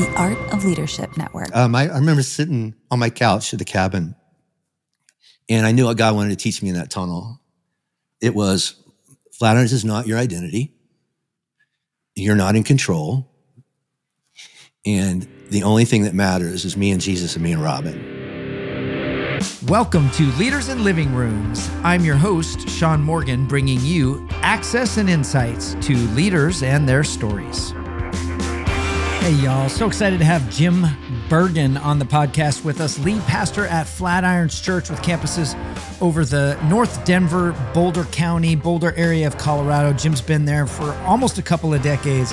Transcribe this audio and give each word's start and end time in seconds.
the 0.00 0.10
Art 0.14 0.38
of 0.50 0.64
Leadership 0.64 1.14
Network. 1.18 1.54
Um, 1.54 1.74
I, 1.74 1.82
I 1.82 1.98
remember 1.98 2.22
sitting 2.22 2.74
on 2.90 2.98
my 2.98 3.10
couch 3.10 3.52
at 3.52 3.58
the 3.58 3.66
cabin, 3.66 4.14
and 5.50 5.66
I 5.66 5.72
knew 5.72 5.84
what 5.84 5.98
God 5.98 6.14
wanted 6.14 6.30
to 6.30 6.36
teach 6.36 6.62
me 6.62 6.70
in 6.70 6.74
that 6.76 6.90
tunnel. 6.90 7.38
It 8.22 8.34
was 8.34 8.82
Flatirons 9.38 9.74
is 9.74 9.84
not 9.84 10.06
your 10.06 10.16
identity. 10.18 10.72
You're 12.14 12.36
not 12.36 12.56
in 12.56 12.62
control. 12.62 13.30
And 14.86 15.28
the 15.50 15.64
only 15.64 15.84
thing 15.84 16.04
that 16.04 16.14
matters 16.14 16.64
is 16.64 16.78
me 16.78 16.92
and 16.92 17.00
Jesus 17.00 17.34
and 17.34 17.44
me 17.44 17.52
and 17.52 17.62
Robin. 17.62 18.18
Welcome 19.66 20.10
to 20.12 20.24
Leaders 20.32 20.70
in 20.70 20.82
Living 20.82 21.14
Rooms. 21.14 21.68
I'm 21.82 22.06
your 22.06 22.16
host, 22.16 22.66
Sean 22.70 23.02
Morgan, 23.02 23.46
bringing 23.46 23.80
you 23.80 24.26
access 24.40 24.96
and 24.96 25.10
insights 25.10 25.76
to 25.82 25.94
leaders 26.14 26.62
and 26.62 26.88
their 26.88 27.04
stories. 27.04 27.74
Hey, 29.20 29.32
y'all. 29.32 29.68
So 29.68 29.86
excited 29.86 30.18
to 30.18 30.24
have 30.24 30.48
Jim 30.50 30.82
Burgen 31.28 31.76
on 31.76 31.98
the 31.98 32.06
podcast 32.06 32.64
with 32.64 32.80
us, 32.80 32.98
lead 32.98 33.20
pastor 33.24 33.66
at 33.66 33.86
Flatirons 33.86 34.62
Church 34.62 34.88
with 34.88 35.00
campuses 35.02 35.54
over 36.00 36.24
the 36.24 36.58
North 36.70 37.04
Denver, 37.04 37.52
Boulder 37.74 38.04
County, 38.04 38.56
Boulder 38.56 38.94
area 38.96 39.26
of 39.26 39.36
Colorado. 39.36 39.92
Jim's 39.92 40.22
been 40.22 40.46
there 40.46 40.66
for 40.66 40.94
almost 41.04 41.36
a 41.36 41.42
couple 41.42 41.74
of 41.74 41.82
decades, 41.82 42.32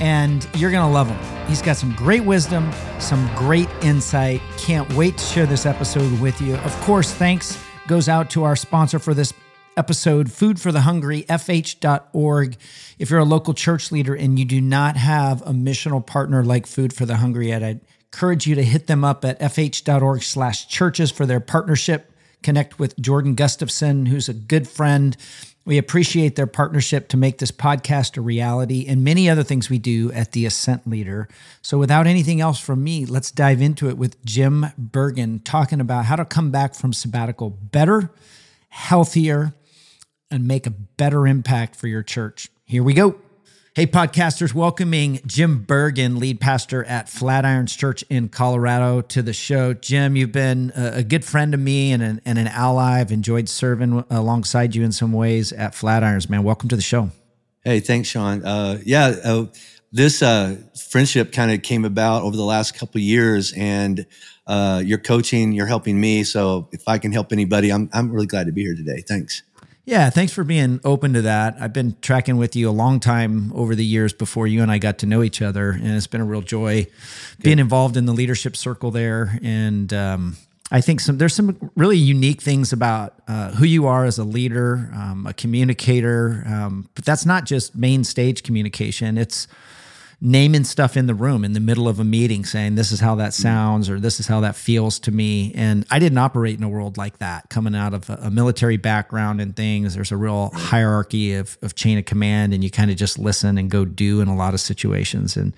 and 0.00 0.46
you're 0.56 0.72
going 0.72 0.86
to 0.86 0.92
love 0.92 1.08
him. 1.08 1.46
He's 1.46 1.62
got 1.62 1.76
some 1.76 1.94
great 1.94 2.24
wisdom, 2.24 2.72
some 2.98 3.30
great 3.36 3.68
insight. 3.80 4.42
Can't 4.58 4.92
wait 4.94 5.16
to 5.16 5.24
share 5.24 5.46
this 5.46 5.64
episode 5.64 6.20
with 6.20 6.40
you. 6.40 6.56
Of 6.56 6.74
course, 6.80 7.12
thanks 7.12 7.62
goes 7.86 8.08
out 8.08 8.30
to 8.30 8.44
our 8.44 8.56
sponsor 8.56 8.98
for 8.98 9.14
this 9.14 9.32
episode, 9.76 10.30
Food 10.30 10.60
for 10.60 10.72
the 10.72 10.82
Hungry, 10.82 11.22
FH.org. 11.24 12.56
If 12.98 13.10
you're 13.10 13.20
a 13.20 13.24
local 13.24 13.54
church 13.54 13.90
leader 13.92 14.14
and 14.14 14.38
you 14.38 14.44
do 14.44 14.60
not 14.60 14.96
have 14.96 15.42
a 15.42 15.50
missional 15.50 16.04
partner 16.04 16.44
like 16.44 16.66
Food 16.66 16.92
for 16.92 17.06
the 17.06 17.16
Hungry 17.16 17.48
yet, 17.48 17.62
I'd 17.62 17.80
encourage 18.12 18.46
you 18.46 18.54
to 18.54 18.62
hit 18.62 18.86
them 18.86 19.04
up 19.04 19.24
at 19.24 19.40
fh.org 19.40 20.22
slash 20.22 20.68
churches 20.68 21.10
for 21.10 21.26
their 21.26 21.40
partnership. 21.40 22.12
Connect 22.42 22.78
with 22.78 22.98
Jordan 23.00 23.34
Gustafson, 23.34 24.06
who's 24.06 24.28
a 24.28 24.34
good 24.34 24.68
friend. 24.68 25.16
We 25.66 25.78
appreciate 25.78 26.36
their 26.36 26.46
partnership 26.46 27.08
to 27.08 27.16
make 27.16 27.38
this 27.38 27.50
podcast 27.50 28.18
a 28.18 28.20
reality 28.20 28.84
and 28.86 29.02
many 29.02 29.30
other 29.30 29.42
things 29.42 29.70
we 29.70 29.78
do 29.78 30.12
at 30.12 30.32
the 30.32 30.44
Ascent 30.44 30.86
Leader. 30.86 31.26
So, 31.62 31.78
without 31.78 32.06
anything 32.06 32.42
else 32.42 32.60
from 32.60 32.84
me, 32.84 33.06
let's 33.06 33.30
dive 33.30 33.62
into 33.62 33.88
it 33.88 33.96
with 33.96 34.22
Jim 34.26 34.66
Burgen 34.78 35.40
talking 35.42 35.80
about 35.80 36.04
how 36.04 36.16
to 36.16 36.26
come 36.26 36.50
back 36.50 36.74
from 36.74 36.92
sabbatical 36.92 37.48
better, 37.48 38.10
healthier, 38.68 39.54
and 40.34 40.48
make 40.48 40.66
a 40.66 40.70
better 40.70 41.28
impact 41.28 41.76
for 41.76 41.86
your 41.86 42.02
church. 42.02 42.50
Here 42.64 42.82
we 42.82 42.92
go. 42.92 43.14
Hey, 43.76 43.86
podcasters, 43.86 44.52
welcoming 44.52 45.20
Jim 45.26 45.64
Burgen, 45.64 46.18
lead 46.18 46.40
pastor 46.40 46.84
at 46.84 47.06
Flatirons 47.06 47.76
Church 47.76 48.02
in 48.10 48.28
Colorado, 48.28 49.00
to 49.00 49.22
the 49.22 49.32
show. 49.32 49.74
Jim, 49.74 50.16
you've 50.16 50.32
been 50.32 50.72
a 50.74 51.02
good 51.04 51.24
friend 51.24 51.54
of 51.54 51.60
me 51.60 51.92
and 51.92 52.02
an, 52.02 52.20
and 52.24 52.38
an 52.38 52.48
ally. 52.48 53.00
I've 53.00 53.12
enjoyed 53.12 53.48
serving 53.48 54.04
alongside 54.10 54.74
you 54.74 54.84
in 54.84 54.92
some 54.92 55.12
ways 55.12 55.52
at 55.52 55.72
Flatirons, 55.72 56.28
man. 56.28 56.42
Welcome 56.42 56.68
to 56.68 56.76
the 56.76 56.82
show. 56.82 57.10
Hey, 57.64 57.80
thanks, 57.80 58.08
Sean. 58.08 58.44
Uh, 58.44 58.78
yeah, 58.84 59.14
uh, 59.24 59.46
this 59.92 60.20
uh, 60.20 60.56
friendship 60.88 61.32
kind 61.32 61.52
of 61.52 61.62
came 61.62 61.84
about 61.84 62.22
over 62.22 62.36
the 62.36 62.44
last 62.44 62.76
couple 62.76 63.00
years, 63.00 63.52
and 63.56 64.06
uh, 64.48 64.82
you're 64.84 64.98
coaching, 64.98 65.52
you're 65.52 65.66
helping 65.66 66.00
me. 66.00 66.24
So 66.24 66.68
if 66.72 66.86
I 66.88 66.98
can 66.98 67.12
help 67.12 67.32
anybody, 67.32 67.70
I'm, 67.72 67.88
I'm 67.92 68.10
really 68.10 68.26
glad 68.26 68.46
to 68.46 68.52
be 68.52 68.62
here 68.62 68.74
today. 68.74 69.02
Thanks. 69.06 69.42
Yeah, 69.86 70.08
thanks 70.08 70.32
for 70.32 70.44
being 70.44 70.80
open 70.82 71.12
to 71.12 71.22
that. 71.22 71.56
I've 71.60 71.74
been 71.74 71.96
tracking 72.00 72.38
with 72.38 72.56
you 72.56 72.70
a 72.70 72.72
long 72.72 73.00
time 73.00 73.52
over 73.52 73.74
the 73.74 73.84
years 73.84 74.14
before 74.14 74.46
you 74.46 74.62
and 74.62 74.70
I 74.70 74.78
got 74.78 74.98
to 74.98 75.06
know 75.06 75.22
each 75.22 75.42
other, 75.42 75.70
and 75.72 75.88
it's 75.88 76.06
been 76.06 76.22
a 76.22 76.24
real 76.24 76.40
joy 76.40 76.84
Good. 76.84 76.92
being 77.42 77.58
involved 77.58 77.98
in 77.98 78.06
the 78.06 78.14
leadership 78.14 78.56
circle 78.56 78.90
there. 78.90 79.38
And 79.42 79.92
um, 79.92 80.36
I 80.70 80.80
think 80.80 81.00
some 81.00 81.18
there's 81.18 81.34
some 81.34 81.70
really 81.76 81.98
unique 81.98 82.40
things 82.40 82.72
about 82.72 83.14
uh, 83.28 83.50
who 83.50 83.66
you 83.66 83.86
are 83.86 84.06
as 84.06 84.16
a 84.16 84.24
leader, 84.24 84.90
um, 84.94 85.26
a 85.26 85.34
communicator. 85.34 86.42
Um, 86.46 86.88
but 86.94 87.04
that's 87.04 87.26
not 87.26 87.44
just 87.44 87.76
main 87.76 88.04
stage 88.04 88.42
communication; 88.42 89.18
it's 89.18 89.46
naming 90.20 90.64
stuff 90.64 90.96
in 90.96 91.06
the 91.06 91.14
room 91.14 91.44
in 91.44 91.52
the 91.52 91.60
middle 91.60 91.88
of 91.88 92.00
a 92.00 92.04
meeting 92.04 92.44
saying 92.44 92.74
this 92.74 92.92
is 92.92 93.00
how 93.00 93.14
that 93.14 93.30
mm. 93.30 93.40
sounds 93.42 93.90
or 93.90 94.00
this 94.00 94.20
is 94.20 94.26
how 94.26 94.40
that 94.40 94.56
feels 94.56 94.98
to 94.98 95.10
me 95.10 95.52
and 95.54 95.84
i 95.90 95.98
didn't 95.98 96.18
operate 96.18 96.56
in 96.56 96.64
a 96.64 96.68
world 96.68 96.96
like 96.96 97.18
that 97.18 97.48
coming 97.50 97.74
out 97.74 97.94
of 97.94 98.08
a, 98.10 98.30
military 98.30 98.76
background 98.76 99.40
and 99.40 99.56
things 99.56 99.94
there's 99.94 100.12
a 100.12 100.16
real 100.16 100.50
hierarchy 100.54 101.34
of, 101.34 101.58
of 101.62 101.74
chain 101.74 101.98
of 101.98 102.04
command 102.04 102.52
and 102.54 102.64
you 102.64 102.70
kind 102.70 102.90
of 102.90 102.96
just 102.96 103.18
listen 103.18 103.58
and 103.58 103.70
go 103.70 103.84
do 103.84 104.20
in 104.20 104.28
a 104.28 104.36
lot 104.36 104.54
of 104.54 104.60
situations 104.60 105.36
and 105.36 105.54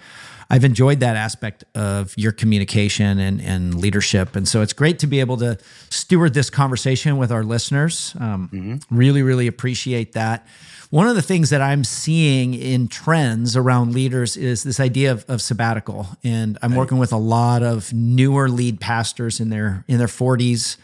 I've 0.48 0.64
enjoyed 0.64 1.00
that 1.00 1.16
aspect 1.16 1.64
of 1.74 2.14
your 2.16 2.32
communication 2.32 3.18
and, 3.18 3.40
and 3.40 3.74
leadership. 3.74 4.36
And 4.36 4.46
so 4.46 4.62
it's 4.62 4.72
great 4.72 5.00
to 5.00 5.06
be 5.06 5.18
able 5.20 5.38
to 5.38 5.58
steward 5.90 6.34
this 6.34 6.50
conversation 6.50 7.16
with 7.16 7.32
our 7.32 7.42
listeners. 7.42 8.14
Um, 8.20 8.48
mm-hmm. 8.52 8.96
Really, 8.96 9.22
really 9.22 9.48
appreciate 9.48 10.12
that. 10.12 10.46
One 10.90 11.08
of 11.08 11.16
the 11.16 11.22
things 11.22 11.50
that 11.50 11.60
I'm 11.60 11.82
seeing 11.82 12.54
in 12.54 12.88
trends 12.88 13.56
around 13.56 13.92
leaders 13.92 14.36
is 14.36 14.62
this 14.62 14.78
idea 14.78 15.10
of, 15.10 15.24
of 15.28 15.42
sabbatical. 15.42 16.06
And 16.22 16.58
I'm 16.62 16.72
right. 16.72 16.78
working 16.78 16.98
with 16.98 17.12
a 17.12 17.18
lot 17.18 17.62
of 17.62 17.92
newer 17.92 18.48
lead 18.48 18.80
pastors 18.80 19.40
in 19.40 19.50
their 19.50 19.84
in 19.88 19.98
their 19.98 20.06
40s 20.06 20.76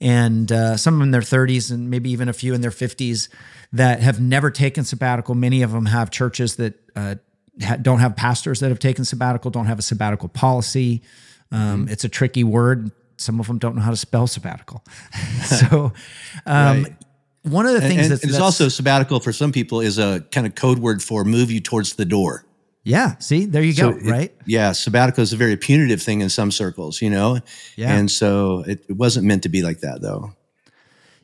and 0.00 0.50
uh, 0.50 0.76
some 0.76 1.02
in 1.02 1.10
their 1.10 1.20
30s 1.20 1.70
and 1.70 1.90
maybe 1.90 2.10
even 2.10 2.28
a 2.28 2.32
few 2.32 2.54
in 2.54 2.60
their 2.60 2.70
50s 2.70 3.28
that 3.72 4.00
have 4.00 4.20
never 4.20 4.50
taken 4.50 4.84
sabbatical. 4.84 5.34
Many 5.34 5.62
of 5.62 5.72
them 5.72 5.86
have 5.86 6.10
churches 6.10 6.56
that 6.56 6.74
uh, 6.96 7.16
don't 7.82 7.98
have 7.98 8.16
pastors 8.16 8.60
that 8.60 8.68
have 8.68 8.78
taken 8.78 9.04
sabbatical, 9.04 9.50
don't 9.50 9.66
have 9.66 9.78
a 9.78 9.82
sabbatical 9.82 10.28
policy. 10.28 11.02
Um, 11.52 11.82
mm-hmm. 11.82 11.92
It's 11.92 12.04
a 12.04 12.08
tricky 12.08 12.44
word. 12.44 12.92
Some 13.16 13.38
of 13.38 13.48
them 13.48 13.58
don't 13.58 13.76
know 13.76 13.82
how 13.82 13.90
to 13.90 13.96
spell 13.96 14.26
sabbatical. 14.26 14.82
so, 15.44 15.92
um, 16.46 16.84
right. 16.84 16.96
One 17.42 17.66
of 17.66 17.72
the 17.72 17.80
things 17.80 18.02
and, 18.02 18.10
that's, 18.10 18.22
and 18.22 18.30
it's 18.30 18.38
that's, 18.38 18.42
also 18.42 18.68
sabbatical 18.68 19.18
for 19.20 19.32
some 19.32 19.50
people 19.50 19.80
is 19.80 19.98
a 19.98 20.20
kind 20.30 20.46
of 20.46 20.54
code 20.54 20.78
word 20.78 21.02
for 21.02 21.24
move 21.24 21.50
you 21.50 21.60
towards 21.60 21.94
the 21.94 22.04
door. 22.04 22.44
Yeah. 22.82 23.16
See, 23.18 23.46
there 23.46 23.62
you 23.62 23.72
so 23.72 23.92
go. 23.92 23.98
It, 23.98 24.04
right. 24.04 24.34
Yeah. 24.46 24.72
Sabbatical 24.72 25.22
is 25.22 25.32
a 25.32 25.36
very 25.36 25.56
punitive 25.56 26.02
thing 26.02 26.20
in 26.20 26.30
some 26.30 26.50
circles, 26.50 27.00
you 27.00 27.10
know? 27.10 27.40
Yeah. 27.76 27.94
And 27.94 28.10
so 28.10 28.64
it, 28.66 28.84
it 28.88 28.96
wasn't 28.96 29.26
meant 29.26 29.42
to 29.44 29.48
be 29.48 29.62
like 29.62 29.80
that 29.80 30.00
though. 30.02 30.32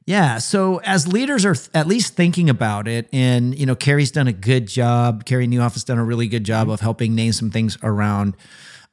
Yeah. 0.06 0.38
So 0.38 0.80
as 0.84 1.08
leaders 1.08 1.44
are 1.44 1.56
at 1.74 1.86
least 1.86 2.14
thinking 2.14 2.48
about 2.48 2.86
it, 2.86 3.08
and 3.12 3.58
you 3.58 3.66
know, 3.66 3.74
Carrie's 3.74 4.12
done 4.12 4.28
a 4.28 4.32
good 4.32 4.68
job. 4.68 5.24
Carey 5.24 5.48
Nieuwhof 5.48 5.72
has 5.72 5.84
done 5.84 5.98
a 5.98 6.04
really 6.04 6.28
good 6.28 6.44
job 6.44 6.70
of 6.70 6.80
helping 6.80 7.14
name 7.14 7.32
some 7.32 7.50
things 7.50 7.76
around 7.82 8.36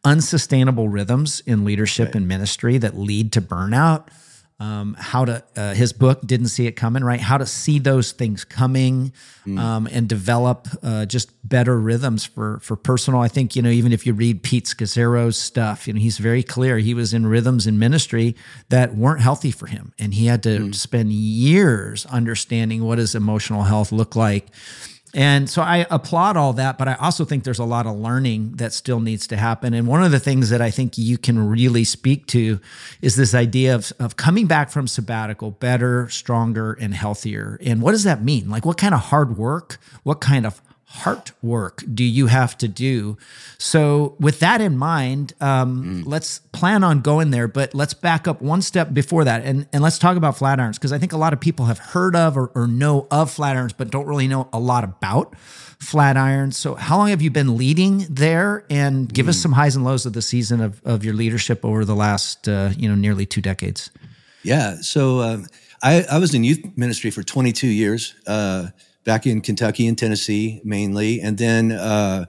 unsustainable 0.03 0.89
rhythms 0.89 1.41
in 1.45 1.63
leadership 1.63 2.07
right. 2.07 2.15
and 2.15 2.27
ministry 2.27 2.77
that 2.79 2.97
lead 2.97 3.31
to 3.33 3.41
burnout 3.41 4.07
um, 4.59 4.95
how 4.97 5.25
to 5.25 5.43
uh, 5.55 5.73
his 5.73 5.93
book 5.93 6.21
didn't 6.25 6.47
see 6.47 6.67
it 6.67 6.73
coming 6.73 7.03
right 7.03 7.19
how 7.19 7.37
to 7.37 7.45
see 7.45 7.79
those 7.79 8.11
things 8.11 8.45
coming 8.45 9.11
mm. 9.45 9.59
um, 9.59 9.87
and 9.91 10.07
develop 10.07 10.67
uh, 10.83 11.05
just 11.05 11.31
better 11.47 11.77
rhythms 11.79 12.23
for 12.23 12.59
for 12.59 12.75
personal 12.75 13.19
i 13.19 13.27
think 13.27 13.55
you 13.55 13.61
know 13.61 13.69
even 13.69 13.91
if 13.91 14.05
you 14.05 14.13
read 14.13 14.43
pete 14.43 14.65
scazzero's 14.65 15.37
stuff 15.37 15.87
you 15.87 15.93
know 15.93 15.99
he's 15.99 16.17
very 16.17 16.43
clear 16.43 16.77
he 16.77 16.93
was 16.93 17.13
in 17.13 17.25
rhythms 17.25 17.67
in 17.67 17.77
ministry 17.79 18.35
that 18.69 18.95
weren't 18.95 19.21
healthy 19.21 19.51
for 19.51 19.67
him 19.67 19.91
and 19.99 20.13
he 20.13 20.27
had 20.27 20.43
to 20.43 20.59
mm. 20.59 20.75
spend 20.75 21.11
years 21.11 22.05
understanding 22.07 22.83
what 22.83 22.97
his 22.97 23.15
emotional 23.15 23.63
health 23.63 23.91
look 23.91 24.15
like 24.15 24.47
and 25.13 25.47
so 25.47 25.61
I 25.61 25.85
applaud 25.91 26.37
all 26.37 26.53
that, 26.53 26.77
but 26.77 26.87
I 26.87 26.95
also 26.95 27.23
think 27.23 27.43
there's 27.43 27.59
a 27.59 27.65
lot 27.65 27.85
of 27.85 27.95
learning 27.95 28.53
that 28.53 28.73
still 28.73 28.99
needs 28.99 29.27
to 29.27 29.37
happen. 29.37 29.73
And 29.75 29.87
one 29.87 30.03
of 30.03 30.11
the 30.11 30.19
things 30.19 30.49
that 30.49 30.61
I 30.61 30.71
think 30.71 30.97
you 30.97 31.19
can 31.19 31.47
really 31.47 31.83
speak 31.83 32.25
to 32.27 32.59
is 33.01 33.15
this 33.15 33.35
idea 33.35 33.75
of, 33.75 33.93
of 33.99 34.15
coming 34.15 34.47
back 34.47 34.71
from 34.71 34.87
sabbatical 34.87 35.51
better, 35.51 36.09
stronger, 36.09 36.73
and 36.73 36.95
healthier. 36.95 37.59
And 37.63 37.81
what 37.81 37.91
does 37.91 38.03
that 38.05 38.23
mean? 38.23 38.49
Like, 38.49 38.65
what 38.65 38.77
kind 38.77 38.95
of 38.95 39.01
hard 39.01 39.37
work, 39.37 39.77
what 40.01 40.19
kind 40.19 40.47
of 40.47 40.61
heart 40.93 41.31
work 41.41 41.83
do 41.91 42.03
you 42.03 42.27
have 42.27 42.55
to 42.59 42.67
do? 42.67 43.17
So, 43.57 44.15
with 44.19 44.39
that 44.39 44.61
in 44.61 44.77
mind, 44.77 45.33
um, 45.41 46.03
mm. 46.03 46.03
let's 46.05 46.39
plan 46.51 46.83
on 46.83 47.01
going 47.01 47.31
there, 47.31 47.47
but 47.47 47.73
let's 47.73 47.95
back 47.95 48.27
up 48.27 48.41
one 48.41 48.61
step 48.61 48.93
before 48.93 49.23
that 49.23 49.43
and, 49.43 49.67
and 49.73 49.81
let's 49.81 49.97
talk 49.97 50.17
about 50.17 50.35
Flatirons 50.35 50.75
because 50.75 50.93
I 50.93 50.99
think 50.99 51.11
a 51.11 51.17
lot 51.17 51.33
of 51.33 51.39
people 51.39 51.65
have 51.65 51.79
heard 51.79 52.15
of 52.15 52.37
or, 52.37 52.51
or 52.53 52.67
know 52.67 53.07
of 53.09 53.35
Flatirons, 53.35 53.73
but 53.75 53.89
don't 53.89 54.05
really 54.05 54.27
know 54.27 54.49
a 54.53 54.59
lot 54.59 54.83
about 54.83 55.33
Flatirons. 55.79 56.53
So, 56.53 56.75
how 56.75 56.97
long 56.97 57.09
have 57.09 57.21
you 57.21 57.31
been 57.31 57.57
leading 57.57 58.05
there? 58.09 58.63
And 58.69 59.11
give 59.11 59.25
mm. 59.25 59.29
us 59.29 59.39
some 59.39 59.53
highs 59.53 59.75
and 59.75 59.83
lows 59.83 60.05
of 60.05 60.13
the 60.13 60.21
season 60.21 60.61
of, 60.61 60.79
of 60.85 61.03
your 61.03 61.15
leadership 61.15 61.65
over 61.65 61.85
the 61.85 61.95
last, 61.95 62.47
uh, 62.47 62.69
you 62.77 62.87
know, 62.87 62.95
nearly 62.95 63.25
two 63.25 63.41
decades. 63.41 63.89
Yeah. 64.43 64.75
So, 64.81 65.21
um, 65.21 65.47
I, 65.81 66.05
I 66.09 66.19
was 66.19 66.33
in 66.33 66.43
youth 66.43 66.63
ministry 66.77 67.11
for 67.11 67.23
22 67.23 67.67
years. 67.67 68.15
Uh, 68.25 68.67
back 69.03 69.25
in 69.25 69.41
Kentucky 69.41 69.87
and 69.87 69.97
Tennessee 69.97 70.61
mainly, 70.63 71.21
and 71.21 71.37
then 71.37 71.71
uh, 71.71 72.25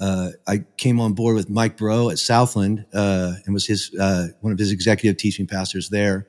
uh, 0.00 0.30
I 0.46 0.64
came 0.76 1.00
on 1.00 1.12
board 1.12 1.36
with 1.36 1.48
Mike 1.48 1.76
Breaux 1.76 2.10
at 2.10 2.18
Southland 2.18 2.84
uh, 2.92 3.34
and 3.44 3.54
was 3.54 3.66
his 3.66 3.94
uh, 3.98 4.28
one 4.40 4.52
of 4.52 4.58
his 4.58 4.72
executive 4.72 5.16
teaching 5.16 5.46
pastors 5.46 5.88
there 5.88 6.26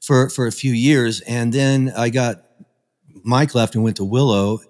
for 0.00 0.28
for 0.28 0.46
a 0.46 0.52
few 0.52 0.72
years, 0.72 1.20
and 1.22 1.52
then 1.52 1.92
I 1.96 2.10
got 2.10 2.44
Mike 3.22 3.54
left 3.54 3.74
and 3.74 3.84
went 3.84 3.96
to 3.96 4.04
Willow, 4.04 4.60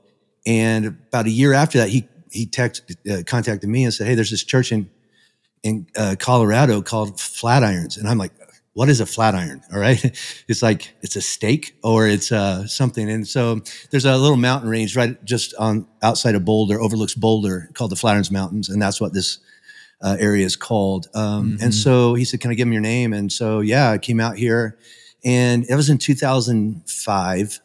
and 0.46 0.86
about 0.86 1.26
a 1.26 1.30
year 1.30 1.52
after 1.52 1.78
that, 1.78 1.88
he 1.88 2.08
he 2.30 2.46
text, 2.46 2.96
uh, 3.10 3.22
contacted 3.26 3.68
me 3.68 3.84
and 3.84 3.94
said, 3.94 4.06
"Hey, 4.06 4.14
there's 4.14 4.30
this 4.30 4.44
church 4.44 4.72
in 4.72 4.90
in 5.62 5.86
uh, 5.96 6.14
Colorado 6.18 6.82
called 6.82 7.16
Flatirons, 7.16 7.96
and 7.96 8.06
I'm 8.06 8.18
like, 8.18 8.32
what 8.74 8.88
is 8.88 9.00
a 9.00 9.06
flat 9.06 9.34
iron? 9.34 9.62
All 9.72 9.78
right. 9.78 10.00
It's 10.46 10.62
like, 10.62 10.94
it's 11.00 11.16
a 11.16 11.22
steak 11.22 11.76
or 11.82 12.06
it's 12.06 12.30
uh, 12.30 12.66
something. 12.66 13.08
And 13.08 13.26
so 13.26 13.60
there's 13.90 14.04
a 14.04 14.16
little 14.16 14.36
mountain 14.36 14.68
range 14.68 14.94
right 14.94 15.22
just 15.24 15.54
on 15.54 15.86
outside 16.02 16.34
of 16.34 16.44
Boulder, 16.44 16.80
overlooks 16.80 17.14
Boulder 17.14 17.70
called 17.72 17.90
the 17.90 17.96
Flatirons 17.96 18.30
Mountains. 18.30 18.68
And 18.68 18.82
that's 18.82 19.00
what 19.00 19.14
this 19.14 19.38
uh, 20.02 20.16
area 20.20 20.44
is 20.44 20.54
called. 20.54 21.06
Um, 21.14 21.52
mm-hmm. 21.52 21.64
And 21.64 21.74
so 21.74 22.14
he 22.14 22.24
said, 22.24 22.40
can 22.40 22.50
I 22.50 22.54
give 22.54 22.66
him 22.66 22.72
your 22.72 22.82
name? 22.82 23.14
And 23.14 23.32
so, 23.32 23.60
yeah, 23.60 23.90
I 23.90 23.98
came 23.98 24.20
out 24.20 24.36
here 24.36 24.76
and 25.24 25.64
it 25.68 25.74
was 25.76 25.88
in 25.88 25.98
2005 25.98 27.60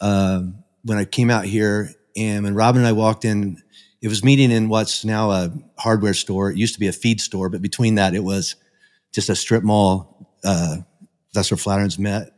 uh, 0.00 0.42
when 0.84 0.98
I 0.98 1.04
came 1.04 1.30
out 1.30 1.44
here. 1.44 1.90
And 2.16 2.44
when 2.44 2.54
Robin 2.54 2.80
and 2.80 2.88
I 2.88 2.92
walked 2.92 3.26
in, 3.26 3.62
it 4.00 4.08
was 4.08 4.24
meeting 4.24 4.50
in 4.50 4.68
what's 4.68 5.04
now 5.04 5.30
a 5.32 5.52
hardware 5.78 6.14
store. 6.14 6.50
It 6.50 6.56
used 6.56 6.74
to 6.74 6.80
be 6.80 6.88
a 6.88 6.92
feed 6.92 7.20
store, 7.20 7.50
but 7.50 7.60
between 7.60 7.96
that, 7.96 8.14
it 8.14 8.24
was 8.24 8.56
just 9.12 9.28
a 9.28 9.36
strip 9.36 9.62
mall 9.62 10.15
uh, 10.44 10.76
that's 11.32 11.50
where 11.50 11.58
Flatirons 11.58 11.98
met. 11.98 12.32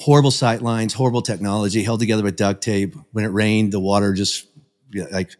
Horrible 0.00 0.30
sight 0.30 0.62
lines, 0.62 0.94
horrible 0.94 1.22
technology, 1.22 1.82
held 1.82 2.00
together 2.00 2.22
with 2.22 2.36
duct 2.36 2.62
tape. 2.62 2.94
When 3.12 3.24
it 3.24 3.28
rained, 3.28 3.72
the 3.72 3.80
water 3.80 4.12
just 4.12 4.46
like. 5.10 5.30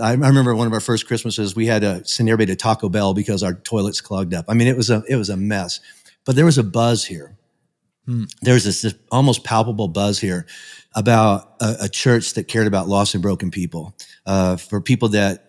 I 0.00 0.12
remember 0.12 0.54
one 0.54 0.66
of 0.66 0.74
our 0.74 0.80
first 0.80 1.06
Christmases, 1.06 1.56
we 1.56 1.64
had 1.64 1.80
to 1.80 2.04
send 2.04 2.28
everybody 2.28 2.52
to 2.52 2.56
Taco 2.56 2.90
Bell 2.90 3.14
because 3.14 3.42
our 3.42 3.54
toilets 3.54 4.02
clogged 4.02 4.34
up. 4.34 4.44
I 4.46 4.52
mean, 4.52 4.68
it 4.68 4.76
was 4.76 4.90
a 4.90 5.02
it 5.08 5.16
was 5.16 5.30
a 5.30 5.36
mess. 5.36 5.80
But 6.26 6.36
there 6.36 6.44
was 6.44 6.58
a 6.58 6.64
buzz 6.64 7.04
here. 7.04 7.36
Hmm. 8.04 8.24
There 8.42 8.54
was 8.54 8.64
this, 8.64 8.82
this, 8.82 8.94
almost 9.10 9.42
palpable 9.42 9.88
buzz 9.88 10.20
here 10.20 10.46
about 10.94 11.54
a, 11.60 11.76
a, 11.82 11.88
church 11.88 12.34
that 12.34 12.44
cared 12.44 12.66
about 12.66 12.88
lost 12.88 13.14
and 13.14 13.22
broken 13.22 13.50
people, 13.50 13.96
uh, 14.26 14.56
for 14.56 14.80
people 14.80 15.08
that 15.10 15.45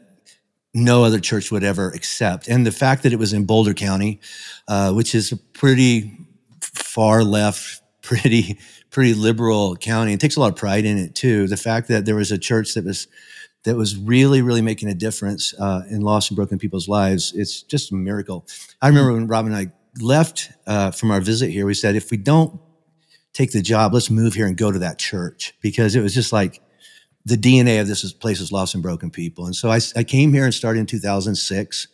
no 0.77 1.03
other 1.03 1.19
church 1.19 1.51
would 1.51 1.63
ever 1.63 1.89
accept. 1.89 2.47
And 2.47 2.65
the 2.65 2.71
fact 2.71 3.03
that 3.03 3.11
it 3.11 3.19
was 3.19 3.33
in 3.33 3.45
Boulder 3.45 3.73
County, 3.73 4.19
uh, 4.67 4.93
which 4.93 5.15
is 5.15 5.31
a 5.31 5.37
pretty 5.37 6.17
far 6.61 7.23
left, 7.23 7.81
pretty 8.01 8.59
pretty 8.89 9.13
liberal 9.13 9.75
county, 9.75 10.11
and 10.13 10.21
takes 10.21 10.37
a 10.37 10.39
lot 10.39 10.49
of 10.49 10.55
pride 10.55 10.85
in 10.85 10.97
it 10.97 11.13
too. 11.13 11.47
The 11.47 11.57
fact 11.57 11.89
that 11.89 12.05
there 12.05 12.15
was 12.15 12.31
a 12.31 12.37
church 12.37 12.73
that 12.75 12.85
was 12.85 13.07
that 13.63 13.75
was 13.75 13.97
really, 13.97 14.41
really 14.41 14.61
making 14.61 14.87
a 14.87 14.93
difference 14.93 15.53
uh, 15.59 15.81
in 15.89 16.01
lost 16.01 16.29
and 16.29 16.35
broken 16.35 16.57
people's 16.57 16.87
lives. 16.87 17.33
It's 17.35 17.63
just 17.63 17.91
a 17.91 17.95
miracle. 17.95 18.47
I 18.81 18.87
remember 18.87 19.13
when 19.13 19.27
Rob 19.27 19.45
and 19.45 19.55
I 19.55 19.73
left 19.99 20.51
uh, 20.65 20.91
from 20.91 21.11
our 21.11 21.19
visit 21.19 21.49
here, 21.49 21.65
we 21.65 21.73
said, 21.73 21.95
if 21.95 22.09
we 22.09 22.17
don't 22.17 22.61
take 23.33 23.51
the 23.51 23.61
job, 23.61 23.93
let's 23.93 24.09
move 24.09 24.35
here 24.35 24.47
and 24.47 24.55
go 24.55 24.71
to 24.71 24.79
that 24.79 24.99
church 24.99 25.53
because 25.59 25.95
it 25.95 26.01
was 26.01 26.13
just 26.13 26.31
like 26.31 26.61
the 27.27 27.35
DNA 27.35 27.81
of 27.81 27.87
this 27.87 28.13
place 28.13 28.39
is 28.39 28.53
lost 28.53 28.73
and 28.73 28.81
broken 28.81 29.11
people. 29.11 29.45
And 29.45 29.55
so 29.55 29.69
I, 29.69 29.79
I 29.97 30.03
came 30.03 30.31
here 30.31 30.45
and 30.45 30.53
started 30.53 30.79
in 30.79 30.85
2006. 30.85 31.87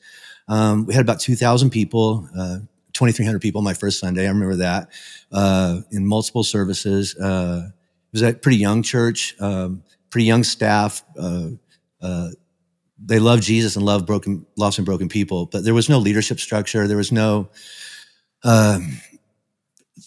Um, 0.48 0.86
we 0.86 0.94
had 0.94 1.02
about 1.02 1.20
2,000 1.20 1.72
people, 1.72 2.30
uh, 2.38 2.60
2,300 2.94 3.42
people 3.42 3.64
my 3.64 3.74
first 3.74 4.00
Sunday. 4.00 4.26
I 4.26 4.30
remember 4.30 4.58
that 4.58 4.90
uh, 5.32 5.80
in 5.92 6.06
multiple 6.06 6.44
services. 6.44 7.18
Uh, 7.18 7.70
it 7.70 8.14
was 8.14 8.22
a 8.22 8.34
pretty 8.34 8.58
young 8.58 8.84
church, 8.84 9.36
um, 9.40 9.82
pretty 10.12 10.26
young 10.26 10.44
staff. 10.44 11.04
Uh, 11.18 11.48
uh, 12.00 12.30
they 13.04 13.18
loved 13.18 13.42
Jesus 13.42 13.76
and 13.76 13.84
loved 13.84 14.06
broken, 14.06 14.46
lost 14.56 14.78
and 14.78 14.86
broken 14.86 15.10
people, 15.10 15.48
but 15.48 15.64
there 15.64 15.74
was 15.74 15.90
no 15.90 15.98
leadership 15.98 16.40
structure. 16.40 16.88
There 16.88 16.98
was 16.98 17.12
no, 17.12 17.50
um, 18.44 19.00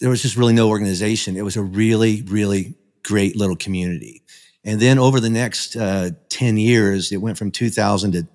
there 0.01 0.09
was 0.09 0.23
just 0.23 0.37
really 0.37 0.55
no 0.55 0.69
organization. 0.69 1.37
It 1.37 1.43
was 1.43 1.57
a 1.57 1.63
really, 1.63 2.23
really 2.23 2.77
great 3.03 3.35
little 3.35 3.57
community. 3.57 4.23
And 4.67 4.81
then 4.81 4.99
over 4.99 5.21
the 5.21 5.31
next 5.31 5.77
uh, 5.77 6.11
10 6.29 6.57
years, 6.57 7.13
it 7.13 7.19
went 7.19 7.39
from 7.39 7.53
2,000 7.53 8.13
to, 8.13 8.27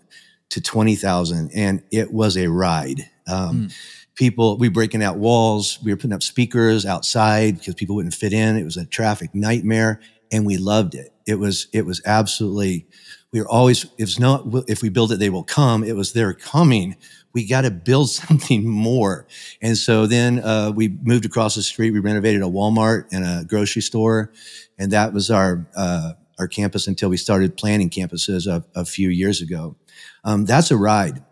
to 0.52 0.62
20,000, 0.62 1.52
and 1.54 1.84
it 1.92 2.14
was 2.14 2.38
a 2.38 2.48
ride. 2.48 3.02
Um, 3.28 3.68
mm. 3.68 3.78
People, 4.16 4.58
we 4.58 4.70
were 4.70 4.74
breaking 4.74 5.04
out 5.04 5.18
walls, 5.18 5.80
we 5.84 5.92
were 5.92 5.98
putting 5.98 6.14
up 6.14 6.24
speakers 6.24 6.86
outside 6.86 7.58
because 7.58 7.76
people 7.76 7.96
wouldn't 7.98 8.14
fit 8.14 8.32
in. 8.32 8.56
It 8.56 8.64
was 8.64 8.78
a 8.78 8.86
traffic 8.86 9.36
nightmare, 9.36 10.00
and 10.32 10.46
we 10.46 10.58
loved 10.58 10.96
it. 10.96 11.14
It 11.28 11.36
was, 11.36 11.68
it 11.74 11.86
was 11.86 12.02
absolutely, 12.06 12.88
we 13.34 13.42
were 13.42 13.48
always, 13.48 13.86
it's 13.98 14.18
not, 14.18 14.46
if 14.70 14.82
we 14.82 14.88
build 14.88 15.12
it, 15.12 15.20
they 15.20 15.30
will 15.30 15.44
come. 15.44 15.84
It 15.84 15.98
was 15.98 16.14
they're 16.14 16.34
coming. 16.34 16.96
We 17.34 17.46
got 17.46 17.62
to 17.62 17.72
build 17.72 18.10
something 18.10 18.66
more. 18.66 19.28
And 19.62 19.78
so 19.78 20.06
then 20.06 20.40
uh, 20.40 20.72
we 20.74 20.88
moved 20.88 21.26
across 21.26 21.56
the 21.56 21.62
street. 21.62 21.92
We 21.92 22.00
renovated 22.00 22.42
a 22.42 22.46
Walmart 22.46 23.08
and 23.12 23.26
a 23.26 23.44
grocery 23.46 23.82
store. 23.82 24.32
And 24.78 24.92
that 24.92 25.14
was 25.14 25.30
our, 25.30 25.68
uh, 25.76 26.14
our 26.42 26.48
campus 26.48 26.88
until 26.88 27.10
we 27.10 27.18
started 27.18 27.56
planning 27.56 27.90
campuses 27.90 28.48
a, 28.48 28.66
a 28.76 28.84
few 28.84 29.10
years 29.10 29.42
ago. 29.42 29.76
Um, 30.24 30.46
that's 30.46 30.72
a 30.72 30.78
ride. 30.78 31.24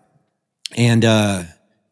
And 0.77 1.03
uh, 1.03 1.44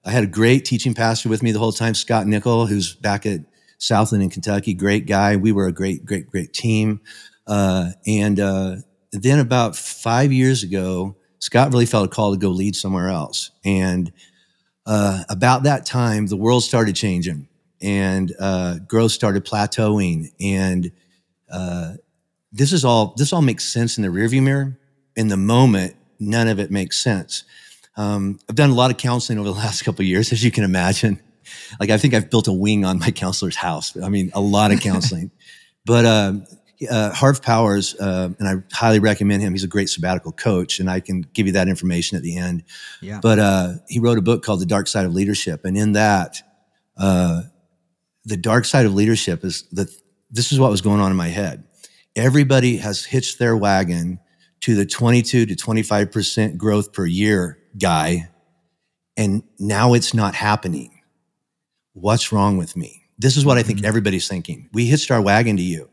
I 0.05 0.11
had 0.11 0.23
a 0.23 0.27
great 0.27 0.65
teaching 0.65 0.93
pastor 0.93 1.29
with 1.29 1.41
me 1.41 1.51
the 1.51 1.59
whole 1.59 1.71
time, 1.71 1.95
Scott 1.95 2.27
Nickel, 2.27 2.67
who's 2.67 2.93
back 2.93 3.25
at 3.25 3.41
Southland 3.79 4.23
in 4.23 4.29
Kentucky. 4.29 4.75
Great 4.75 5.07
guy. 5.07 5.35
We 5.35 5.51
were 5.51 5.65
a 5.65 5.71
great, 5.71 6.05
great, 6.05 6.27
great 6.27 6.53
team. 6.53 7.01
Uh, 7.47 7.91
and 8.05 8.39
uh, 8.39 8.75
then 9.11 9.39
about 9.39 9.75
five 9.75 10.31
years 10.31 10.61
ago, 10.61 11.15
Scott 11.39 11.71
really 11.71 11.87
felt 11.87 12.05
a 12.05 12.09
call 12.09 12.33
to 12.33 12.39
go 12.39 12.49
lead 12.49 12.75
somewhere 12.75 13.09
else. 13.09 13.51
And 13.65 14.11
uh, 14.85 15.23
about 15.27 15.63
that 15.63 15.87
time, 15.87 16.27
the 16.27 16.37
world 16.37 16.63
started 16.63 16.95
changing 16.95 17.47
and 17.81 18.31
uh, 18.39 18.77
growth 18.87 19.11
started 19.11 19.43
plateauing. 19.43 20.31
And 20.39 20.91
uh, 21.51 21.93
this 22.51 22.71
is 22.73 22.85
all 22.85 23.13
this 23.17 23.33
all 23.33 23.41
makes 23.41 23.65
sense 23.65 23.97
in 23.97 24.03
the 24.03 24.09
rearview 24.09 24.41
mirror. 24.41 24.77
In 25.15 25.27
the 25.27 25.37
moment, 25.37 25.95
none 26.19 26.47
of 26.47 26.59
it 26.59 26.71
makes 26.71 26.99
sense. 26.99 27.43
Um, 27.95 28.39
I've 28.47 28.55
done 28.55 28.69
a 28.69 28.75
lot 28.75 28.91
of 28.91 28.97
counseling 28.97 29.39
over 29.39 29.49
the 29.49 29.55
last 29.57 29.83
couple 29.83 30.05
years, 30.05 30.31
as 30.31 30.43
you 30.43 30.51
can 30.51 30.63
imagine. 30.63 31.19
Like 31.79 31.89
I 31.89 31.97
think 31.97 32.13
I've 32.13 32.29
built 32.29 32.47
a 32.47 32.53
wing 32.53 32.85
on 32.85 32.99
my 32.99 33.11
counselor's 33.11 33.55
house. 33.55 33.97
I 33.97 34.09
mean, 34.09 34.31
a 34.33 34.41
lot 34.41 34.71
of 34.71 34.79
counseling. 34.79 35.31
but 35.85 36.05
uh, 36.05 36.33
uh, 36.89 37.11
Harv 37.11 37.41
Powers, 37.41 37.95
uh, 37.99 38.29
and 38.37 38.47
I 38.47 38.75
highly 38.75 38.99
recommend 38.99 39.41
him. 39.41 39.53
He's 39.53 39.63
a 39.63 39.67
great 39.67 39.89
sabbatical 39.89 40.31
coach, 40.31 40.79
and 40.79 40.89
I 40.89 40.99
can 40.99 41.21
give 41.33 41.47
you 41.47 41.53
that 41.53 41.67
information 41.67 42.17
at 42.17 42.23
the 42.23 42.37
end. 42.37 42.63
Yeah. 43.01 43.19
But 43.21 43.39
uh, 43.39 43.73
he 43.87 43.99
wrote 43.99 44.17
a 44.17 44.21
book 44.21 44.43
called 44.43 44.61
The 44.61 44.65
Dark 44.65 44.87
Side 44.87 45.05
of 45.05 45.13
Leadership, 45.13 45.65
and 45.65 45.75
in 45.77 45.93
that, 45.93 46.41
uh, 46.97 47.43
the 48.25 48.37
dark 48.37 48.65
side 48.65 48.85
of 48.85 48.93
leadership 48.93 49.43
is 49.45 49.63
that 49.71 49.89
this 50.29 50.51
is 50.51 50.59
what 50.59 50.69
was 50.69 50.81
going 50.81 50.99
on 50.99 51.11
in 51.11 51.17
my 51.17 51.29
head 51.29 51.63
everybody 52.17 52.77
has 52.77 53.05
hitched 53.05 53.39
their 53.39 53.55
wagon 53.55 54.19
to 54.61 54.75
the 54.75 54.85
22 54.85 55.45
to 55.45 55.55
25% 55.55 56.57
growth 56.57 56.91
per 56.91 57.05
year 57.05 57.59
guy. 57.77 58.29
And 59.15 59.43
now 59.59 59.93
it's 59.93 60.13
not 60.13 60.35
happening. 60.35 61.01
What's 61.93 62.31
wrong 62.31 62.57
with 62.57 62.75
me? 62.75 63.03
This 63.17 63.37
is 63.37 63.45
what 63.45 63.57
I 63.57 63.63
think 63.63 63.79
mm-hmm. 63.79 63.87
everybody's 63.87 64.27
thinking. 64.27 64.69
We 64.73 64.85
hitched 64.85 65.11
our 65.11 65.21
wagon 65.21 65.57
to 65.57 65.63
you. 65.63 65.89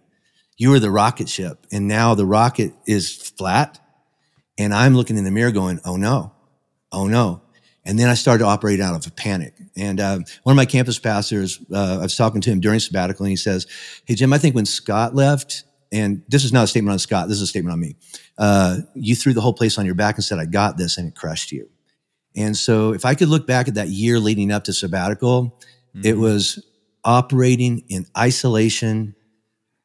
You 0.56 0.70
were 0.70 0.78
the 0.78 0.90
rocket 0.90 1.28
ship, 1.28 1.66
and 1.72 1.88
now 1.88 2.14
the 2.14 2.26
rocket 2.26 2.74
is 2.86 3.14
flat. 3.14 3.80
And 4.56 4.72
I'm 4.72 4.94
looking 4.94 5.18
in 5.18 5.24
the 5.24 5.30
mirror 5.30 5.50
going, 5.50 5.80
oh 5.84 5.96
no, 5.96 6.32
oh 6.92 7.08
no. 7.08 7.42
And 7.84 7.98
then 7.98 8.08
I 8.08 8.14
started 8.14 8.44
to 8.44 8.48
operate 8.48 8.80
out 8.80 8.94
of 8.94 9.06
a 9.06 9.10
panic. 9.10 9.54
And 9.76 10.00
uh, 10.00 10.20
one 10.42 10.52
of 10.54 10.56
my 10.56 10.64
campus 10.64 10.98
pastors, 10.98 11.58
uh, 11.72 11.98
I 11.98 12.02
was 12.02 12.16
talking 12.16 12.40
to 12.42 12.50
him 12.50 12.60
during 12.60 12.78
sabbatical, 12.78 13.24
and 13.24 13.30
he 13.30 13.36
says, 13.36 13.66
Hey, 14.04 14.14
Jim, 14.14 14.32
I 14.32 14.38
think 14.38 14.54
when 14.54 14.64
Scott 14.64 15.14
left, 15.14 15.64
and 15.94 16.22
this 16.28 16.44
is 16.44 16.52
not 16.52 16.64
a 16.64 16.66
statement 16.66 16.92
on 16.92 16.98
Scott, 16.98 17.28
this 17.28 17.36
is 17.36 17.42
a 17.42 17.46
statement 17.46 17.72
on 17.72 17.78
me. 17.78 17.94
Uh, 18.36 18.78
you 18.94 19.14
threw 19.14 19.32
the 19.32 19.40
whole 19.40 19.52
place 19.54 19.78
on 19.78 19.86
your 19.86 19.94
back 19.94 20.16
and 20.16 20.24
said, 20.24 20.40
I 20.40 20.44
got 20.44 20.76
this, 20.76 20.98
and 20.98 21.06
it 21.06 21.14
crushed 21.14 21.52
you. 21.52 21.70
And 22.34 22.56
so 22.56 22.92
if 22.92 23.04
I 23.04 23.14
could 23.14 23.28
look 23.28 23.46
back 23.46 23.68
at 23.68 23.74
that 23.74 23.88
year 23.88 24.18
leading 24.18 24.50
up 24.50 24.64
to 24.64 24.72
sabbatical, 24.72 25.56
mm-hmm. 25.96 26.04
it 26.04 26.18
was 26.18 26.64
operating 27.04 27.84
in 27.88 28.06
isolation, 28.18 29.14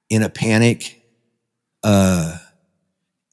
in 0.09 0.23
a 0.23 0.29
panic. 0.29 0.99
Uh, 1.83 2.37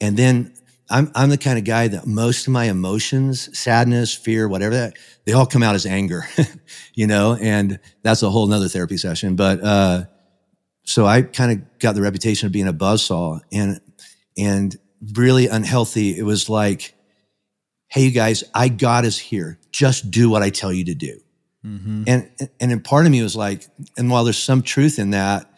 and 0.03 0.19
then 0.19 0.53
I'm, 0.91 1.11
I'm 1.15 1.31
the 1.31 1.39
kind 1.39 1.59
of 1.59 1.65
guy 1.65 1.89
that 1.89 2.07
most 2.07 2.47
of 2.47 2.53
my 2.53 2.67
emotions, 2.67 3.59
sadness, 3.59 4.15
fear, 4.15 4.49
whatever 4.49 4.75
that, 4.75 4.99
they 5.25 5.33
all 5.33 5.47
come 5.47 5.63
out 5.63 5.75
as 5.75 5.87
anger, 5.87 6.27
you 6.95 7.07
know, 7.07 7.39
and 7.41 7.81
that's 8.03 8.23
a 8.23 8.29
whole 8.29 8.47
nother 8.47 8.69
therapy 8.69 8.99
session. 8.99 9.35
But, 9.35 9.65
uh, 9.65 10.05
so 10.87 11.05
I 11.05 11.23
kind 11.23 11.53
of 11.53 11.79
got 11.81 11.97
the 11.97 12.01
reputation 12.01 12.47
of 12.47 12.53
being 12.53 12.69
a 12.69 12.73
buzzsaw 12.73 13.41
and, 13.53 13.81
and 14.39 14.75
really 15.15 15.49
unhealthy. 15.49 16.17
It 16.17 16.23
was 16.23 16.49
like, 16.49 16.95
Hey, 17.89 18.05
you 18.05 18.11
guys, 18.13 18.45
I 18.55 18.69
got 18.69 19.05
us 19.05 19.19
here. 19.19 19.59
Just 19.73 20.11
do 20.11 20.31
what 20.31 20.43
I 20.43 20.51
tell 20.51 20.73
you 20.73 20.85
to 20.85 20.95
do. 20.95 21.21
Mm-hmm. 21.65 22.05
And, 22.07 22.31
and 22.61 22.73
in 22.73 22.81
part 22.81 23.07
of 23.07 23.13
me 23.13 23.23
was 23.23 23.37
like, 23.37 23.67
and 23.97 24.11
while 24.11 24.25
there's 24.25 24.39
some 24.39 24.63
truth 24.63 24.99
in 24.99 25.11
that, 25.11 25.51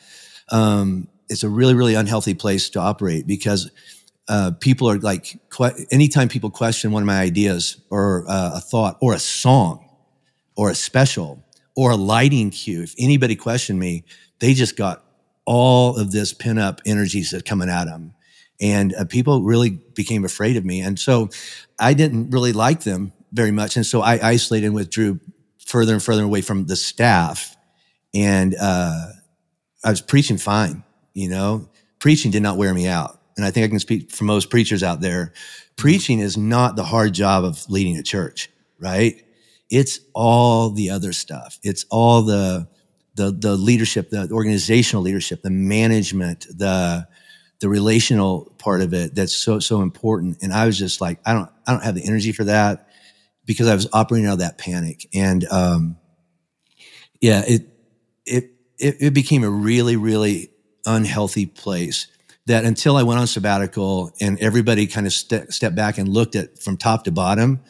um, 0.50 1.08
it's 1.28 1.42
a 1.42 1.48
really, 1.48 1.74
really 1.74 1.94
unhealthy 1.94 2.34
place 2.34 2.70
to 2.70 2.80
operate 2.80 3.26
because 3.26 3.70
uh, 4.28 4.52
people 4.60 4.88
are 4.90 4.98
like, 4.98 5.38
que- 5.50 5.86
anytime 5.90 6.28
people 6.28 6.50
question 6.50 6.90
one 6.90 7.02
of 7.02 7.06
my 7.06 7.20
ideas 7.20 7.78
or 7.90 8.24
uh, 8.28 8.52
a 8.54 8.60
thought 8.60 8.96
or 9.00 9.12
a 9.12 9.18
song 9.18 9.88
or 10.56 10.70
a 10.70 10.74
special 10.74 11.44
or 11.76 11.90
a 11.90 11.96
lighting 11.96 12.50
cue, 12.50 12.82
if 12.82 12.94
anybody 12.98 13.36
questioned 13.36 13.78
me, 13.78 14.04
they 14.38 14.54
just 14.54 14.76
got 14.76 15.04
all 15.48 15.96
of 15.96 16.12
this 16.12 16.34
pent 16.34 16.58
up 16.58 16.82
energies 16.84 17.30
that 17.30 17.46
coming 17.46 17.70
at 17.70 17.86
them. 17.86 18.12
And 18.60 18.94
uh, 18.94 19.06
people 19.06 19.42
really 19.42 19.70
became 19.70 20.26
afraid 20.26 20.58
of 20.58 20.64
me. 20.64 20.82
And 20.82 20.98
so 20.98 21.30
I 21.78 21.94
didn't 21.94 22.30
really 22.30 22.52
like 22.52 22.82
them 22.82 23.14
very 23.32 23.50
much. 23.50 23.74
And 23.76 23.86
so 23.86 24.02
I 24.02 24.20
isolated 24.22 24.66
and 24.66 24.74
withdrew 24.74 25.20
further 25.64 25.94
and 25.94 26.02
further 26.02 26.22
away 26.22 26.42
from 26.42 26.66
the 26.66 26.76
staff. 26.76 27.56
And 28.14 28.54
uh, 28.60 29.06
I 29.82 29.90
was 29.90 30.02
preaching 30.02 30.36
fine, 30.36 30.84
you 31.14 31.30
know, 31.30 31.70
preaching 31.98 32.30
did 32.30 32.42
not 32.42 32.58
wear 32.58 32.74
me 32.74 32.86
out. 32.86 33.18
And 33.38 33.46
I 33.46 33.50
think 33.50 33.64
I 33.64 33.68
can 33.68 33.78
speak 33.78 34.10
for 34.10 34.24
most 34.24 34.50
preachers 34.50 34.82
out 34.82 35.00
there. 35.00 35.32
Preaching 35.76 36.18
is 36.18 36.36
not 36.36 36.76
the 36.76 36.84
hard 36.84 37.14
job 37.14 37.44
of 37.44 37.64
leading 37.70 37.96
a 37.96 38.02
church, 38.02 38.50
right? 38.78 39.24
It's 39.70 40.00
all 40.12 40.70
the 40.70 40.90
other 40.90 41.14
stuff. 41.14 41.58
It's 41.62 41.86
all 41.90 42.22
the, 42.22 42.68
the, 43.18 43.30
the 43.30 43.54
leadership, 43.54 44.08
the 44.08 44.30
organizational 44.32 45.02
leadership, 45.02 45.42
the 45.42 45.50
management, 45.50 46.46
the, 46.48 47.06
the 47.60 47.68
relational 47.68 48.54
part 48.58 48.80
of 48.80 48.94
it 48.94 49.14
that's 49.14 49.36
so 49.36 49.58
so 49.58 49.82
important. 49.82 50.38
And 50.42 50.52
i 50.52 50.66
was 50.66 50.78
just 50.78 51.00
like 51.00 51.18
i 51.26 51.32
don't 51.32 51.50
i 51.66 51.72
don't 51.72 51.82
have 51.82 51.94
the 51.94 52.06
energy 52.06 52.32
for 52.32 52.44
that 52.44 52.88
because 53.44 53.66
i 53.66 53.74
was 53.74 53.88
operating 53.92 54.28
out 54.28 54.34
of 54.34 54.38
that 54.40 54.58
panic. 54.58 55.08
And 55.14 55.44
um 55.50 55.96
yeah 57.20 57.42
it 57.46 57.66
it 58.24 58.52
it, 58.78 58.96
it 59.00 59.14
became 59.14 59.42
a 59.42 59.50
really 59.50 59.96
really 59.96 60.50
unhealthy 60.86 61.46
place 61.46 62.06
that 62.46 62.64
until 62.64 62.96
i 62.96 63.02
went 63.02 63.18
on 63.18 63.26
sabbatical 63.26 64.12
and 64.20 64.38
everybody 64.38 64.86
kind 64.86 65.06
of 65.06 65.12
ste- 65.12 65.50
stepped 65.50 65.74
back 65.74 65.98
and 65.98 66.08
looked 66.08 66.36
at 66.36 66.60
from 66.60 66.76
top 66.76 67.04
to 67.04 67.10
bottom 67.10 67.60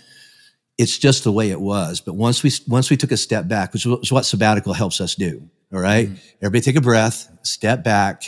it's 0.78 0.96
just 0.96 1.24
the 1.24 1.32
way 1.32 1.50
it 1.50 1.60
was 1.60 2.00
but 2.00 2.14
once 2.14 2.42
we 2.42 2.50
once 2.66 2.88
we 2.90 2.96
took 2.96 3.12
a 3.12 3.16
step 3.16 3.48
back 3.48 3.72
which 3.72 3.84
is 3.84 4.12
what 4.12 4.24
sabbatical 4.24 4.72
helps 4.72 5.00
us 5.00 5.14
do 5.14 5.42
all 5.72 5.80
right? 5.80 6.08
mm-hmm. 6.08 6.36
everybody 6.42 6.62
take 6.62 6.76
a 6.76 6.80
breath 6.80 7.28
step 7.42 7.84
back 7.84 8.22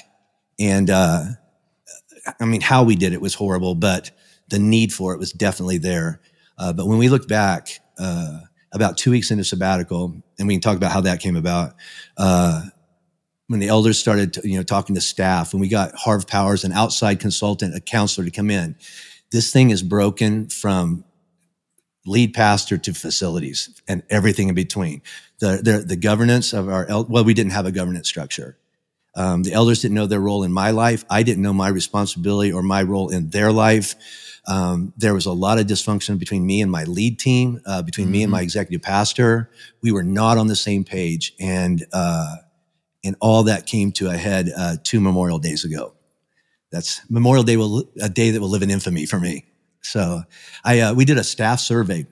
and 0.59 0.91
uh 0.91 1.25
I 2.41 2.45
mean, 2.45 2.61
how 2.61 2.85
we 2.85 2.97
did 2.97 3.13
it 3.13 3.21
was 3.21 3.35
horrible, 3.35 3.75
but 3.75 4.11
the 4.49 4.59
need 4.59 4.93
for 4.93 5.15
it 5.15 5.19
was 5.19 5.33
definitely 5.33 5.79
there. 5.79 6.21
Uh, 6.59 6.73
but 6.73 6.87
when 6.87 6.99
we 6.99 7.09
look 7.09 7.29
back, 7.29 7.81
uh, 7.99 8.41
about 8.73 8.97
two 8.97 9.11
weeks 9.11 9.31
into 9.31 9.45
sabbatical, 9.45 10.15
and 10.39 10.47
we 10.47 10.55
can 10.55 10.61
talk 10.61 10.77
about 10.77 10.93
how 10.93 11.01
that 11.01 11.21
came 11.21 11.37
about. 11.37 11.75
Uh, 12.17 12.63
when 13.49 13.59
the 13.59 13.67
elders 13.67 13.99
started, 13.99 14.35
to, 14.35 14.49
you 14.49 14.57
know, 14.57 14.63
talking 14.63 14.95
to 14.95 15.01
staff, 15.01 15.53
when 15.53 15.61
we 15.61 15.69
got 15.69 15.93
Harv 15.97 16.29
Powers, 16.29 16.63
an 16.63 16.71
outside 16.73 17.19
consultant, 17.19 17.75
a 17.75 17.81
counselor 17.81 18.25
to 18.25 18.31
come 18.31 18.49
in, 18.49 18.77
this 19.33 19.53
thing 19.53 19.71
is 19.71 19.83
broken 19.83 20.49
from 20.49 21.05
lead 22.07 22.35
pastor 22.35 22.79
to 22.79 22.95
facilities 22.95 23.81
and 23.87 24.03
everything 24.11 24.49
in 24.49 24.55
between. 24.55 25.03
The, 25.39 25.61
the, 25.63 25.85
the 25.87 25.97
governance 25.97 26.53
of 26.53 26.69
our, 26.69 26.87
well, 27.05 27.25
we 27.25 27.35
didn't 27.35 27.53
have 27.53 27.67
a 27.67 27.73
governance 27.73 28.09
structure. 28.09 28.57
Um, 29.15 29.43
the 29.43 29.53
elders 29.53 29.83
didn't 29.83 29.95
know 29.97 30.07
their 30.07 30.21
role 30.21 30.45
in 30.45 30.53
my 30.53 30.71
life. 30.71 31.05
I 31.11 31.23
didn't 31.23 31.43
know 31.43 31.53
my 31.53 31.69
responsibility 31.69 32.53
or 32.53 32.63
my 32.63 32.83
role 32.83 33.11
in 33.11 33.31
their 33.31 33.53
life. 33.53 33.95
Um, 34.47 34.93
there 34.97 35.15
was 35.15 35.27
a 35.27 35.33
lot 35.33 35.59
of 35.59 35.67
dysfunction 35.67 36.19
between 36.19 36.47
me 36.47 36.63
and 36.63 36.71
my 36.71 36.85
lead 36.85 37.19
team, 37.19 37.61
uh, 37.67 37.83
between 37.83 38.07
mm-hmm. 38.07 38.13
me 38.13 38.23
and 38.23 38.33
my 38.33 38.39
mm-hmm. 38.39 38.45
executive 38.45 38.83
pastor. 38.83 39.51
We 39.83 39.93
were 39.93 40.03
not 40.03 40.39
on 40.39 40.47
the 40.47 40.57
same 40.57 40.85
page, 40.85 41.35
and 41.39 41.85
uh, 41.93 42.37
and 43.05 43.17
all 43.21 43.45
that 43.45 43.67
came 43.67 43.93
to 43.93 44.09
a 44.09 44.17
head 44.17 44.51
uh, 44.57 44.77
two 44.83 45.01
Memorial 45.01 45.39
Days 45.39 45.65
ago. 45.65 45.95
That's 46.73 47.01
Memorial 47.11 47.45
Day, 47.45 47.57
will, 47.57 47.85
a 48.01 48.09
day 48.09 48.31
that 48.31 48.41
will 48.41 48.49
live 48.49 48.63
in 48.63 48.71
infamy 48.71 49.07
for 49.07 49.19
me. 49.19 49.45
So, 49.83 50.23
I 50.65 50.81
uh, 50.81 50.95
we 50.95 51.05
did 51.05 51.19
a 51.19 51.25
staff 51.25 51.61
survey 51.61 52.07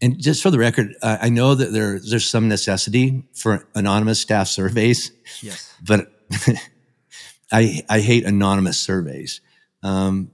and 0.00 0.20
just 0.20 0.42
for 0.42 0.50
the 0.50 0.58
record, 0.58 0.94
uh, 1.02 1.18
I 1.20 1.30
know 1.30 1.54
that 1.54 1.72
there, 1.72 1.98
there's 1.98 2.28
some 2.28 2.48
necessity 2.48 3.24
for 3.34 3.66
anonymous 3.74 4.20
staff 4.20 4.48
surveys. 4.48 5.10
Yes. 5.40 5.72
But 5.82 6.12
I, 7.52 7.82
I 7.88 8.00
hate 8.00 8.24
anonymous 8.24 8.78
surveys. 8.78 9.40
Um, 9.82 10.32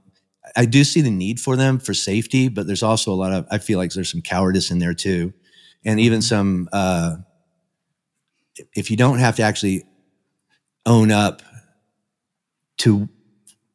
I 0.55 0.65
do 0.65 0.83
see 0.83 1.01
the 1.01 1.09
need 1.09 1.39
for 1.39 1.55
them 1.55 1.79
for 1.79 1.93
safety, 1.93 2.49
but 2.49 2.67
there's 2.67 2.83
also 2.83 3.13
a 3.13 3.15
lot 3.15 3.31
of, 3.31 3.47
I 3.49 3.57
feel 3.57 3.79
like 3.79 3.91
there's 3.91 4.11
some 4.11 4.21
cowardice 4.21 4.69
in 4.69 4.79
there 4.79 4.93
too. 4.93 5.33
And 5.85 5.99
even 5.99 6.19
mm-hmm. 6.19 6.23
some, 6.23 6.69
uh, 6.73 7.17
if 8.75 8.91
you 8.91 8.97
don't 8.97 9.19
have 9.19 9.37
to 9.37 9.43
actually 9.43 9.85
own 10.85 11.11
up 11.11 11.41
to, 12.79 13.07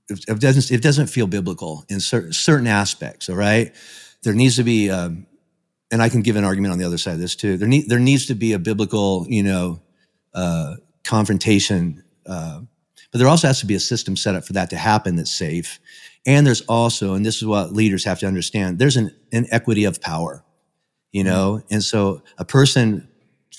it 0.09 0.41
doesn't, 0.41 0.71
it 0.71 0.83
doesn't 0.83 1.09
feel 1.09 1.27
biblical 1.27 1.85
in 1.89 2.01
certain, 2.01 2.33
certain 2.33 2.67
aspects. 2.67 3.29
All 3.29 3.37
right. 3.37 3.75
There 4.23 4.35
needs 4.35 4.57
to 4.57 4.65
be, 4.65 4.91
um, 4.91 5.27
and 5.91 6.03
I 6.03 6.09
can 6.09 6.23
give 6.23 6.37
an 6.37 6.45
argument 6.45 6.73
on 6.73 6.79
the 6.79 6.85
other 6.85 6.99
side 6.99 7.15
of 7.15 7.21
this 7.21 7.37
too. 7.37 7.57
There 7.57 7.69
need, 7.69 7.89
there 7.89 7.99
needs 7.99 8.27
to 8.27 8.35
be 8.35 8.53
a 8.53 8.59
biblical, 8.59 9.27
you 9.29 9.43
know, 9.43 9.81
uh, 10.35 10.77
confrontation, 11.05 12.03
uh, 12.27 12.61
but 13.11 13.19
there 13.19 13.29
also 13.29 13.47
has 13.47 13.61
to 13.61 13.67
be 13.67 13.75
a 13.75 13.81
system 13.81 14.17
set 14.17 14.35
up 14.35 14.45
for 14.45 14.53
that 14.55 14.71
to 14.71 14.77
happen 14.77 15.17
that's 15.17 15.33
safe. 15.33 15.81
And 16.27 16.47
there's 16.47 16.61
also, 16.63 17.15
and 17.15 17.25
this 17.25 17.37
is 17.37 17.47
what 17.47 17.73
leaders 17.73 18.05
have 18.05 18.19
to 18.21 18.27
understand, 18.27 18.79
there's 18.79 18.97
an 18.97 19.15
inequity 19.33 19.85
of 19.85 20.01
power, 20.01 20.45
you 21.11 21.25
know, 21.25 21.61
mm-hmm. 21.61 21.75
and 21.75 21.83
so 21.83 22.23
a 22.37 22.45
person 22.45 23.09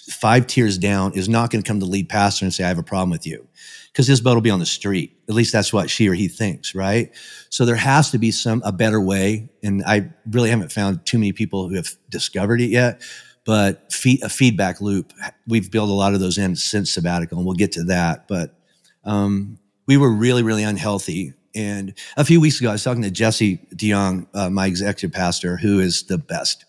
five 0.09 0.47
tiers 0.47 0.77
down 0.77 1.13
is 1.13 1.29
not 1.29 1.49
going 1.49 1.63
to 1.63 1.67
come 1.67 1.79
to 1.79 1.85
lead 1.85 2.09
pastor 2.09 2.45
and 2.45 2.53
say, 2.53 2.63
I 2.63 2.67
have 2.67 2.79
a 2.79 2.83
problem 2.83 3.09
with 3.09 3.25
you 3.27 3.47
because 3.91 4.07
his 4.07 4.21
boat 4.21 4.35
will 4.35 4.41
be 4.41 4.49
on 4.49 4.59
the 4.59 4.65
street. 4.65 5.17
At 5.27 5.35
least 5.35 5.51
that's 5.51 5.71
what 5.71 5.89
she 5.89 6.07
or 6.07 6.13
he 6.13 6.27
thinks, 6.27 6.73
right? 6.75 7.13
So 7.49 7.65
there 7.65 7.75
has 7.75 8.11
to 8.11 8.17
be 8.17 8.31
some, 8.31 8.61
a 8.65 8.71
better 8.71 8.99
way. 8.99 9.49
And 9.63 9.83
I 9.85 10.09
really 10.29 10.49
haven't 10.49 10.71
found 10.71 11.05
too 11.05 11.17
many 11.17 11.31
people 11.31 11.69
who 11.69 11.75
have 11.75 11.89
discovered 12.09 12.61
it 12.61 12.69
yet, 12.69 13.01
but 13.45 13.93
a 14.23 14.29
feedback 14.29 14.81
loop. 14.81 15.13
We've 15.47 15.69
built 15.69 15.89
a 15.89 15.93
lot 15.93 16.13
of 16.13 16.19
those 16.19 16.37
in 16.37 16.55
since 16.55 16.91
sabbatical 16.91 17.37
and 17.37 17.45
we'll 17.45 17.55
get 17.55 17.73
to 17.73 17.83
that. 17.85 18.27
But, 18.27 18.55
um, 19.03 19.59
we 19.87 19.97
were 19.97 20.11
really, 20.11 20.43
really 20.43 20.63
unhealthy. 20.63 21.33
And 21.55 21.95
a 22.15 22.23
few 22.23 22.39
weeks 22.39 22.59
ago, 22.59 22.69
I 22.69 22.73
was 22.73 22.83
talking 22.83 23.01
to 23.01 23.09
Jesse 23.09 23.57
DeYoung, 23.75 24.27
uh, 24.35 24.51
my 24.51 24.67
executive 24.67 25.11
pastor, 25.11 25.57
who 25.57 25.79
is 25.79 26.03
the 26.03 26.19
best. 26.19 26.65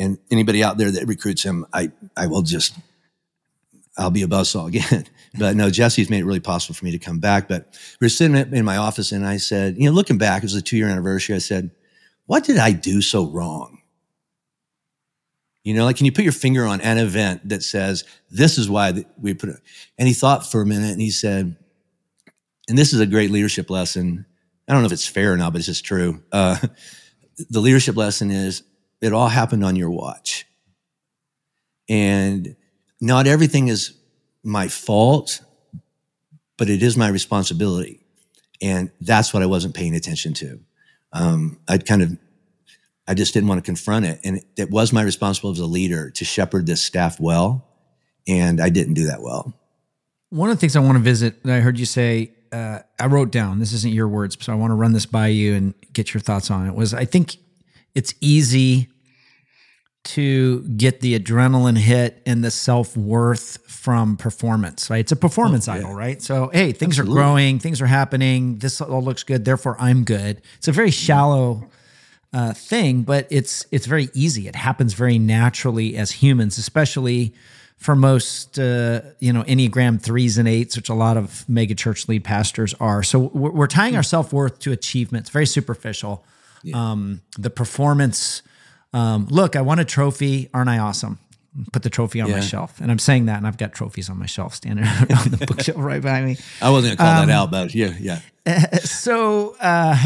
And 0.00 0.18
anybody 0.30 0.64
out 0.64 0.78
there 0.78 0.90
that 0.90 1.06
recruits 1.06 1.42
him, 1.42 1.66
I, 1.74 1.92
I 2.16 2.26
will 2.26 2.40
just, 2.40 2.74
I'll 3.98 4.10
be 4.10 4.22
a 4.22 4.26
buzzsaw 4.26 4.68
again. 4.74 5.04
but 5.38 5.54
no, 5.54 5.68
Jesse's 5.68 6.08
made 6.08 6.20
it 6.20 6.24
really 6.24 6.40
possible 6.40 6.74
for 6.74 6.86
me 6.86 6.92
to 6.92 6.98
come 6.98 7.20
back. 7.20 7.48
But 7.48 7.78
we 8.00 8.06
were 8.06 8.08
sitting 8.08 8.34
in 8.34 8.64
my 8.64 8.78
office 8.78 9.12
and 9.12 9.26
I 9.26 9.36
said, 9.36 9.76
you 9.76 9.84
know, 9.84 9.92
looking 9.92 10.16
back, 10.16 10.42
it 10.42 10.46
was 10.46 10.54
a 10.54 10.62
two 10.62 10.78
year 10.78 10.88
anniversary. 10.88 11.34
I 11.34 11.38
said, 11.38 11.70
what 12.24 12.44
did 12.44 12.56
I 12.56 12.72
do 12.72 13.02
so 13.02 13.26
wrong? 13.26 13.82
You 15.64 15.74
know, 15.74 15.84
like, 15.84 15.96
can 15.96 16.06
you 16.06 16.12
put 16.12 16.24
your 16.24 16.32
finger 16.32 16.64
on 16.64 16.80
an 16.80 16.96
event 16.96 17.50
that 17.50 17.62
says, 17.62 18.04
this 18.30 18.56
is 18.56 18.70
why 18.70 19.04
we 19.20 19.34
put 19.34 19.50
it? 19.50 19.56
And 19.98 20.08
he 20.08 20.14
thought 20.14 20.50
for 20.50 20.62
a 20.62 20.66
minute 20.66 20.92
and 20.92 21.00
he 21.02 21.10
said, 21.10 21.56
and 22.68 22.78
this 22.78 22.94
is 22.94 23.00
a 23.00 23.06
great 23.06 23.30
leadership 23.30 23.68
lesson. 23.68 24.24
I 24.66 24.72
don't 24.72 24.80
know 24.80 24.86
if 24.86 24.92
it's 24.92 25.06
fair 25.06 25.34
or 25.34 25.36
not, 25.36 25.52
but 25.52 25.58
it's 25.58 25.66
just 25.66 25.84
true. 25.84 26.22
Uh, 26.32 26.56
the 27.50 27.60
leadership 27.60 27.96
lesson 27.96 28.30
is 28.30 28.62
it 29.00 29.12
all 29.12 29.28
happened 29.28 29.64
on 29.64 29.76
your 29.76 29.90
watch. 29.90 30.46
And 31.88 32.56
not 33.00 33.26
everything 33.26 33.68
is 33.68 33.94
my 34.44 34.68
fault, 34.68 35.42
but 36.56 36.68
it 36.68 36.82
is 36.82 36.96
my 36.96 37.08
responsibility. 37.08 38.00
And 38.62 38.90
that's 39.00 39.32
what 39.32 39.42
I 39.42 39.46
wasn't 39.46 39.74
paying 39.74 39.94
attention 39.94 40.34
to. 40.34 40.60
Um, 41.12 41.58
I'd 41.66 41.86
kind 41.86 42.02
of, 42.02 42.16
I 43.08 43.14
just 43.14 43.34
didn't 43.34 43.48
want 43.48 43.58
to 43.58 43.66
confront 43.66 44.04
it. 44.04 44.20
And 44.22 44.44
it 44.56 44.70
was 44.70 44.92
my 44.92 45.02
responsibility 45.02 45.58
as 45.58 45.62
a 45.62 45.66
leader 45.66 46.10
to 46.10 46.24
shepherd 46.24 46.66
this 46.66 46.82
staff 46.82 47.18
well. 47.18 47.66
And 48.28 48.60
I 48.60 48.68
didn't 48.68 48.94
do 48.94 49.06
that 49.06 49.22
well. 49.22 49.54
One 50.28 50.50
of 50.50 50.56
the 50.56 50.60
things 50.60 50.76
I 50.76 50.80
want 50.80 50.96
to 50.96 51.02
visit 51.02 51.42
that 51.42 51.56
I 51.56 51.60
heard 51.60 51.78
you 51.78 51.86
say, 51.86 52.32
uh, 52.52 52.80
I 52.98 53.06
wrote 53.06 53.32
down, 53.32 53.58
this 53.58 53.72
isn't 53.72 53.92
your 53.92 54.06
words, 54.06 54.36
so 54.40 54.52
I 54.52 54.56
want 54.56 54.70
to 54.70 54.74
run 54.74 54.92
this 54.92 55.06
by 55.06 55.28
you 55.28 55.54
and 55.54 55.74
get 55.92 56.14
your 56.14 56.20
thoughts 56.20 56.50
on 56.50 56.66
it, 56.66 56.74
was 56.74 56.94
I 56.94 57.04
think 57.04 57.36
it's 57.94 58.14
easy 58.20 58.88
to 60.02 60.62
get 60.62 61.00
the 61.00 61.18
adrenaline 61.18 61.76
hit 61.76 62.22
and 62.24 62.42
the 62.42 62.50
self 62.50 62.96
worth 62.96 63.58
from 63.66 64.16
performance, 64.16 64.88
right? 64.88 65.00
It's 65.00 65.12
a 65.12 65.16
performance 65.16 65.68
oh, 65.68 65.74
yeah. 65.74 65.78
idol, 65.80 65.94
right? 65.94 66.22
So, 66.22 66.50
hey, 66.52 66.72
things 66.72 66.98
Absolutely. 66.98 67.20
are 67.20 67.24
growing, 67.24 67.58
things 67.58 67.82
are 67.82 67.86
happening, 67.86 68.58
this 68.58 68.80
all 68.80 69.02
looks 69.02 69.22
good, 69.22 69.44
therefore 69.44 69.76
I'm 69.78 70.04
good. 70.04 70.40
It's 70.56 70.68
a 70.68 70.72
very 70.72 70.90
shallow 70.90 71.68
uh, 72.32 72.52
thing, 72.54 73.02
but 73.02 73.26
it's 73.30 73.66
it's 73.72 73.86
very 73.86 74.08
easy. 74.14 74.48
It 74.48 74.54
happens 74.54 74.94
very 74.94 75.18
naturally 75.18 75.96
as 75.96 76.12
humans, 76.12 76.58
especially 76.58 77.34
for 77.76 77.96
most, 77.96 78.58
uh, 78.58 79.00
you 79.20 79.32
know, 79.32 79.42
Enneagram 79.44 80.00
threes 80.00 80.36
and 80.36 80.46
eights, 80.46 80.76
which 80.76 80.90
a 80.90 80.94
lot 80.94 81.16
of 81.16 81.48
mega 81.48 81.74
church 81.74 82.08
lead 82.08 82.22
pastors 82.22 82.74
are. 82.74 83.02
So 83.02 83.18
we're, 83.18 83.50
we're 83.50 83.66
tying 83.66 83.96
our 83.96 84.02
self 84.02 84.32
worth 84.32 84.58
to 84.60 84.72
achievements, 84.72 85.30
very 85.30 85.46
superficial. 85.46 86.24
Yeah. 86.62 86.90
Um, 86.90 87.22
the 87.38 87.50
performance 87.50 88.42
um, 88.92 89.26
look, 89.30 89.56
I 89.56 89.60
won 89.60 89.78
a 89.78 89.84
trophy. 89.84 90.48
Aren't 90.52 90.68
I 90.68 90.78
awesome? 90.78 91.18
Put 91.72 91.82
the 91.82 91.90
trophy 91.90 92.20
on 92.20 92.28
yeah. 92.28 92.36
my 92.36 92.40
shelf. 92.40 92.80
And 92.80 92.90
I'm 92.90 92.98
saying 92.98 93.26
that, 93.26 93.38
and 93.38 93.46
I've 93.46 93.56
got 93.56 93.72
trophies 93.72 94.08
on 94.08 94.18
my 94.18 94.26
shelf 94.26 94.54
standing 94.54 94.84
on 94.88 95.30
the 95.30 95.44
bookshelf 95.46 95.78
right 95.80 96.00
behind 96.00 96.26
me. 96.26 96.36
I 96.62 96.70
wasn't 96.70 96.98
going 96.98 97.08
to 97.08 97.12
call 97.12 97.22
um, 97.22 97.28
that 97.28 97.34
out, 97.34 97.50
but 97.50 97.74
yeah, 97.74 97.94
yeah. 97.98 98.20
Uh, 98.46 98.76
so, 98.78 99.56
uh, 99.60 99.96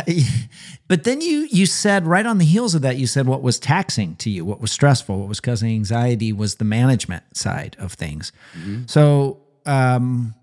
but 0.88 1.04
then 1.04 1.20
you 1.20 1.46
you 1.50 1.66
said 1.66 2.06
right 2.06 2.24
on 2.24 2.38
the 2.38 2.44
heels 2.44 2.74
of 2.74 2.82
that, 2.82 2.96
you 2.96 3.06
said 3.06 3.26
what 3.26 3.42
was 3.42 3.58
taxing 3.58 4.16
to 4.16 4.30
you, 4.30 4.44
what 4.44 4.60
was 4.60 4.72
stressful, 4.72 5.18
what 5.18 5.28
was 5.28 5.40
causing 5.40 5.70
anxiety 5.70 6.32
was 6.32 6.56
the 6.56 6.64
management 6.64 7.24
side 7.36 7.76
of 7.78 7.92
things. 7.92 8.32
Mm-hmm. 8.58 8.82
So, 8.86 9.40
um, 9.66 10.34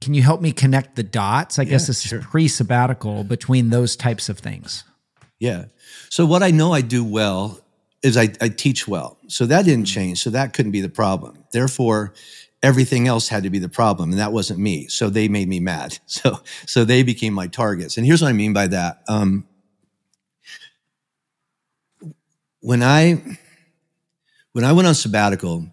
can 0.00 0.14
you 0.14 0.22
help 0.22 0.40
me 0.40 0.52
connect 0.52 0.96
the 0.96 1.02
dots? 1.02 1.58
I 1.58 1.62
yeah, 1.62 1.70
guess 1.70 1.86
this 1.86 2.02
sure. 2.02 2.20
is 2.20 2.24
pre 2.24 2.48
sabbatical 2.48 3.22
between 3.22 3.70
those 3.70 3.96
types 3.96 4.28
of 4.28 4.38
things. 4.38 4.84
Yeah. 5.42 5.64
So 6.08 6.24
what 6.24 6.44
I 6.44 6.52
know 6.52 6.72
I 6.72 6.82
do 6.82 7.02
well 7.02 7.58
is 8.00 8.16
I, 8.16 8.28
I 8.40 8.48
teach 8.48 8.86
well. 8.86 9.18
So 9.26 9.44
that 9.46 9.64
didn't 9.64 9.86
change. 9.86 10.22
So 10.22 10.30
that 10.30 10.52
couldn't 10.52 10.70
be 10.70 10.80
the 10.80 10.88
problem. 10.88 11.36
Therefore, 11.50 12.14
everything 12.62 13.08
else 13.08 13.26
had 13.26 13.42
to 13.42 13.50
be 13.50 13.58
the 13.58 13.68
problem, 13.68 14.10
and 14.10 14.20
that 14.20 14.32
wasn't 14.32 14.60
me. 14.60 14.86
So 14.86 15.10
they 15.10 15.26
made 15.26 15.48
me 15.48 15.58
mad. 15.58 15.98
So 16.06 16.38
so 16.64 16.84
they 16.84 17.02
became 17.02 17.34
my 17.34 17.48
targets. 17.48 17.96
And 17.96 18.06
here's 18.06 18.22
what 18.22 18.28
I 18.28 18.34
mean 18.34 18.52
by 18.52 18.68
that. 18.68 19.02
Um, 19.08 19.48
when 22.60 22.84
I 22.84 23.20
when 24.52 24.64
I 24.64 24.72
went 24.72 24.86
on 24.86 24.94
sabbatical, 24.94 25.66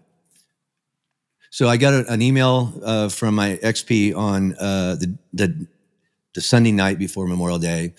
so 1.50 1.68
I 1.68 1.76
got 1.76 1.94
a, 1.94 2.12
an 2.12 2.22
email 2.22 2.72
uh, 2.82 3.08
from 3.08 3.36
my 3.36 3.56
XP 3.62 4.16
on 4.16 4.56
uh, 4.58 4.96
the, 4.96 5.16
the 5.32 5.66
the 6.34 6.40
Sunday 6.40 6.72
night 6.72 6.98
before 6.98 7.28
Memorial 7.28 7.60
Day, 7.60 7.94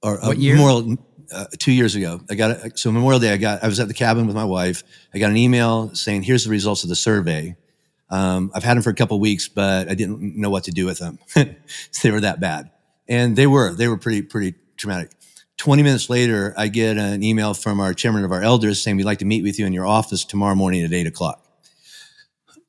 or 0.00 0.22
uh, 0.22 0.28
What 0.28 0.38
year? 0.38 0.54
Memorial 0.54 0.96
uh, 1.32 1.46
two 1.58 1.72
years 1.72 1.94
ago. 1.94 2.20
I 2.30 2.34
got 2.34 2.50
it. 2.50 2.78
So 2.78 2.90
Memorial 2.92 3.20
Day, 3.20 3.32
I 3.32 3.36
got. 3.36 3.62
I 3.62 3.68
was 3.68 3.80
at 3.80 3.88
the 3.88 3.94
cabin 3.94 4.26
with 4.26 4.36
my 4.36 4.44
wife. 4.44 4.82
I 5.14 5.18
got 5.18 5.30
an 5.30 5.36
email 5.36 5.94
saying, 5.94 6.22
"Here's 6.22 6.44
the 6.44 6.50
results 6.50 6.82
of 6.82 6.88
the 6.88 6.96
survey." 6.96 7.56
Um, 8.10 8.50
I've 8.54 8.64
had 8.64 8.76
them 8.76 8.82
for 8.82 8.90
a 8.90 8.94
couple 8.94 9.20
weeks, 9.20 9.48
but 9.48 9.88
I 9.88 9.94
didn't 9.94 10.36
know 10.36 10.50
what 10.50 10.64
to 10.64 10.70
do 10.70 10.86
with 10.86 10.98
them. 10.98 11.18
they 12.02 12.10
were 12.10 12.20
that 12.20 12.40
bad, 12.40 12.70
and 13.08 13.36
they 13.36 13.46
were. 13.46 13.74
They 13.74 13.88
were 13.88 13.98
pretty 13.98 14.22
pretty 14.22 14.54
traumatic. 14.76 15.12
20 15.58 15.82
minutes 15.82 16.08
later, 16.08 16.54
I 16.56 16.68
get 16.68 16.96
an 16.96 17.24
email 17.24 17.52
from 17.52 17.80
our 17.80 17.92
chairman 17.92 18.24
of 18.24 18.30
our 18.30 18.42
elders 18.42 18.80
saying, 18.80 18.96
We'd 18.96 19.04
like 19.04 19.18
to 19.18 19.24
meet 19.24 19.42
with 19.42 19.58
you 19.58 19.66
in 19.66 19.72
your 19.72 19.86
office 19.86 20.24
tomorrow 20.24 20.54
morning 20.54 20.84
at 20.84 20.92
eight 20.92 21.08
o'clock. 21.08 21.44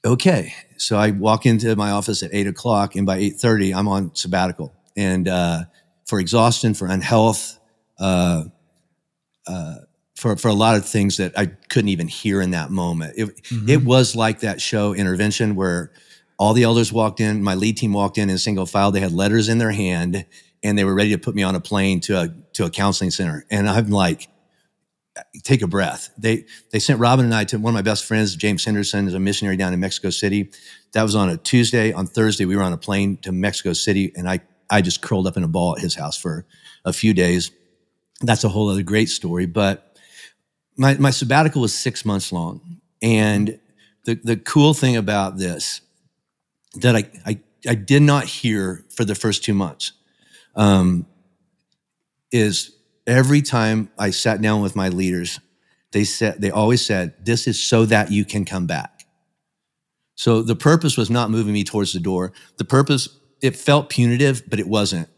Okay. 0.03 0.53
So 0.77 0.97
I 0.97 1.11
walk 1.11 1.45
into 1.45 1.75
my 1.75 1.91
office 1.91 2.23
at 2.23 2.31
eight 2.33 2.47
o'clock, 2.47 2.95
and 2.95 3.05
by 3.05 3.19
8.30, 3.19 3.75
I'm 3.75 3.87
on 3.87 4.15
sabbatical. 4.15 4.73
And 4.95 5.27
uh, 5.27 5.63
for 6.05 6.19
exhaustion, 6.19 6.73
for 6.73 6.87
unhealth, 6.87 7.58
uh, 7.99 8.45
uh, 9.47 9.75
for, 10.15 10.35
for 10.35 10.49
a 10.49 10.53
lot 10.53 10.75
of 10.75 10.85
things 10.85 11.17
that 11.17 11.37
I 11.37 11.45
couldn't 11.45 11.89
even 11.89 12.07
hear 12.07 12.41
in 12.41 12.51
that 12.51 12.71
moment. 12.71 13.13
It, 13.17 13.29
it 13.67 13.83
was 13.83 14.15
like 14.15 14.41
that 14.41 14.61
show 14.61 14.93
Intervention 14.93 15.55
where 15.55 15.91
all 16.37 16.53
the 16.53 16.63
elders 16.63 16.91
walked 16.91 17.19
in, 17.19 17.41
my 17.41 17.55
lead 17.55 17.77
team 17.77 17.93
walked 17.93 18.17
in 18.17 18.29
in 18.29 18.37
single 18.37 18.65
file. 18.65 18.91
They 18.91 18.99
had 18.99 19.11
letters 19.11 19.49
in 19.49 19.57
their 19.57 19.71
hand 19.71 20.25
and 20.63 20.77
they 20.77 20.83
were 20.83 20.93
ready 20.93 21.11
to 21.11 21.17
put 21.17 21.35
me 21.35 21.43
on 21.43 21.55
a 21.55 21.61
plane 21.61 22.01
to 22.01 22.21
a, 22.21 22.29
to 22.53 22.65
a 22.65 22.69
counseling 22.69 23.11
center. 23.11 23.45
And 23.49 23.69
I'm 23.69 23.89
like, 23.89 24.27
take 25.43 25.61
a 25.61 25.67
breath. 25.67 26.09
They, 26.17 26.45
they 26.71 26.79
sent 26.79 26.99
Robin 26.99 27.25
and 27.25 27.33
I 27.33 27.45
to 27.45 27.57
one 27.57 27.73
of 27.73 27.75
my 27.75 27.81
best 27.81 28.05
friends, 28.05 28.35
James 28.35 28.63
Henderson 28.63 29.07
is 29.07 29.13
a 29.13 29.19
missionary 29.19 29.57
down 29.57 29.73
in 29.73 29.79
Mexico 29.79 30.09
City. 30.09 30.51
That 30.93 31.03
was 31.03 31.15
on 31.15 31.29
a 31.29 31.37
Tuesday. 31.37 31.93
On 31.93 32.05
Thursday, 32.05 32.45
we 32.45 32.55
were 32.55 32.63
on 32.63 32.73
a 32.73 32.77
plane 32.77 33.17
to 33.17 33.31
Mexico 33.31 33.73
City 33.73 34.11
and 34.15 34.29
I, 34.29 34.41
I 34.69 34.81
just 34.81 35.01
curled 35.01 35.27
up 35.27 35.37
in 35.37 35.43
a 35.43 35.47
ball 35.47 35.75
at 35.75 35.81
his 35.81 35.95
house 35.95 36.17
for 36.17 36.45
a 36.85 36.93
few 36.93 37.13
days. 37.13 37.51
That's 38.21 38.43
a 38.43 38.49
whole 38.49 38.69
other 38.69 38.83
great 38.83 39.09
story. 39.09 39.45
But 39.45 39.97
my, 40.77 40.95
my 40.95 41.11
sabbatical 41.11 41.61
was 41.61 41.73
six 41.73 42.05
months 42.05 42.31
long. 42.31 42.79
And 43.01 43.59
the, 44.05 44.15
the 44.15 44.37
cool 44.37 44.73
thing 44.73 44.95
about 44.97 45.37
this 45.37 45.81
that 46.75 46.95
I, 46.95 47.09
I, 47.25 47.39
I 47.67 47.75
did 47.75 48.01
not 48.01 48.25
hear 48.25 48.85
for 48.89 49.03
the 49.05 49.15
first 49.15 49.43
two 49.43 49.53
months 49.53 49.93
um, 50.55 51.05
is 52.31 52.75
every 53.07 53.41
time 53.41 53.89
I 53.97 54.11
sat 54.11 54.41
down 54.41 54.61
with 54.61 54.75
my 54.75 54.89
leaders, 54.89 55.39
they 55.91 56.03
said 56.03 56.39
they 56.41 56.51
always 56.51 56.85
said, 56.85 57.13
"This 57.25 57.47
is 57.47 57.61
so 57.61 57.85
that 57.85 58.11
you 58.11 58.23
can 58.23 58.45
come 58.45 58.67
back." 58.67 59.05
So 60.15 60.41
the 60.41 60.55
purpose 60.55 60.97
was 60.97 61.09
not 61.09 61.31
moving 61.31 61.53
me 61.53 61.63
towards 61.63 61.93
the 61.93 61.99
door. 61.99 62.33
The 62.57 62.65
purpose 62.65 63.09
it 63.41 63.55
felt 63.55 63.89
punitive, 63.89 64.43
but 64.47 64.59
it 64.59 64.67
wasn't. 64.67 65.09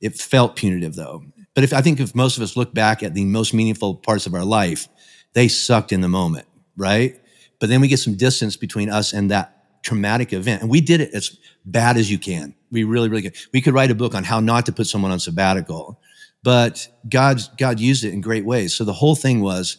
It 0.00 0.18
felt 0.18 0.56
punitive 0.56 0.94
though. 0.94 1.24
But 1.56 1.64
if 1.64 1.72
I 1.72 1.80
think 1.80 1.98
if 1.98 2.14
most 2.14 2.36
of 2.36 2.42
us 2.42 2.54
look 2.54 2.74
back 2.74 3.02
at 3.02 3.14
the 3.14 3.24
most 3.24 3.54
meaningful 3.54 3.94
parts 3.94 4.26
of 4.26 4.34
our 4.34 4.44
life, 4.44 4.88
they 5.32 5.48
sucked 5.48 5.90
in 5.90 6.02
the 6.02 6.08
moment, 6.08 6.46
right? 6.76 7.18
But 7.58 7.70
then 7.70 7.80
we 7.80 7.88
get 7.88 7.98
some 7.98 8.14
distance 8.14 8.56
between 8.58 8.90
us 8.90 9.14
and 9.14 9.30
that 9.30 9.82
traumatic 9.82 10.34
event. 10.34 10.60
And 10.60 10.70
we 10.70 10.82
did 10.82 11.00
it 11.00 11.14
as 11.14 11.38
bad 11.64 11.96
as 11.96 12.10
you 12.10 12.18
can. 12.18 12.54
We 12.70 12.84
really, 12.84 13.08
really 13.08 13.22
could. 13.22 13.36
We 13.54 13.62
could 13.62 13.72
write 13.72 13.90
a 13.90 13.94
book 13.94 14.14
on 14.14 14.22
how 14.22 14.38
not 14.38 14.66
to 14.66 14.72
put 14.72 14.86
someone 14.86 15.12
on 15.12 15.18
sabbatical, 15.18 15.98
but 16.42 16.86
God's, 17.08 17.48
God 17.56 17.80
used 17.80 18.04
it 18.04 18.12
in 18.12 18.20
great 18.20 18.44
ways. 18.44 18.74
So 18.74 18.84
the 18.84 18.92
whole 18.92 19.16
thing 19.16 19.40
was 19.40 19.78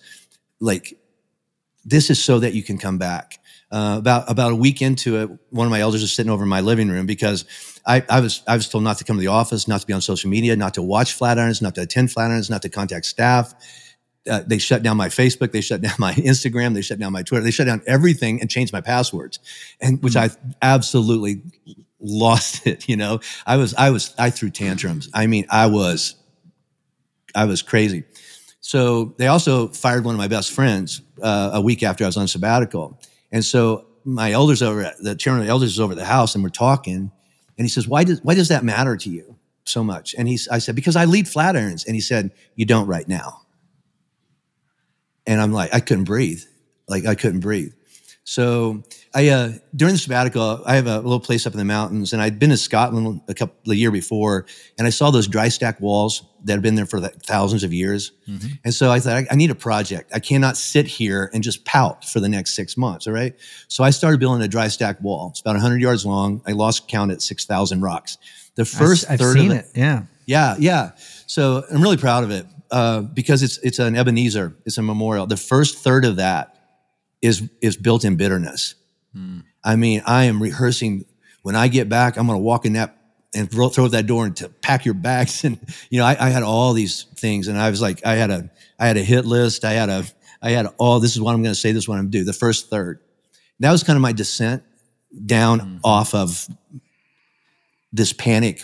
like, 0.59 0.97
this 1.85 2.09
is 2.09 2.23
so 2.23 2.39
that 2.39 2.55
you 2.55 2.63
can 2.63 2.79
come 2.79 2.97
back. 2.97 3.39
Uh, 3.69 3.95
about 3.97 4.29
about 4.31 4.53
a 4.53 4.55
week 4.55 4.81
into 4.81 5.17
it, 5.17 5.29
one 5.49 5.67
of 5.67 5.71
my 5.71 5.81
elders 5.81 6.01
was 6.01 6.13
sitting 6.13 6.31
over 6.31 6.43
in 6.43 6.49
my 6.49 6.61
living 6.61 6.87
room 6.87 7.05
because 7.05 7.43
I, 7.85 8.03
I 8.09 8.21
was 8.21 8.41
I 8.47 8.55
was 8.55 8.69
told 8.69 8.85
not 8.85 8.97
to 8.99 9.03
come 9.03 9.17
to 9.17 9.21
the 9.21 9.27
office, 9.27 9.67
not 9.67 9.81
to 9.81 9.87
be 9.87 9.93
on 9.93 10.01
social 10.01 10.29
media, 10.29 10.55
not 10.55 10.73
to 10.75 10.81
watch 10.81 11.17
Flatirons, 11.17 11.61
not 11.61 11.75
to 11.75 11.81
attend 11.81 12.09
Flatirons, 12.09 12.49
not 12.49 12.61
to 12.61 12.69
contact 12.69 13.05
staff. 13.05 13.53
Uh, 14.29 14.41
they 14.45 14.57
shut 14.57 14.83
down 14.83 14.97
my 14.97 15.07
Facebook, 15.09 15.51
they 15.51 15.61
shut 15.61 15.81
down 15.87 15.95
my 15.99 16.13
Instagram, 16.13 16.73
they 16.73 16.81
shut 16.81 16.99
down 16.99 17.11
my 17.11 17.23
Twitter, 17.23 17.43
they 17.43 17.51
shut 17.51 17.67
down 17.67 17.81
everything 17.87 18.39
and 18.39 18.49
changed 18.49 18.71
my 18.71 18.81
passwords, 18.81 19.39
and 19.81 20.01
which 20.01 20.15
I 20.15 20.29
absolutely 20.61 21.41
lost 21.99 22.65
it. 22.67 22.87
You 22.87 22.95
know, 22.95 23.19
I 23.45 23.57
was 23.57 23.73
I 23.73 23.89
was 23.89 24.13
I 24.17 24.29
threw 24.29 24.49
tantrums. 24.49 25.09
I 25.13 25.27
mean, 25.27 25.45
I 25.49 25.67
was 25.67 26.15
I 27.35 27.45
was 27.45 27.61
crazy. 27.61 28.03
So 28.59 29.15
they 29.17 29.27
also 29.27 29.69
fired 29.69 30.03
one 30.03 30.15
of 30.15 30.19
my 30.19 30.27
best 30.27 30.51
friends 30.51 31.01
uh, 31.21 31.51
a 31.53 31.61
week 31.61 31.83
after 31.83 32.03
I 32.03 32.07
was 32.07 32.17
on 32.17 32.27
sabbatical. 32.27 32.99
And 33.31 33.43
so 33.43 33.87
my 34.05 34.31
elders 34.31 34.61
over 34.61 34.81
at 34.83 35.01
the 35.01 35.15
chairman 35.15 35.41
of 35.41 35.47
the 35.47 35.51
elders 35.51 35.71
is 35.73 35.79
over 35.79 35.93
at 35.93 35.97
the 35.97 36.05
house 36.05 36.35
and 36.35 36.43
we're 36.43 36.49
talking. 36.49 37.11
And 37.57 37.65
he 37.65 37.67
says, 37.67 37.87
why 37.87 38.03
does, 38.03 38.21
why 38.21 38.35
does 38.35 38.47
that 38.49 38.63
matter 38.63 38.95
to 38.95 39.09
you 39.09 39.37
so 39.65 39.83
much? 39.83 40.15
And 40.17 40.27
he's, 40.27 40.47
I 40.47 40.59
said, 40.59 40.75
because 40.75 40.95
I 40.95 41.05
lead 41.05 41.25
Flatirons. 41.25 41.85
And 41.85 41.95
he 41.95 42.01
said, 42.01 42.31
you 42.55 42.65
don't 42.65 42.87
right 42.87 43.07
now. 43.07 43.41
And 45.25 45.41
I'm 45.41 45.51
like, 45.51 45.73
I 45.73 45.81
couldn't 45.81 46.05
breathe. 46.05 46.41
Like 46.87 47.05
I 47.05 47.15
couldn't 47.15 47.41
breathe. 47.41 47.73
So 48.23 48.83
I, 49.17 49.29
uh, 49.29 49.53
during 49.75 49.95
the 49.95 49.97
sabbatical, 49.97 50.61
I 50.63 50.75
have 50.75 50.85
a 50.85 50.97
little 50.97 51.19
place 51.19 51.47
up 51.47 51.53
in 51.53 51.57
the 51.57 51.65
mountains 51.65 52.13
and 52.13 52.21
I'd 52.21 52.37
been 52.37 52.51
to 52.51 52.57
Scotland 52.57 53.21
a 53.27 53.33
couple, 53.33 53.55
the 53.65 53.75
year 53.75 53.89
before 53.89 54.45
and 54.77 54.85
I 54.85 54.91
saw 54.91 55.09
those 55.09 55.27
dry 55.27 55.47
stack 55.49 55.81
walls 55.81 56.23
that 56.43 56.53
have 56.53 56.61
been 56.61 56.75
there 56.75 56.85
for 56.85 56.99
like 56.99 57.15
thousands 57.23 57.63
of 57.63 57.73
years. 57.73 58.11
And 58.63 58.71
so 58.71 58.91
I 58.91 58.99
thought, 58.99 59.17
I, 59.17 59.27
I 59.31 59.35
need 59.35 59.49
a 59.49 59.55
project. 59.55 60.11
I 60.13 60.19
cannot 60.19 60.55
sit 60.55 60.85
here 60.85 61.31
and 61.33 61.43
just 61.43 61.65
pout 61.65 62.05
for 62.05 62.19
the 62.19 62.29
next 62.29 62.55
six 62.55 62.77
months. 62.77 63.07
All 63.07 63.13
right. 63.13 63.33
So 63.67 63.83
I 63.83 63.89
started 63.89 64.19
building 64.19 64.43
a 64.43 64.47
dry 64.47 64.67
stack 64.67 65.01
wall. 65.01 65.29
It's 65.31 65.39
about 65.39 65.55
100 65.55 65.81
yards 65.81 66.05
long. 66.05 66.43
I 66.45 66.51
lost 66.51 66.87
count 66.87 67.11
at 67.11 67.23
6,000 67.23 67.81
rocks. 67.81 68.19
The 68.53 68.65
first 68.65 69.09
I've 69.09 69.19
third 69.19 69.37
seen 69.37 69.51
of 69.51 69.57
it. 69.57 69.71
Yeah. 69.73 70.03
yeah, 70.27 70.55
yeah. 70.59 70.91
So 71.25 71.63
I'm 71.71 71.81
really 71.81 71.97
proud 71.97 72.23
of 72.23 72.29
it 72.29 72.45
uh, 72.69 73.01
because 73.01 73.41
it's 73.41 73.57
it's 73.59 73.79
an 73.79 73.95
Ebenezer, 73.95 74.55
it's 74.65 74.77
a 74.77 74.83
memorial. 74.83 75.25
The 75.25 75.37
first 75.37 75.79
third 75.79 76.05
of 76.05 76.17
that 76.17 76.55
is 77.19 77.49
is 77.61 77.77
built 77.77 78.05
in 78.05 78.15
bitterness. 78.15 78.75
Hmm. 79.13 79.39
I 79.63 79.75
mean, 79.75 80.01
I 80.05 80.25
am 80.25 80.41
rehearsing. 80.41 81.05
When 81.41 81.55
I 81.55 81.67
get 81.67 81.89
back, 81.89 82.17
I'm 82.17 82.27
going 82.27 82.37
to 82.37 82.43
walk 82.43 82.65
in 82.65 82.73
that 82.73 82.97
and 83.33 83.49
throw, 83.49 83.69
throw 83.69 83.87
that 83.89 84.07
door 84.07 84.25
and 84.25 84.35
to 84.37 84.49
pack 84.49 84.85
your 84.85 84.93
bags. 84.93 85.43
And 85.43 85.59
you 85.89 85.99
know, 85.99 86.05
I, 86.05 86.17
I 86.19 86.29
had 86.29 86.43
all 86.43 86.73
these 86.73 87.03
things, 87.15 87.47
and 87.47 87.57
I 87.57 87.69
was 87.69 87.81
like, 87.81 88.05
I 88.05 88.15
had 88.15 88.31
a 88.31 88.49
I 88.79 88.87
had 88.87 88.97
a 88.97 89.03
hit 89.03 89.25
list. 89.25 89.65
I 89.65 89.73
had 89.73 89.89
a 89.89 90.05
I 90.41 90.51
had 90.51 90.67
all. 90.77 90.99
This 90.99 91.15
is 91.15 91.21
what 91.21 91.33
I'm 91.33 91.41
going 91.41 91.53
to 91.53 91.59
say. 91.59 91.71
This 91.71 91.83
is 91.83 91.87
what 91.87 91.95
I'm 91.95 92.05
going 92.05 92.11
to 92.11 92.17
do. 92.19 92.23
The 92.23 92.33
first 92.33 92.69
third. 92.69 92.99
That 93.59 93.71
was 93.71 93.83
kind 93.83 93.97
of 93.97 94.01
my 94.01 94.13
descent 94.13 94.63
down 95.25 95.59
hmm. 95.59 95.77
off 95.83 96.13
of 96.13 96.47
this 97.91 98.13
panic 98.13 98.63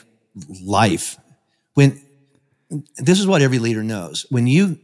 life 0.64 1.18
when 1.74 2.02
this 2.98 3.20
is 3.20 3.28
what 3.28 3.42
every 3.42 3.60
leader 3.60 3.84
knows 3.84 4.26
when 4.30 4.48
you 4.48 4.78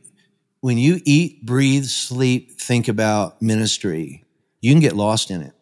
when 0.62 0.78
you 0.78 1.00
eat 1.06 1.46
breathe 1.46 1.86
sleep 1.86 2.60
think 2.60 2.88
about 2.88 3.42
ministry 3.42 4.24
you 4.62 4.72
can 4.72 4.80
get 4.82 4.96
lost 4.96 5.32
in 5.32 5.42
it 5.42 5.54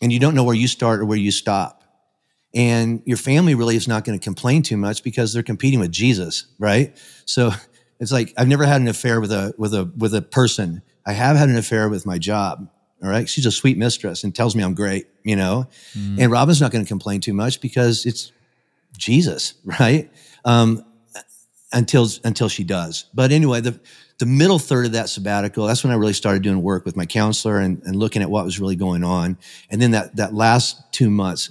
and 0.00 0.12
you 0.12 0.18
don't 0.18 0.34
know 0.34 0.44
where 0.44 0.54
you 0.54 0.68
start 0.68 1.00
or 1.00 1.04
where 1.04 1.18
you 1.18 1.30
stop. 1.30 1.82
And 2.54 3.02
your 3.06 3.16
family 3.16 3.54
really 3.54 3.76
is 3.76 3.88
not 3.88 4.04
going 4.04 4.18
to 4.18 4.22
complain 4.22 4.62
too 4.62 4.76
much 4.76 5.02
because 5.02 5.32
they're 5.32 5.42
competing 5.42 5.80
with 5.80 5.90
jesus 5.90 6.46
right? 6.58 6.96
So 7.24 7.50
it's 8.00 8.12
like 8.12 8.32
i've 8.36 8.48
never 8.48 8.64
had 8.64 8.80
an 8.80 8.88
affair 8.88 9.20
with 9.20 9.32
a 9.32 9.54
with 9.58 9.74
a 9.74 9.90
with 9.96 10.14
a 10.14 10.22
person. 10.22 10.82
I 11.06 11.12
have 11.12 11.36
had 11.36 11.48
an 11.48 11.56
affair 11.56 11.88
with 11.88 12.04
my 12.06 12.18
job 12.18 12.68
all 13.02 13.08
right? 13.08 13.28
She's 13.28 13.46
a 13.46 13.50
sweet 13.50 13.78
mistress 13.78 14.22
and 14.22 14.34
tells 14.34 14.54
me 14.54 14.62
i'm 14.62 14.74
great 14.74 15.06
you 15.24 15.36
know? 15.36 15.68
And 16.20 16.30
robin's 16.30 16.60
not 16.60 16.72
going 16.72 16.84
to 16.84 16.88
complain 16.88 17.20
too 17.20 17.34
much 17.34 17.60
because 17.60 18.04
it's 18.06 18.32
jesus 18.98 19.54
right? 19.64 20.10
Um, 20.44 20.84
until 21.72 22.06
until 22.24 22.48
she 22.48 22.64
does. 22.64 23.06
But 23.14 23.32
anyway, 23.32 23.60
the 23.60 23.80
the 24.22 24.26
middle 24.26 24.60
third 24.60 24.86
of 24.86 24.92
that 24.92 25.08
sabbatical, 25.08 25.66
that's 25.66 25.82
when 25.82 25.92
I 25.92 25.96
really 25.96 26.12
started 26.12 26.44
doing 26.44 26.62
work 26.62 26.84
with 26.84 26.96
my 26.96 27.06
counselor 27.06 27.58
and, 27.58 27.82
and 27.82 27.96
looking 27.96 28.22
at 28.22 28.30
what 28.30 28.44
was 28.44 28.60
really 28.60 28.76
going 28.76 29.02
on. 29.02 29.36
And 29.68 29.82
then 29.82 29.90
that 29.90 30.14
that 30.14 30.32
last 30.32 30.80
two 30.92 31.10
months 31.10 31.50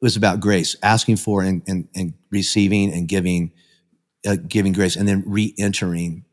was 0.00 0.14
about 0.16 0.38
grace, 0.38 0.76
asking 0.80 1.16
for 1.16 1.42
and 1.42 1.60
and, 1.66 1.88
and 1.96 2.14
receiving 2.30 2.92
and 2.92 3.08
giving 3.08 3.50
uh, 4.24 4.36
giving 4.46 4.72
grace, 4.72 4.94
and 4.94 5.08
then 5.08 5.24
re-entering. 5.26 6.24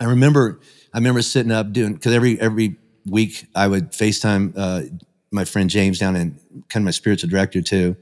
I 0.00 0.06
remember 0.06 0.58
I 0.92 0.98
remember 0.98 1.22
sitting 1.22 1.52
up 1.52 1.70
doing 1.72 1.94
because 1.94 2.12
every 2.12 2.40
every 2.40 2.76
week 3.06 3.46
I 3.54 3.68
would 3.68 3.92
FaceTime 3.92 4.54
uh, 4.56 4.82
my 5.30 5.44
friend 5.44 5.70
James 5.70 6.00
down 6.00 6.16
in 6.16 6.40
kind 6.68 6.82
of 6.82 6.86
my 6.86 6.90
spiritual 6.90 7.30
director 7.30 7.62
too. 7.62 7.94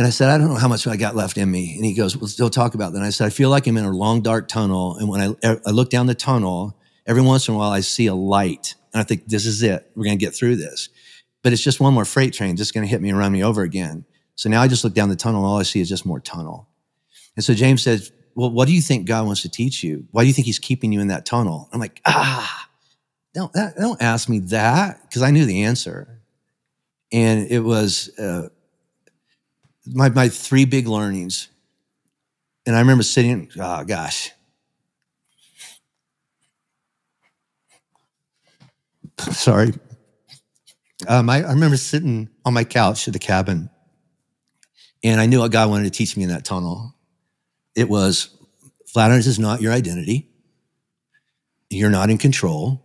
And 0.00 0.06
I 0.06 0.10
said, 0.10 0.30
I 0.30 0.38
don't 0.38 0.48
know 0.48 0.54
how 0.54 0.66
much 0.66 0.86
I 0.86 0.96
got 0.96 1.14
left 1.14 1.36
in 1.36 1.50
me. 1.50 1.74
And 1.76 1.84
he 1.84 1.92
goes, 1.92 2.16
Well, 2.16 2.26
still 2.26 2.48
talk 2.48 2.74
about 2.74 2.92
that. 2.92 3.00
And 3.00 3.06
I 3.06 3.10
said, 3.10 3.26
I 3.26 3.28
feel 3.28 3.50
like 3.50 3.66
I'm 3.66 3.76
in 3.76 3.84
a 3.84 3.90
long, 3.90 4.22
dark 4.22 4.48
tunnel. 4.48 4.96
And 4.96 5.10
when 5.10 5.20
I, 5.20 5.58
I 5.66 5.70
look 5.72 5.90
down 5.90 6.06
the 6.06 6.14
tunnel, 6.14 6.74
every 7.06 7.20
once 7.20 7.46
in 7.46 7.54
a 7.54 7.58
while 7.58 7.70
I 7.70 7.80
see 7.80 8.06
a 8.06 8.14
light 8.14 8.76
and 8.94 9.00
I 9.02 9.04
think 9.04 9.26
this 9.26 9.44
is 9.44 9.62
it. 9.62 9.90
We're 9.94 10.04
going 10.04 10.18
to 10.18 10.24
get 10.24 10.34
through 10.34 10.56
this. 10.56 10.88
But 11.42 11.52
it's 11.52 11.60
just 11.60 11.80
one 11.80 11.92
more 11.92 12.06
freight 12.06 12.32
train 12.32 12.56
just 12.56 12.72
going 12.72 12.86
to 12.86 12.90
hit 12.90 13.02
me 13.02 13.10
and 13.10 13.18
run 13.18 13.30
me 13.30 13.44
over 13.44 13.60
again. 13.60 14.06
So 14.36 14.48
now 14.48 14.62
I 14.62 14.68
just 14.68 14.84
look 14.84 14.94
down 14.94 15.10
the 15.10 15.16
tunnel 15.16 15.42
and 15.42 15.46
all 15.46 15.58
I 15.58 15.64
see 15.64 15.82
is 15.82 15.88
just 15.90 16.06
more 16.06 16.18
tunnel. 16.18 16.66
And 17.36 17.44
so 17.44 17.52
James 17.52 17.82
says, 17.82 18.10
well, 18.34 18.50
what 18.50 18.68
do 18.68 18.74
you 18.74 18.80
think 18.80 19.06
God 19.06 19.26
wants 19.26 19.42
to 19.42 19.50
teach 19.50 19.84
you? 19.84 20.06
Why 20.12 20.22
do 20.22 20.28
you 20.28 20.32
think 20.32 20.46
he's 20.46 20.58
keeping 20.58 20.92
you 20.92 21.00
in 21.02 21.08
that 21.08 21.26
tunnel? 21.26 21.68
I'm 21.74 21.78
like, 21.78 22.00
ah, 22.06 22.68
don't, 23.34 23.52
don't 23.52 24.00
ask 24.00 24.30
me 24.30 24.38
that 24.38 25.02
because 25.02 25.20
I 25.20 25.30
knew 25.30 25.44
the 25.44 25.64
answer. 25.64 26.22
And 27.12 27.50
it 27.50 27.60
was 27.60 28.18
uh, 28.18 28.48
my, 29.86 30.08
my 30.10 30.28
three 30.28 30.64
big 30.64 30.86
learnings. 30.86 31.48
And 32.66 32.76
I 32.76 32.80
remember 32.80 33.02
sitting, 33.02 33.50
oh 33.58 33.84
gosh. 33.84 34.30
Sorry. 39.18 39.72
Um, 41.08 41.30
I, 41.30 41.42
I 41.42 41.52
remember 41.52 41.76
sitting 41.76 42.28
on 42.44 42.54
my 42.54 42.64
couch 42.64 43.06
at 43.08 43.12
the 43.12 43.18
cabin 43.18 43.70
and 45.02 45.20
I 45.20 45.26
knew 45.26 45.40
what 45.40 45.50
God 45.50 45.70
wanted 45.70 45.84
to 45.84 45.90
teach 45.90 46.16
me 46.16 46.24
in 46.24 46.28
that 46.28 46.44
tunnel. 46.44 46.94
It 47.74 47.88
was 47.88 48.36
Flatirons 48.94 49.26
is 49.26 49.38
not 49.38 49.60
your 49.60 49.72
identity. 49.72 50.28
You're 51.70 51.90
not 51.90 52.10
in 52.10 52.18
control. 52.18 52.84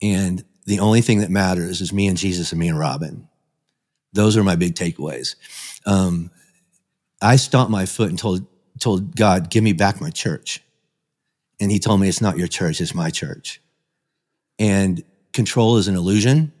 And 0.00 0.44
the 0.66 0.80
only 0.80 1.00
thing 1.00 1.20
that 1.20 1.30
matters 1.30 1.80
is 1.80 1.92
me 1.92 2.06
and 2.06 2.16
Jesus 2.16 2.52
and 2.52 2.60
me 2.60 2.68
and 2.68 2.78
Robin. 2.78 3.28
Those 4.12 4.36
are 4.36 4.44
my 4.44 4.56
big 4.56 4.74
takeaways. 4.74 5.36
Um, 5.86 6.30
I 7.20 7.36
stomped 7.36 7.70
my 7.70 7.86
foot 7.86 8.10
and 8.10 8.18
told, 8.18 8.46
told 8.78 9.16
God, 9.16 9.50
give 9.50 9.64
me 9.64 9.72
back 9.72 10.00
my 10.00 10.10
church. 10.10 10.62
And 11.60 11.70
he 11.70 11.78
told 11.78 12.00
me, 12.00 12.08
it's 12.08 12.20
not 12.20 12.38
your 12.38 12.48
church, 12.48 12.80
it's 12.80 12.94
my 12.94 13.10
church. 13.10 13.60
And 14.58 15.02
control 15.32 15.76
is 15.76 15.88
an 15.88 15.94
illusion. 15.94 16.52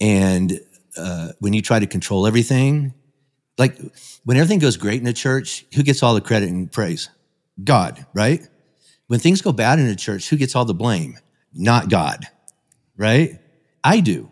And 0.00 0.60
uh, 0.96 1.32
when 1.38 1.52
you 1.52 1.62
try 1.62 1.78
to 1.78 1.86
control 1.86 2.26
everything, 2.26 2.94
like 3.58 3.78
when 4.24 4.36
everything 4.36 4.58
goes 4.58 4.76
great 4.76 5.00
in 5.00 5.06
a 5.06 5.12
church, 5.12 5.64
who 5.74 5.82
gets 5.82 6.02
all 6.02 6.14
the 6.14 6.20
credit 6.20 6.48
and 6.48 6.70
praise? 6.70 7.08
God, 7.62 8.06
right? 8.14 8.46
When 9.06 9.20
things 9.20 9.42
go 9.42 9.52
bad 9.52 9.78
in 9.78 9.86
a 9.86 9.96
church, 9.96 10.28
who 10.28 10.36
gets 10.36 10.56
all 10.56 10.64
the 10.64 10.74
blame? 10.74 11.18
Not 11.52 11.90
God, 11.90 12.26
right? 12.96 13.38
I 13.84 14.00
do 14.00 14.31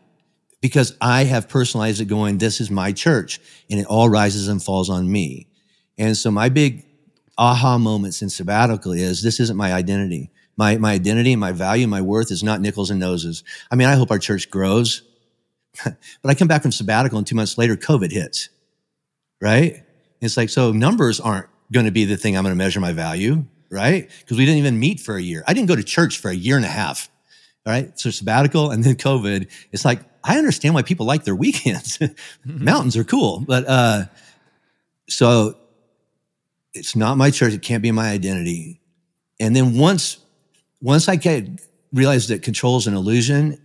because 0.60 0.96
I 1.00 1.24
have 1.24 1.48
personalized 1.48 2.00
it 2.00 2.06
going, 2.06 2.38
this 2.38 2.60
is 2.60 2.70
my 2.70 2.92
church 2.92 3.40
and 3.70 3.80
it 3.80 3.86
all 3.86 4.08
rises 4.08 4.48
and 4.48 4.62
falls 4.62 4.90
on 4.90 5.10
me. 5.10 5.48
And 5.98 6.16
so 6.16 6.30
my 6.30 6.48
big 6.48 6.84
aha 7.38 7.78
moments 7.78 8.22
in 8.22 8.30
sabbatical 8.30 8.92
is 8.92 9.22
this 9.22 9.40
isn't 9.40 9.56
my 9.56 9.72
identity. 9.72 10.30
My, 10.56 10.76
my 10.76 10.92
identity, 10.92 11.36
my 11.36 11.52
value, 11.52 11.86
my 11.86 12.02
worth 12.02 12.30
is 12.30 12.42
not 12.42 12.60
nickels 12.60 12.90
and 12.90 13.00
noses. 13.00 13.44
I 13.70 13.76
mean, 13.76 13.88
I 13.88 13.94
hope 13.94 14.10
our 14.10 14.18
church 14.18 14.50
grows, 14.50 15.02
but 15.84 15.96
I 16.24 16.34
come 16.34 16.48
back 16.48 16.62
from 16.62 16.72
sabbatical 16.72 17.16
and 17.16 17.26
two 17.26 17.36
months 17.36 17.56
later, 17.56 17.76
COVID 17.76 18.12
hits 18.12 18.50
right? 19.40 19.82
It's 20.20 20.36
like, 20.36 20.50
so 20.50 20.72
numbers 20.72 21.20
aren't 21.20 21.46
going 21.72 21.86
to 21.86 21.92
be 21.92 22.04
the 22.04 22.16
thing 22.16 22.36
I'm 22.36 22.44
going 22.44 22.54
to 22.54 22.58
measure 22.58 22.80
my 22.80 22.92
value, 22.92 23.44
right? 23.70 24.10
Because 24.20 24.36
we 24.36 24.44
didn't 24.44 24.58
even 24.58 24.78
meet 24.78 25.00
for 25.00 25.16
a 25.16 25.22
year. 25.22 25.42
I 25.46 25.54
didn't 25.54 25.68
go 25.68 25.76
to 25.76 25.82
church 25.82 26.18
for 26.18 26.30
a 26.30 26.34
year 26.34 26.56
and 26.56 26.64
a 26.64 26.68
half, 26.68 27.08
right? 27.66 27.98
So 27.98 28.10
sabbatical 28.10 28.70
and 28.70 28.82
then 28.82 28.96
COVID. 28.96 29.50
It's 29.72 29.84
like, 29.84 30.00
I 30.22 30.38
understand 30.38 30.74
why 30.74 30.82
people 30.82 31.06
like 31.06 31.24
their 31.24 31.34
weekends. 31.34 31.98
Mountains 32.44 32.96
are 32.96 33.04
cool, 33.04 33.40
but, 33.40 33.64
uh, 33.66 34.04
so 35.08 35.56
it's 36.72 36.94
not 36.94 37.16
my 37.16 37.30
church. 37.30 37.52
It 37.52 37.62
can't 37.62 37.82
be 37.82 37.90
my 37.90 38.10
identity. 38.10 38.80
And 39.40 39.56
then 39.56 39.76
once, 39.76 40.18
once 40.80 41.08
I 41.08 41.16
get, 41.16 41.46
realized 41.92 42.28
that 42.28 42.42
control 42.42 42.76
is 42.76 42.86
an 42.86 42.94
illusion, 42.94 43.60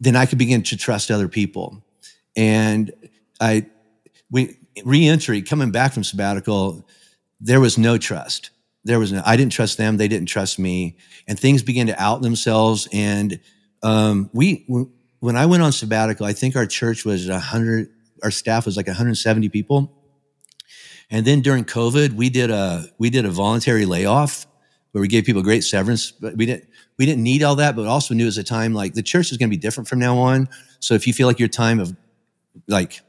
then 0.00 0.16
I 0.16 0.26
could 0.26 0.38
begin 0.38 0.62
to 0.64 0.76
trust 0.76 1.10
other 1.10 1.28
people. 1.28 1.82
And 2.36 2.92
I, 3.40 3.66
we 4.30 4.56
reentry 4.84 5.42
coming 5.42 5.70
back 5.70 5.92
from 5.92 6.04
sabbatical, 6.04 6.86
there 7.40 7.60
was 7.60 7.78
no 7.78 7.98
trust. 7.98 8.50
There 8.84 8.98
was 8.98 9.12
no, 9.12 9.22
I 9.24 9.36
didn't 9.36 9.52
trust 9.52 9.78
them. 9.78 9.96
They 9.96 10.08
didn't 10.08 10.28
trust 10.28 10.58
me. 10.58 10.96
And 11.28 11.38
things 11.38 11.62
began 11.62 11.86
to 11.88 12.02
out 12.02 12.22
themselves. 12.22 12.88
And, 12.92 13.40
um, 13.82 14.30
we, 14.32 14.66
when 15.20 15.36
I 15.36 15.46
went 15.46 15.62
on 15.62 15.72
sabbatical, 15.72 16.26
I 16.26 16.32
think 16.32 16.56
our 16.56 16.66
church 16.66 17.04
was 17.04 17.28
a 17.28 17.38
hundred, 17.38 17.90
our 18.22 18.30
staff 18.30 18.66
was 18.66 18.76
like 18.76 18.86
170 18.86 19.48
people. 19.50 19.92
And 21.10 21.26
then 21.26 21.40
during 21.40 21.64
COVID, 21.64 22.12
we 22.12 22.30
did 22.30 22.50
a, 22.50 22.86
we 22.98 23.10
did 23.10 23.24
a 23.24 23.30
voluntary 23.30 23.84
layoff 23.84 24.46
where 24.92 25.02
we 25.02 25.08
gave 25.08 25.24
people 25.24 25.42
great 25.42 25.62
severance, 25.62 26.10
but 26.10 26.36
we 26.36 26.46
didn't, 26.46 26.68
we 26.98 27.06
didn't 27.06 27.22
need 27.22 27.42
all 27.42 27.56
that, 27.56 27.76
but 27.76 27.86
also 27.86 28.14
knew 28.14 28.26
as 28.26 28.38
a 28.38 28.44
time 28.44 28.74
like 28.74 28.94
the 28.94 29.02
church 29.02 29.30
is 29.30 29.38
going 29.38 29.48
to 29.48 29.56
be 29.56 29.60
different 29.60 29.88
from 29.88 29.98
now 29.98 30.18
on. 30.18 30.48
So 30.80 30.94
if 30.94 31.06
you 31.06 31.12
feel 31.12 31.26
like 31.26 31.38
your 31.38 31.48
time 31.48 31.80
of 31.80 31.96
like 32.66 33.00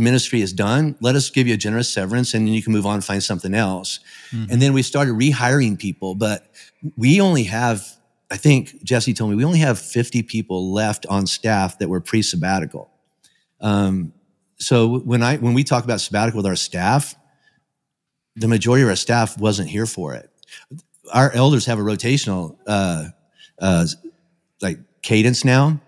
ministry 0.00 0.40
is 0.40 0.52
done, 0.52 0.96
let 1.00 1.14
us 1.14 1.30
give 1.30 1.46
you 1.46 1.54
a 1.54 1.56
generous 1.56 1.92
severance 1.92 2.34
and 2.34 2.46
then 2.46 2.54
you 2.54 2.62
can 2.62 2.72
move 2.72 2.86
on 2.86 2.94
and 2.94 3.04
find 3.04 3.22
something 3.22 3.54
else. 3.54 4.00
Mm-hmm. 4.32 4.50
And 4.50 4.62
then 4.62 4.72
we 4.72 4.82
started 4.82 5.14
rehiring 5.14 5.78
people, 5.78 6.14
but 6.14 6.50
we 6.96 7.20
only 7.20 7.44
have, 7.44 7.86
I 8.30 8.36
think 8.36 8.82
Jesse 8.82 9.14
told 9.14 9.30
me, 9.30 9.36
we 9.36 9.44
only 9.44 9.58
have 9.60 9.78
50 9.78 10.22
people 10.22 10.72
left 10.72 11.06
on 11.06 11.26
staff 11.26 11.78
that 11.78 11.88
were 11.88 12.00
pre 12.00 12.22
sabbatical. 12.22 12.90
Um, 13.60 14.12
so 14.58 14.98
when 15.00 15.22
I, 15.22 15.36
when 15.36 15.54
we 15.54 15.64
talk 15.64 15.84
about 15.84 16.00
sabbatical 16.00 16.38
with 16.38 16.46
our 16.46 16.56
staff, 16.56 17.14
the 18.36 18.48
majority 18.48 18.82
of 18.82 18.88
our 18.88 18.96
staff 18.96 19.38
wasn't 19.38 19.68
here 19.68 19.86
for 19.86 20.14
it. 20.14 20.30
Our 21.12 21.30
elders 21.32 21.66
have 21.66 21.78
a 21.78 21.82
rotational, 21.82 22.56
uh, 22.66 23.06
uh, 23.60 23.86
like 24.62 24.78
cadence 25.02 25.44
now 25.44 25.80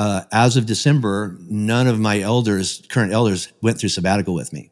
uh, 0.00 0.24
as 0.32 0.56
of 0.56 0.64
December, 0.64 1.36
none 1.40 1.86
of 1.86 2.00
my 2.00 2.20
elders, 2.20 2.82
current 2.88 3.12
elders, 3.12 3.52
went 3.60 3.78
through 3.78 3.90
sabbatical 3.90 4.32
with 4.32 4.50
me. 4.50 4.70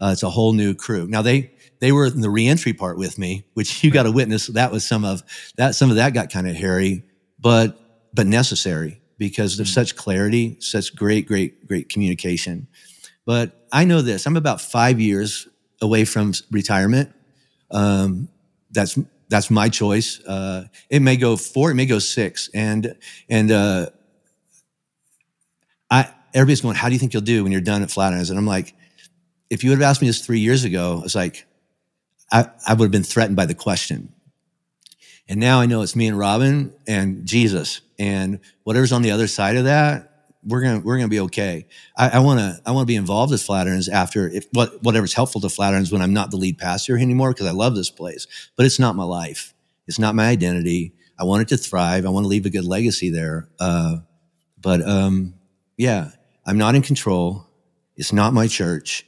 Uh, 0.00 0.08
it's 0.10 0.22
a 0.22 0.30
whole 0.30 0.54
new 0.54 0.74
crew. 0.74 1.06
Now 1.06 1.20
they 1.20 1.52
they 1.80 1.92
were 1.92 2.06
in 2.06 2.22
the 2.22 2.30
reentry 2.30 2.72
part 2.72 2.96
with 2.96 3.18
me, 3.18 3.44
which 3.52 3.84
you 3.84 3.90
got 3.90 4.04
to 4.04 4.10
witness. 4.10 4.46
That 4.46 4.72
was 4.72 4.88
some 4.88 5.04
of 5.04 5.22
that. 5.58 5.74
Some 5.74 5.90
of 5.90 5.96
that 5.96 6.14
got 6.14 6.32
kind 6.32 6.48
of 6.48 6.56
hairy, 6.56 7.04
but 7.38 7.78
but 8.14 8.26
necessary 8.26 9.02
because 9.18 9.58
there's 9.58 9.68
mm-hmm. 9.68 9.82
such 9.82 9.96
clarity, 9.96 10.56
such 10.60 10.96
great, 10.96 11.26
great, 11.28 11.68
great 11.68 11.90
communication. 11.90 12.66
But 13.26 13.66
I 13.70 13.84
know 13.84 14.00
this: 14.00 14.26
I'm 14.26 14.38
about 14.38 14.62
five 14.62 14.98
years 14.98 15.46
away 15.82 16.06
from 16.06 16.32
retirement. 16.50 17.12
Um, 17.70 18.30
that's 18.70 18.98
that's 19.28 19.50
my 19.50 19.68
choice. 19.68 20.20
Uh, 20.24 20.68
it 20.88 21.02
may 21.02 21.18
go 21.18 21.36
four, 21.36 21.70
it 21.70 21.74
may 21.74 21.84
go 21.84 21.98
six, 21.98 22.48
and 22.54 22.96
and 23.28 23.50
uh, 23.50 23.90
I, 25.90 26.12
everybody's 26.32 26.60
going, 26.60 26.76
how 26.76 26.88
do 26.88 26.94
you 26.94 26.98
think 26.98 27.12
you'll 27.12 27.22
do 27.22 27.42
when 27.42 27.52
you're 27.52 27.60
done 27.60 27.82
at 27.82 27.88
Flatirons? 27.88 28.30
And 28.30 28.38
I'm 28.38 28.46
like, 28.46 28.74
if 29.50 29.62
you 29.62 29.70
would 29.70 29.78
have 29.78 29.88
asked 29.88 30.00
me 30.00 30.08
this 30.08 30.24
three 30.24 30.40
years 30.40 30.64
ago, 30.64 31.02
it's 31.04 31.14
like, 31.14 31.46
I, 32.32 32.50
I 32.66 32.74
would 32.74 32.86
have 32.86 32.92
been 32.92 33.04
threatened 33.04 33.36
by 33.36 33.46
the 33.46 33.54
question. 33.54 34.12
And 35.28 35.40
now 35.40 35.60
I 35.60 35.66
know 35.66 35.82
it's 35.82 35.96
me 35.96 36.06
and 36.06 36.18
Robin 36.18 36.74
and 36.86 37.26
Jesus 37.26 37.80
and 37.98 38.40
whatever's 38.64 38.92
on 38.92 39.02
the 39.02 39.10
other 39.10 39.26
side 39.26 39.56
of 39.56 39.64
that, 39.64 40.10
we're 40.46 40.60
gonna 40.60 40.80
we're 40.80 40.96
gonna 40.96 41.08
be 41.08 41.20
okay. 41.20 41.66
I, 41.96 42.18
want 42.18 42.38
to 42.38 42.60
I 42.66 42.72
want 42.72 42.82
to 42.82 42.86
be 42.86 42.96
involved 42.96 43.32
with 43.32 43.40
Flatirons 43.40 43.88
after 43.90 44.28
if 44.28 44.46
what 44.52 44.82
whatever's 44.82 45.14
helpful 45.14 45.40
to 45.40 45.46
Flatirons 45.46 45.90
when 45.90 46.02
I'm 46.02 46.12
not 46.12 46.30
the 46.30 46.36
lead 46.36 46.58
pastor 46.58 46.98
anymore 46.98 47.32
because 47.32 47.46
I 47.46 47.52
love 47.52 47.74
this 47.74 47.90
place, 47.90 48.26
but 48.56 48.66
it's 48.66 48.78
not 48.78 48.94
my 48.96 49.04
life. 49.04 49.54
It's 49.86 49.98
not 49.98 50.14
my 50.14 50.28
identity. 50.28 50.94
I 51.18 51.24
want 51.24 51.42
it 51.42 51.48
to 51.48 51.56
thrive. 51.56 52.04
I 52.04 52.10
want 52.10 52.24
to 52.24 52.28
leave 52.28 52.46
a 52.46 52.50
good 52.50 52.64
legacy 52.64 53.10
there. 53.10 53.48
Uh, 53.58 53.98
but 54.60 54.86
um, 54.86 55.33
yeah, 55.76 56.10
I'm 56.46 56.58
not 56.58 56.74
in 56.74 56.82
control. 56.82 57.46
It's 57.96 58.12
not 58.12 58.32
my 58.32 58.46
church. 58.46 59.06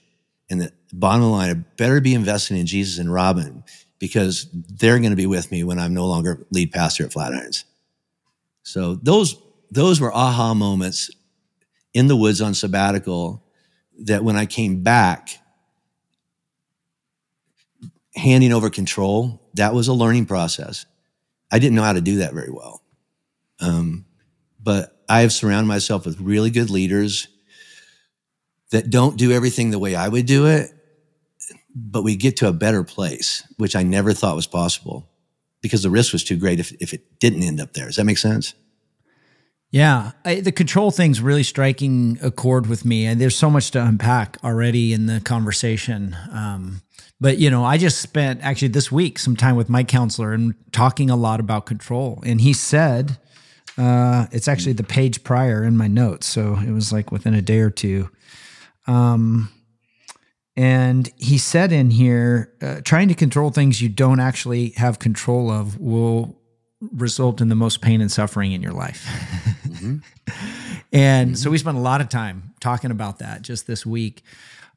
And 0.48 0.60
the 0.60 0.72
bottom 0.92 1.24
line, 1.30 1.50
I 1.50 1.54
better 1.54 2.00
be 2.00 2.14
investing 2.14 2.56
in 2.56 2.66
Jesus 2.66 2.98
and 2.98 3.12
Robin 3.12 3.64
because 3.98 4.48
they're 4.52 4.98
going 4.98 5.10
to 5.10 5.16
be 5.16 5.26
with 5.26 5.50
me 5.50 5.64
when 5.64 5.78
I'm 5.78 5.94
no 5.94 6.06
longer 6.06 6.46
lead 6.50 6.72
pastor 6.72 7.04
at 7.04 7.10
Flatirons. 7.10 7.64
So 8.62 8.96
those, 8.96 9.36
those 9.70 10.00
were 10.00 10.12
aha 10.12 10.54
moments 10.54 11.10
in 11.94 12.08
the 12.08 12.16
woods 12.16 12.40
on 12.40 12.54
sabbatical 12.54 13.42
that 14.00 14.22
when 14.22 14.36
I 14.36 14.46
came 14.46 14.82
back, 14.82 15.30
handing 18.14 18.52
over 18.52 18.70
control, 18.70 19.42
that 19.54 19.74
was 19.74 19.88
a 19.88 19.92
learning 19.92 20.26
process. 20.26 20.86
I 21.50 21.58
didn't 21.58 21.76
know 21.76 21.82
how 21.82 21.92
to 21.92 22.00
do 22.00 22.16
that 22.18 22.34
very 22.34 22.50
well. 22.50 22.82
Um, 23.60 24.04
but 24.62 24.95
I 25.08 25.20
have 25.20 25.32
surrounded 25.32 25.68
myself 25.68 26.04
with 26.06 26.20
really 26.20 26.50
good 26.50 26.70
leaders 26.70 27.28
that 28.70 28.90
don't 28.90 29.16
do 29.16 29.32
everything 29.32 29.70
the 29.70 29.78
way 29.78 29.94
I 29.94 30.08
would 30.08 30.26
do 30.26 30.46
it, 30.46 30.70
but 31.74 32.02
we 32.02 32.16
get 32.16 32.36
to 32.38 32.48
a 32.48 32.52
better 32.52 32.82
place, 32.82 33.42
which 33.56 33.76
I 33.76 33.82
never 33.82 34.12
thought 34.12 34.36
was 34.36 34.46
possible 34.46 35.08
because 35.62 35.82
the 35.82 35.90
risk 35.90 36.12
was 36.12 36.24
too 36.24 36.36
great 36.36 36.60
if, 36.60 36.72
if 36.80 36.92
it 36.92 37.18
didn't 37.20 37.42
end 37.42 37.60
up 37.60 37.72
there. 37.72 37.86
Does 37.86 37.96
that 37.96 38.04
make 38.04 38.18
sense? 38.18 38.54
Yeah, 39.70 40.12
I, 40.24 40.40
the 40.40 40.52
control 40.52 40.90
thing's 40.90 41.20
really 41.20 41.42
striking 41.42 42.18
a 42.22 42.30
chord 42.30 42.66
with 42.66 42.84
me, 42.84 43.04
and 43.04 43.20
there's 43.20 43.36
so 43.36 43.50
much 43.50 43.72
to 43.72 43.84
unpack 43.84 44.38
already 44.44 44.92
in 44.92 45.06
the 45.06 45.20
conversation. 45.20 46.16
Um, 46.32 46.82
but 47.20 47.38
you 47.38 47.50
know, 47.50 47.64
I 47.64 47.76
just 47.76 48.00
spent 48.00 48.40
actually 48.42 48.68
this 48.68 48.92
week 48.92 49.18
some 49.18 49.36
time 49.36 49.56
with 49.56 49.68
my 49.68 49.82
counselor 49.82 50.32
and 50.32 50.54
talking 50.70 51.10
a 51.10 51.16
lot 51.16 51.40
about 51.40 51.66
control, 51.66 52.22
and 52.24 52.40
he 52.40 52.52
said 52.52 53.18
uh, 53.78 54.26
it's 54.32 54.48
actually 54.48 54.72
the 54.72 54.84
page 54.84 55.22
prior 55.24 55.64
in 55.64 55.76
my 55.76 55.88
notes, 55.88 56.26
so 56.26 56.56
it 56.56 56.70
was 56.70 56.92
like 56.92 57.12
within 57.12 57.34
a 57.34 57.42
day 57.42 57.60
or 57.60 57.70
two. 57.70 58.10
Um, 58.86 59.50
and 60.56 61.10
he 61.16 61.36
said 61.36 61.72
in 61.72 61.90
here, 61.90 62.54
uh, 62.62 62.80
trying 62.82 63.08
to 63.08 63.14
control 63.14 63.50
things 63.50 63.82
you 63.82 63.88
don't 63.88 64.20
actually 64.20 64.70
have 64.70 64.98
control 64.98 65.50
of 65.50 65.78
will 65.78 66.36
result 66.92 67.40
in 67.40 67.48
the 67.48 67.54
most 67.54 67.82
pain 67.82 68.00
and 68.00 68.10
suffering 68.10 68.52
in 68.52 68.62
your 68.62 68.72
life. 68.72 69.04
mm-hmm. 69.64 69.96
And 70.92 71.30
mm-hmm. 71.30 71.36
so 71.36 71.50
we 71.50 71.58
spent 71.58 71.76
a 71.76 71.80
lot 71.80 72.00
of 72.00 72.08
time 72.08 72.54
talking 72.60 72.90
about 72.90 73.18
that 73.18 73.42
just 73.42 73.66
this 73.66 73.84
week. 73.84 74.22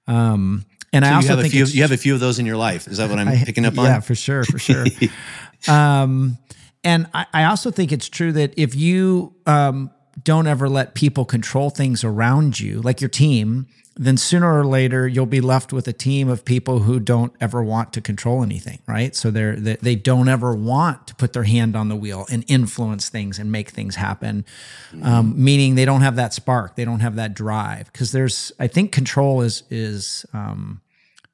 Um, 0.08 0.66
and 0.92 1.06
so 1.06 1.12
I 1.12 1.14
also 1.14 1.36
think 1.40 1.54
few, 1.54 1.66
you 1.66 1.84
have 1.84 1.92
a 1.92 1.98
few 1.98 2.14
of 2.14 2.20
those 2.20 2.40
in 2.40 2.46
your 2.46 2.58
life. 2.58 2.88
Is 2.88 2.98
that 2.98 3.10
what 3.10 3.20
I'm 3.20 3.28
I, 3.28 3.44
picking 3.46 3.64
up 3.64 3.78
on? 3.78 3.86
Yeah, 3.86 4.00
for 4.00 4.16
sure, 4.16 4.44
for 4.44 4.58
sure. 4.58 4.86
um, 5.68 6.38
and 6.84 7.08
I, 7.14 7.26
I, 7.34 7.44
also 7.46 7.72
think 7.72 7.92
it's 7.92 8.08
true 8.08 8.32
that 8.34 8.54
if 8.58 8.76
you 8.76 9.36
um, 9.46 9.92
don't 10.24 10.48
ever 10.48 10.70
let 10.70 10.96
people 10.96 11.26
control 11.26 11.70
things 11.70 12.04
around 12.04 12.60
you, 12.60 12.82
like 12.82 13.02
your 13.02 13.10
team, 13.10 13.68
then 13.96 14.16
sooner 14.16 14.58
or 14.58 14.66
later 14.66 15.06
you'll 15.06 15.26
be 15.26 15.42
left 15.42 15.74
with 15.74 15.86
a 15.86 15.94
team 15.94 16.30
of 16.30 16.46
people 16.46 16.80
who 16.80 17.02
don't 17.02 17.34
ever 17.42 17.62
want 17.62 17.92
to 17.92 18.00
control 18.00 18.42
anything, 18.42 18.80
right? 18.88 19.14
So 19.14 19.30
they're 19.30 19.58
they, 19.58 19.76
they 19.76 19.96
don't 19.96 20.30
ever 20.30 20.56
want 20.56 21.06
to 21.08 21.16
put 21.16 21.34
their 21.34 21.44
hand 21.44 21.76
on 21.76 21.90
the 21.90 21.98
wheel 21.98 22.26
and 22.32 22.46
influence 22.48 23.10
things 23.10 23.38
and 23.38 23.52
make 23.52 23.72
things 23.72 23.96
happen. 23.96 24.46
Mm-hmm. 24.94 25.06
Um, 25.06 25.44
meaning 25.44 25.76
they 25.76 25.84
don't 25.84 26.02
have 26.02 26.16
that 26.16 26.34
spark, 26.34 26.78
they 26.78 26.86
don't 26.86 27.02
have 27.02 27.16
that 27.18 27.34
drive. 27.34 27.92
Because 27.92 28.14
there's, 28.14 28.54
I 28.58 28.68
think, 28.68 28.94
control 28.94 29.42
is 29.42 29.64
is 29.70 30.26
um, 30.32 30.80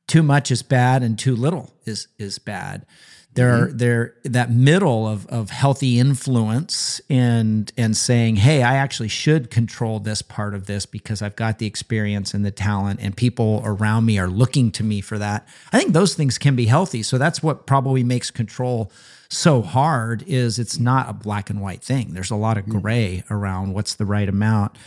too 0.08 0.24
much 0.24 0.50
is 0.50 0.64
bad 0.64 1.04
and 1.04 1.20
too 1.20 1.36
little 1.36 1.72
is 1.86 2.08
is 2.18 2.40
bad. 2.40 2.88
They're 3.36 3.68
mm-hmm. 3.68 3.78
they're 3.78 4.16
that 4.24 4.50
middle 4.50 5.08
of 5.08 5.28
of 5.28 5.50
healthy 5.50 6.00
influence 6.00 7.02
and 7.10 7.72
and 7.78 7.96
saying, 7.96 8.38
hey, 8.38 8.64
I 8.64 8.78
actually 8.78 9.10
should 9.10 9.52
control 9.52 10.00
this 10.00 10.22
part 10.22 10.56
of 10.56 10.66
this 10.66 10.86
because 10.86 11.22
I've 11.22 11.36
got 11.36 11.60
the 11.60 11.68
experience 11.68 12.34
and 12.34 12.46
the 12.46 12.52
talent, 12.52 13.02
and 13.02 13.16
people 13.16 13.62
around 13.66 14.06
me 14.06 14.18
are 14.18 14.30
looking 14.30 14.72
to 14.72 14.84
me 14.84 15.02
for 15.02 15.18
that. 15.20 15.48
I 15.72 15.80
think 15.80 15.94
those 15.94 16.16
things 16.16 16.38
can 16.38 16.56
be 16.56 16.66
healthy. 16.66 17.04
So 17.04 17.18
that's 17.18 17.44
what 17.44 17.68
probably 17.68 18.04
makes 18.04 18.32
control 18.32 18.92
so 19.30 19.62
hard 19.62 20.24
is 20.28 20.58
it's 20.58 20.80
not 20.80 21.10
a 21.10 21.14
black 21.14 21.50
and 21.50 21.62
white 21.62 21.84
thing. 21.84 22.14
There's 22.14 22.32
a 22.32 22.36
lot 22.36 22.58
of 22.58 22.66
mm. 22.66 22.82
gray 22.82 23.24
around 23.30 23.74
what's 23.74 23.96
the 23.96 24.06
right 24.06 24.30
amount. 24.30 24.78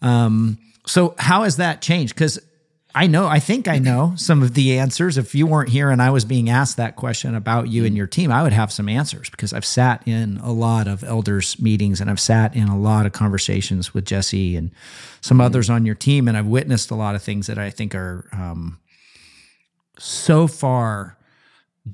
Um, 0.00 0.58
so 0.86 1.14
how 1.18 1.44
has 1.44 1.58
that 1.58 1.82
changed? 1.82 2.14
Because 2.14 2.40
I 2.94 3.06
know, 3.06 3.26
I 3.26 3.38
think 3.38 3.68
I 3.68 3.78
know 3.78 4.12
some 4.16 4.42
of 4.42 4.52
the 4.54 4.78
answers. 4.78 5.16
If 5.16 5.34
you 5.34 5.46
weren't 5.46 5.70
here 5.70 5.90
and 5.90 6.02
I 6.02 6.10
was 6.10 6.26
being 6.26 6.50
asked 6.50 6.76
that 6.76 6.96
question 6.96 7.34
about 7.34 7.68
you 7.68 7.86
and 7.86 7.96
your 7.96 8.06
team, 8.06 8.30
I 8.30 8.42
would 8.42 8.52
have 8.52 8.70
some 8.70 8.88
answers 8.88 9.30
because 9.30 9.54
I've 9.54 9.64
sat 9.64 10.06
in 10.06 10.38
a 10.38 10.52
lot 10.52 10.86
of 10.86 11.02
elders 11.02 11.58
meetings 11.58 12.00
and 12.00 12.10
I've 12.10 12.20
sat 12.20 12.54
in 12.54 12.68
a 12.68 12.78
lot 12.78 13.06
of 13.06 13.12
conversations 13.12 13.94
with 13.94 14.04
Jesse 14.04 14.56
and 14.56 14.70
some 15.22 15.36
mm-hmm. 15.36 15.46
others 15.46 15.70
on 15.70 15.86
your 15.86 15.94
team. 15.94 16.28
And 16.28 16.36
I've 16.36 16.46
witnessed 16.46 16.90
a 16.90 16.94
lot 16.94 17.14
of 17.14 17.22
things 17.22 17.46
that 17.46 17.56
I 17.56 17.70
think 17.70 17.94
are 17.94 18.28
um, 18.32 18.78
so 19.98 20.46
far 20.46 21.16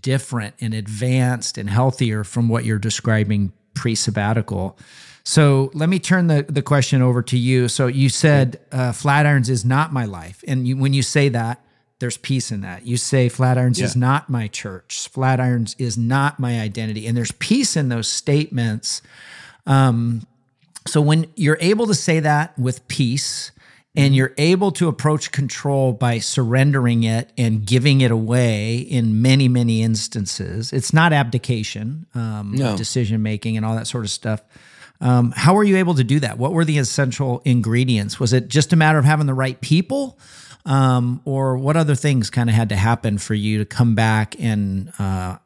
different 0.00 0.54
and 0.61 0.74
advanced 0.74 1.58
and 1.58 1.70
healthier 1.70 2.24
from 2.24 2.48
what 2.48 2.64
you're 2.64 2.78
describing 2.78 3.52
pre 3.74 3.94
sabbatical 3.94 4.76
so 5.24 5.70
let 5.74 5.88
me 5.88 5.98
turn 5.98 6.26
the, 6.28 6.44
the 6.48 6.62
question 6.62 7.02
over 7.02 7.22
to 7.22 7.37
you. 7.37 7.68
So 7.68 7.87
you 7.87 8.09
said 8.09 8.61
uh, 8.72 8.92
Flatirons 8.92 9.48
is 9.48 9.64
not 9.64 9.92
my 9.92 10.04
life. 10.04 10.42
And 10.48 10.66
you, 10.66 10.76
when 10.76 10.94
you 10.94 11.02
say 11.02 11.28
that, 11.28 11.62
there's 11.98 12.16
peace 12.16 12.52
in 12.52 12.61
that. 12.61 12.87
You 12.87 12.96
say 12.96 13.28
Flatirons 13.28 13.78
yeah. 13.78 13.87
is 13.87 13.96
not 13.96 14.31
my 14.31 14.48
church. 14.48 15.11
Flatirons 15.12 15.74
is 15.78 15.98
not 15.98 16.38
my 16.38 16.61
identity. 16.61 17.07
And 17.07 17.16
there's 17.16 17.33
peace 17.33 17.76
in 17.76 17.88
those 17.88 18.09
statements. 18.09 19.02
Um, 19.66 20.26
so 20.87 21.00
when 21.00 21.26
you're 21.35 21.59
able 21.61 21.87
to 21.88 21.94
say 21.94 22.20
that 22.20 22.59
with 22.59 22.87
peace, 22.88 23.52
and 23.96 24.14
you're 24.14 24.35
able 24.38 24.70
to 24.70 24.87
approach 24.87 25.33
control 25.33 25.92
by 25.92 26.20
surrendering 26.20 27.02
it 27.02 27.33
and 27.37 27.66
giving 27.66 28.00
it 28.00 28.11
away 28.11 28.76
in 28.76 29.20
many 29.20 29.48
many 29.48 29.83
instances 29.83 30.72
it's 30.72 30.92
not 30.92 31.12
abdication 31.12 32.07
um, 32.14 32.52
no. 32.54 32.76
decision 32.76 33.22
making 33.22 33.57
and 33.57 33.66
all 33.66 33.74
that 33.74 33.87
sort 33.87 34.04
of 34.04 34.11
stuff 34.11 34.40
um, 35.00 35.32
how 35.37 35.54
were 35.54 35.64
you 35.64 35.76
able 35.76 35.94
to 35.94 36.04
do 36.04 36.20
that? 36.20 36.38
What 36.38 36.52
were 36.52 36.64
the 36.64 36.78
essential 36.78 37.40
ingredients? 37.44 38.18
Was 38.18 38.32
it 38.32 38.48
just 38.48 38.72
a 38.72 38.76
matter 38.76 38.98
of 38.98 39.04
having 39.04 39.26
the 39.26 39.34
right 39.34 39.61
people? 39.61 40.18
Um, 40.64 41.22
or 41.24 41.56
what 41.56 41.76
other 41.76 41.94
things 41.94 42.28
kind 42.28 42.50
of 42.50 42.54
had 42.54 42.68
to 42.70 42.76
happen 42.76 43.16
for 43.16 43.32
you 43.32 43.58
to 43.58 43.64
come 43.64 43.94
back 43.94 44.34
and 44.38 44.92
uh, 44.98 45.38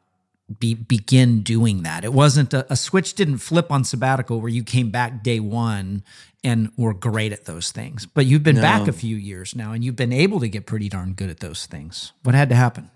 be, 0.59 0.73
begin 0.73 1.43
doing 1.43 1.83
that? 1.83 2.03
It 2.03 2.11
wasn't 2.11 2.53
a, 2.53 2.65
a, 2.73 2.75
switch 2.75 3.13
didn't 3.13 3.37
flip 3.37 3.71
on 3.71 3.85
sabbatical 3.85 4.41
where 4.41 4.49
you 4.49 4.63
came 4.63 4.89
back 4.89 5.23
day 5.23 5.39
one 5.39 6.03
and 6.43 6.71
were 6.75 6.93
great 6.93 7.31
at 7.31 7.45
those 7.45 7.71
things. 7.71 8.05
But 8.05 8.25
you've 8.25 8.43
been 8.43 8.57
no. 8.57 8.63
back 8.63 8.89
a 8.89 8.91
few 8.91 9.15
years 9.15 9.55
now 9.55 9.71
and 9.71 9.81
you've 9.83 9.95
been 9.95 10.11
able 10.11 10.41
to 10.41 10.49
get 10.49 10.65
pretty 10.65 10.89
darn 10.89 11.13
good 11.13 11.29
at 11.29 11.39
those 11.39 11.67
things. 11.67 12.11
What 12.23 12.35
had 12.35 12.49
to 12.49 12.55
happen? 12.55 12.91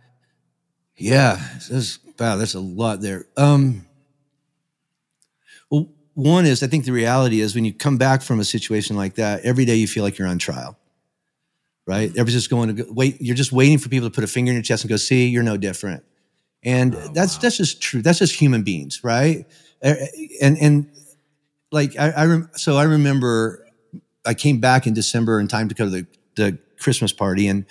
Yeah, 0.98 1.40
that's, 1.70 2.00
wow, 2.20 2.36
that's 2.36 2.56
a 2.56 2.60
lot 2.60 3.00
there. 3.00 3.26
Um, 3.38 3.87
one 6.18 6.48
is 6.48 6.64
I 6.64 6.68
think 6.68 6.86
the 6.86 6.92
reality 6.92 7.42
is 7.42 7.54
when 7.54 7.64
you 7.64 7.72
come 7.72 7.98
back 7.98 8.24
from 8.24 8.40
a 8.40 8.44
situation 8.44 8.96
like 8.96 9.16
that, 9.16 9.46
every 9.46 9.66
day 9.66 9.76
you 9.76 9.88
feel 9.88 10.04
like 10.04 10.18
you're 10.18 10.28
on 10.28 10.40
trial, 10.40 10.76
right? 11.86 12.10
Everybody's 12.10 12.34
just 12.34 12.50
going 12.50 12.76
to 12.76 12.84
go, 12.84 12.92
wait. 12.92 13.22
You're 13.22 13.36
just 13.36 13.52
waiting 13.52 13.78
for 13.78 13.88
people 13.88 14.10
to 14.10 14.14
put 14.14 14.24
a 14.24 14.28
finger 14.28 14.50
in 14.50 14.56
your 14.56 14.64
chest 14.64 14.84
and 14.84 14.90
go, 14.90 14.96
"See, 14.96 15.28
you're 15.28 15.44
no 15.44 15.58
different." 15.58 16.04
And 16.64 16.96
oh, 16.96 17.12
that's 17.14 17.36
wow. 17.36 17.42
that's 17.44 17.58
just 17.58 17.84
true. 17.84 18.02
That's 18.02 18.18
just 18.18 18.34
human 18.34 18.64
beings, 18.64 19.04
right? 19.04 19.46
Eh, 19.84 19.96
eh, 20.00 20.08
and 20.42 20.58
and 20.58 20.90
like 21.72 21.96
I, 22.00 22.10
I 22.10 22.26
rem- 22.26 22.50
so 22.56 22.78
I 22.78 22.86
remember 22.86 23.68
I 24.26 24.34
came 24.34 24.60
back 24.60 24.88
in 24.88 24.96
December 24.96 25.40
in 25.40 25.48
time 25.48 25.70
to 25.70 25.76
go 25.76 25.84
to 25.84 25.92
the 25.92 26.08
the 26.36 26.58
Christmas 26.80 27.14
party 27.14 27.48
and 27.48 27.64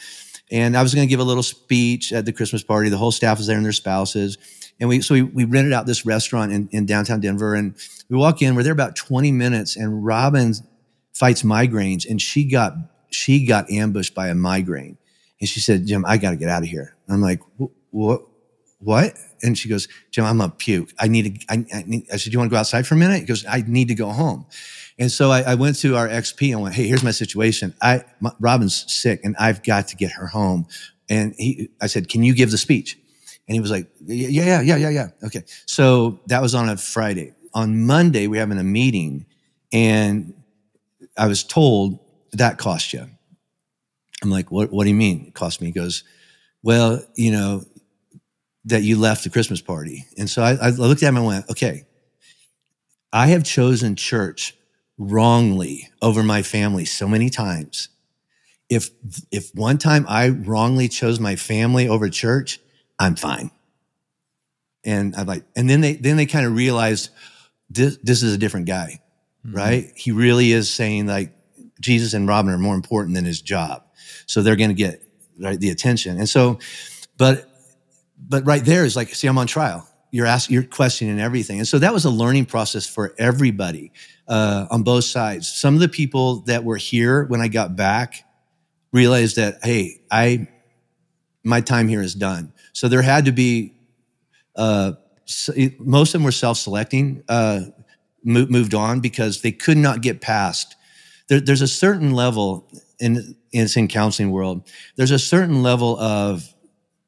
and 0.53 0.77
I 0.77 0.83
was 0.83 0.95
going 0.95 1.05
to 1.05 1.11
give 1.11 1.19
a 1.19 1.25
little 1.25 1.43
speech 1.43 2.13
at 2.13 2.27
the 2.27 2.33
Christmas 2.33 2.63
party. 2.63 2.91
The 2.91 2.97
whole 2.97 3.11
staff 3.11 3.39
was 3.39 3.49
there 3.49 3.57
and 3.57 3.65
their 3.65 3.73
spouses 3.73 4.39
and 4.79 4.89
we 4.89 5.01
so 5.01 5.15
we, 5.15 5.23
we 5.23 5.45
rented 5.45 5.73
out 5.73 5.87
this 5.87 6.05
restaurant 6.05 6.53
in, 6.53 6.69
in 6.71 6.87
downtown 6.87 7.21
Denver, 7.21 7.55
and 7.55 7.75
we 8.09 8.17
walk 8.17 8.43
in. 8.43 8.55
We're 8.55 8.62
there 8.62 8.73
about 8.73 8.97
twenty 8.97 9.33
minutes, 9.33 9.77
and 9.77 10.05
Robin 10.05 10.55
fights 11.12 11.43
migraines, 11.43 12.09
and 12.09 12.21
she 12.21 12.45
got 12.45 12.75
she 13.11 13.47
got 13.47 13.71
ambushed 13.71 14.15
by 14.15 14.29
a 14.29 14.35
migraine, 14.35 14.99
and 15.41 15.49
she 15.49 15.61
said, 15.61 15.87
"Jim, 15.87 16.05
I 16.07 16.19
got 16.19 16.31
to 16.31 16.37
get 16.37 16.49
out 16.49 16.62
of 16.62 16.69
here." 16.69 16.97
I'm 17.09 17.23
like, 17.23 17.41
"What? 17.91 18.23
What?" 18.79 19.15
And 19.43 19.57
she 19.57 19.69
goes, 19.69 19.89
"Jim, 20.11 20.25
I'm 20.25 20.41
a 20.41 20.51
puke. 20.51 20.93
I 20.99 21.09
need 21.09 21.41
to." 21.41 21.47
I, 21.49 21.65
I, 21.75 21.85
need, 21.87 22.07
I 22.12 22.17
said, 22.17 22.31
"Do 22.31 22.35
you 22.35 22.39
want 22.39 22.51
to 22.51 22.55
go 22.55 22.61
outside 22.61 22.87
for 22.87 22.95
a 22.95 22.99
minute?" 22.99 23.21
He 23.21 23.27
goes, 23.27 23.47
"I 23.47 23.65
need 23.67 23.89
to 23.89 23.95
go 23.95 24.11
home." 24.11 24.47
And 24.99 25.12
so 25.12 25.31
I, 25.31 25.43
I, 25.43 25.55
went 25.57 25.77
to 25.81 25.95
our 25.97 26.09
XP 26.09 26.53
and 26.53 26.62
went, 26.62 26.75
"Hey, 26.75 26.87
here's 26.87 27.05
my 27.05 27.11
situation. 27.11 27.75
I 27.81 28.05
my, 28.21 28.33
Robin's 28.41 28.93
sick, 28.93 29.21
and 29.25 29.35
I've 29.39 29.62
got 29.62 29.89
to 29.89 29.97
get 29.97 30.12
her 30.12 30.27
home." 30.27 30.67
And 31.09 31.35
he, 31.39 31.71
I 31.81 31.87
said, 31.87 32.09
"Can 32.09 32.23
you 32.23 32.35
give 32.35 32.51
the 32.51 32.59
speech?" 32.59 32.99
And 33.49 33.55
he 33.55 33.61
was 33.61 33.71
like, 33.71 33.89
yeah, 34.05 34.29
yeah, 34.29 34.61
yeah, 34.61 34.77
yeah, 34.77 34.89
yeah. 34.89 35.09
Okay. 35.25 35.45
So 35.67 36.21
that 36.27 36.43
was 36.43 36.55
on 36.55 36.69
a 36.69 36.77
Friday. 36.77 37.33
On 37.55 37.87
Monday, 37.87 38.27
we're 38.27 38.41
having 38.41 38.59
a 38.59 38.65
meeting, 38.65 39.27
and 39.73 40.35
I 41.17 41.27
was 41.27 41.45
told 41.45 42.01
that 42.33 42.59
cost 42.59 42.93
you. 42.93 43.07
I'm 44.23 44.31
like, 44.31 44.51
what, 44.51 44.73
what 44.73 44.85
do 44.85 44.91
you 44.91 44.97
mean 44.97 45.27
it 45.29 45.35
cost 45.35 45.61
me? 45.61 45.69
He 45.69 45.73
goes, 45.73 46.05
well, 46.63 47.03
you 47.15 47.31
know, 47.31 47.65
that 48.65 48.83
you 48.83 48.99
left 48.99 49.25
the 49.25 49.31
Christmas 49.31 49.61
party. 49.61 50.05
And 50.19 50.29
so 50.29 50.43
I, 50.43 50.55
I 50.55 50.71
looked 50.71 51.03
at 51.03 51.09
him 51.09 51.17
and 51.17 51.27
went, 51.27 51.51
okay, 51.51 51.85
I 53.13 53.29
have 53.29 53.45
chosen 53.45 53.95
church 53.95 54.55
wrongly 54.99 55.89
over 56.03 56.23
my 56.23 56.43
family 56.43 56.85
so 56.85 57.07
many 57.07 57.31
times. 57.31 57.89
If, 58.69 58.91
if 59.31 59.55
one 59.55 59.79
time 59.79 60.05
I 60.09 60.31
wrongly 60.31 60.89
chose 60.89 61.21
my 61.21 61.37
family 61.37 61.89
over 61.89 62.09
church, 62.09 62.59
I'm 62.99 63.17
fine. 63.17 63.51
And 64.85 65.15
I'm 65.17 65.27
like, 65.27 65.45
and 65.57 65.69
then 65.69 65.81
they 65.81 65.95
then 65.95 66.17
they 66.17 66.27
kind 66.27 66.47
of 66.47 66.55
realized 66.55 67.11
this 67.69 67.99
this 68.03 68.23
is 68.23 68.35
a 68.35 68.39
different 68.39 68.67
guy, 68.67 69.01
mm-hmm. 69.45 69.57
right? 69.57 69.93
He 69.97 70.13
really 70.13 70.53
is 70.53 70.71
saying 70.71 71.07
like 71.07 71.33
Jesus 71.81 72.15
and 72.15 72.29
Robin 72.29 72.53
are 72.53 72.59
more 72.59 72.75
important 72.75 73.15
than 73.15 73.25
his 73.25 73.41
job. 73.41 73.85
So 74.27 74.43
they're 74.43 74.57
going 74.57 74.71
to 74.71 74.75
get 74.75 75.03
right 75.41 75.59
the 75.59 75.71
attention. 75.71 76.19
And 76.19 76.29
so, 76.29 76.59
but 77.19 77.51
but 78.19 78.47
right 78.47 78.65
there 78.65 78.85
is 78.85 78.97
like, 78.97 79.15
see, 79.15 79.27
I'm 79.27 79.39
on 79.39 79.47
trial. 79.47 79.87
You're 80.11 80.27
asking, 80.27 80.55
you're 80.55 80.63
questioning 80.63 81.21
everything. 81.21 81.59
And 81.59 81.69
so 81.69 81.79
that 81.81 81.93
was 81.93 82.05
a 82.05 82.11
learning 82.11 82.47
process 82.47 82.87
for 82.87 83.15
everybody 83.19 83.93
uh, 84.29 84.67
on 84.71 84.83
both 84.83 85.05
sides. 85.05 85.51
Some 85.51 85.75
of 85.75 85.81
the 85.81 85.89
people 85.89 86.41
that 86.43 86.65
were 86.65 86.77
here 86.77 87.25
when 87.25 87.41
I 87.41 87.49
got 87.49 87.77
back 87.77 88.25
realized 88.93 89.37
that, 89.37 89.59
hey, 89.63 90.01
I 90.11 90.49
my 91.47 91.61
time 91.61 91.89
here 91.89 92.03
is 92.03 92.15
done. 92.15 92.53
So 92.73 92.89
there 92.89 93.03
had 93.03 93.25
to 93.25 93.33
be, 93.33 93.73
uh, 94.57 94.93
most 95.79 96.09
of 96.09 96.13
them 96.19 96.25
were 96.25 96.33
self-selecting. 96.33 97.23
Uh, 97.29 97.61
mo- 98.27 98.47
moved 98.47 98.75
on 98.75 99.01
because 99.01 99.41
they 99.41 99.53
could 99.53 99.79
not 99.79 100.03
get 100.03 100.21
past. 100.21 100.77
There, 101.29 101.41
there's 101.41 101.63
a 101.63 101.69
certain 101.69 102.13
level 102.13 102.69
in 102.99 103.37
it's 103.53 103.77
in 103.77 103.89
counseling 103.89 104.31
world. 104.31 104.69
There's 104.97 105.13
a 105.13 105.19
certain 105.19 105.63
level 105.63 105.99
of 105.99 106.53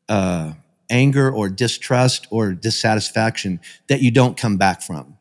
uh, 0.09 0.55
anger 0.89 1.31
or 1.31 1.51
distrust 1.51 2.27
or 2.31 2.53
dissatisfaction 2.53 3.61
that 3.89 4.01
you 4.01 4.11
don't 4.11 4.37
come 4.37 4.57
back 4.57 4.81
from, 4.81 5.19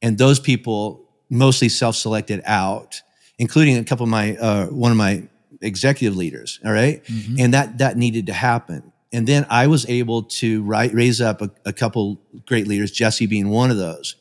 and 0.00 0.18
those 0.18 0.38
people 0.38 1.08
mostly 1.30 1.68
self-selected 1.68 2.42
out, 2.44 3.02
including 3.38 3.76
a 3.78 3.84
couple 3.84 4.04
of 4.04 4.10
my 4.10 4.36
uh, 4.36 4.66
one 4.66 4.92
of 4.92 4.98
my 4.98 5.24
executive 5.64 6.16
leaders. 6.16 6.60
All 6.64 6.72
right? 6.72 7.02
and 7.38 7.54
that 7.54 7.78
that 7.78 7.96
needed 7.96 8.26
to 8.26 8.32
happen. 8.32 8.92
And 9.12 9.26
then 9.26 9.46
I 9.48 9.68
was 9.68 9.88
able 9.88 10.24
to 10.24 10.62
ri- 10.64 10.88
raise 10.88 11.20
up 11.20 11.40
a, 11.40 11.50
a 11.64 11.72
couple 11.72 12.20
great 12.46 12.66
leaders, 12.66 12.90
Jesse 12.90 13.26
being 13.26 13.48
one 13.48 13.70
of 13.70 13.76
those. 13.76 14.16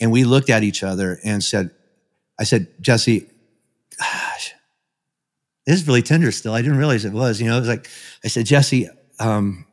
And 0.00 0.10
we 0.10 0.24
looked 0.24 0.50
at 0.50 0.64
each 0.64 0.82
other 0.82 1.20
and 1.24 1.44
said, 1.44 1.70
I 2.40 2.44
said, 2.44 2.66
Jesse, 2.80 3.28
gosh, 3.98 4.52
this 5.64 5.80
is 5.80 5.86
really 5.86 6.02
tender 6.02 6.32
still. 6.32 6.54
I 6.54 6.62
didn't 6.62 6.78
realize 6.78 7.04
it 7.04 7.12
was. 7.12 7.40
You 7.40 7.48
know, 7.48 7.56
it 7.56 7.60
was 7.60 7.68
like, 7.68 7.88
I 8.24 8.28
said, 8.28 8.46
Jesse, 8.46 8.88
um, 9.20 9.64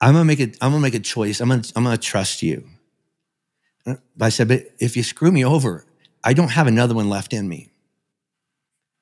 I'm 0.00 0.14
gonna 0.14 0.24
make 0.24 0.40
it. 0.40 0.56
I'm 0.60 0.70
gonna 0.70 0.80
make 0.80 0.94
a 0.94 1.00
choice. 1.00 1.40
I'm 1.40 1.50
gonna. 1.50 1.62
I'm 1.76 1.84
gonna 1.84 1.98
trust 1.98 2.42
you. 2.42 2.64
But 3.84 4.00
I 4.20 4.28
said, 4.30 4.48
but 4.48 4.66
if 4.78 4.96
you 4.96 5.02
screw 5.02 5.30
me 5.30 5.44
over, 5.44 5.84
I 6.24 6.32
don't 6.32 6.48
have 6.50 6.66
another 6.66 6.94
one 6.94 7.08
left 7.08 7.32
in 7.32 7.48
me. 7.48 7.69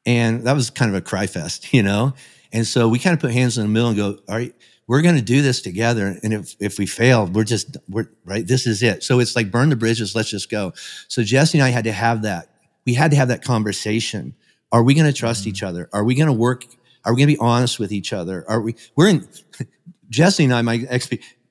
And 0.09 0.44
that 0.44 0.55
was 0.55 0.71
kind 0.71 0.90
of 0.90 0.97
a 0.97 1.03
cry 1.03 1.27
fest, 1.27 1.73
you 1.75 1.83
know. 1.83 2.14
And 2.51 2.66
so 2.66 2.88
we 2.88 2.99
kind 2.99 3.12
of 3.12 3.21
put 3.21 3.31
hands 3.31 3.59
in 3.59 3.64
the 3.64 3.68
middle 3.68 3.88
and 3.88 3.97
go, 3.97 4.18
all 4.27 4.35
right, 4.35 4.55
we're 4.87 5.03
going 5.03 5.16
to 5.16 5.23
do 5.23 5.42
this 5.42 5.61
together. 5.61 6.18
And 6.23 6.33
if 6.33 6.57
if 6.59 6.79
we 6.79 6.87
fail, 6.87 7.27
we're 7.27 7.44
just 7.44 7.77
we're 7.90 8.09
right. 8.25 8.47
This 8.47 8.66
is 8.66 8.83
it. 8.83 9.05
So 9.05 9.21
it's 9.21 9.37
like 9.37 9.51
burn 9.51 9.68
the 9.68 9.77
bridges. 9.77 10.16
Let's 10.16 10.31
just 10.31 10.51
go. 10.51 10.73
So 11.09 11.23
Jesse 11.23 11.59
and 11.59 11.64
I 11.64 11.68
had 11.68 11.85
to 11.85 11.92
have 11.92 12.23
that. 12.23 12.49
We 12.87 12.94
had 12.94 13.11
to 13.11 13.18
have 13.18 13.29
that 13.29 13.44
conversation. 13.44 14.35
Are 14.73 14.83
we 14.83 14.94
going 14.94 15.07
to 15.07 15.12
trust 15.12 15.47
each 15.47 15.57
mm-hmm. 15.57 15.66
other? 15.66 15.90
Are 15.92 16.05
we 16.05 16.14
going 16.14 16.29
to 16.29 16.33
work? 16.33 16.64
Are 17.05 17.12
we 17.12 17.18
going 17.18 17.29
to 17.29 17.35
be 17.35 17.38
honest 17.38 17.79
with 17.79 17.92
each 17.92 18.14
other? 18.14 18.47
Are 18.49 18.62
we? 18.62 18.77
We're 18.97 19.09
in. 19.09 19.29
Jesse 20.09 20.44
and 20.44 20.55
I, 20.55 20.62
my 20.62 20.87
ex, 20.88 21.11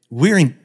we're 0.09 0.39
in. 0.39 0.57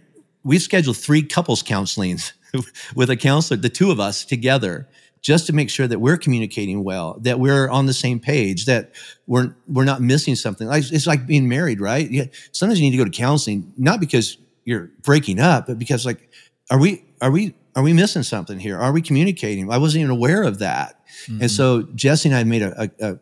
We've 0.45 0.63
scheduled 0.63 0.97
three 0.97 1.23
couples 1.23 1.63
counselings 1.63 2.33
with 2.97 3.11
a 3.11 3.17
counselor, 3.17 3.61
the 3.61 3.69
two 3.69 3.91
of 3.91 4.01
us 4.01 4.25
together, 4.25 4.89
just 5.23 5.47
to 5.47 5.53
make 5.53 5.71
sure 5.71 5.87
that 5.87 6.01
we're 6.01 6.17
communicating 6.17 6.83
well, 6.83 7.17
that 7.21 7.39
we're 7.39 7.69
on 7.71 7.87
the 7.87 7.95
same 7.95 8.19
page, 8.21 8.67
that 8.67 8.93
we're 9.27 9.55
we're 9.69 9.85
not 9.85 10.03
missing 10.03 10.35
something. 10.35 10.67
Like 10.67 10.85
it's 10.91 11.07
like 11.07 11.27
being 11.27 11.49
married, 11.49 11.81
right? 11.81 12.11
Yeah, 12.11 12.25
sometimes 12.51 12.81
you 12.81 12.87
need 12.87 12.97
to 12.97 13.03
go 13.03 13.05
to 13.05 13.11
counseling, 13.11 13.73
not 13.77 14.01
because 14.01 14.37
you're 14.65 14.91
breaking 15.03 15.41
up, 15.41 15.67
but 15.69 15.79
because 15.79 16.05
like, 16.05 16.29
are 16.71 16.79
we 16.79 17.05
are 17.21 17.31
we 17.31 17.55
are 17.75 17.83
we 17.83 17.93
missing 17.93 18.25
something 18.25 18.59
here? 18.59 18.77
Are 18.79 18.93
we 18.93 19.01
communicating? 19.01 19.71
I 19.73 19.79
wasn't 19.79 20.03
even 20.03 20.11
aware 20.11 20.43
of 20.43 20.59
that, 20.59 21.01
and 21.41 21.51
so 21.51 21.83
Jesse 21.95 22.29
and 22.29 22.37
I 22.37 22.45
made 22.45 22.63
a, 22.63 22.91
a, 23.01 23.13
a 23.13 23.19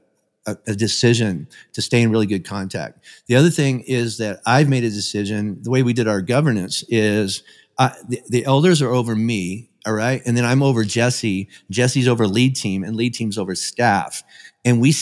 a, 0.67 0.75
decision 0.75 1.47
to 1.75 1.83
stay 1.83 2.03
in 2.03 2.11
really 2.11 2.27
good 2.27 2.45
contact. 2.45 3.05
The 3.27 3.37
other 3.37 3.51
thing 3.51 3.83
is 3.87 4.19
that 4.19 4.41
I've 4.47 4.69
made 4.69 4.85
a 4.85 4.91
decision. 4.91 5.59
The 5.63 5.71
way 5.71 5.83
we 5.83 5.93
did 5.93 6.09
our 6.09 6.23
governance 6.23 6.83
is 6.89 7.43
uh, 7.79 7.91
the, 8.09 8.23
the 8.29 8.45
elders 8.45 8.83
are 8.83 8.91
over 8.91 9.15
me, 9.15 9.70
all 9.87 9.95
right, 9.95 10.23
and 10.27 10.37
then 10.37 10.45
I'm 10.45 10.63
over 10.63 10.85
Jesse. 10.85 11.49
Jesse's 11.71 12.09
over 12.09 12.27
lead 12.27 12.57
team, 12.57 12.85
and 12.85 12.97
lead 12.97 13.15
team's 13.15 13.39
over 13.39 13.55
staff, 13.55 14.23
and 14.65 14.81
we 14.81 14.95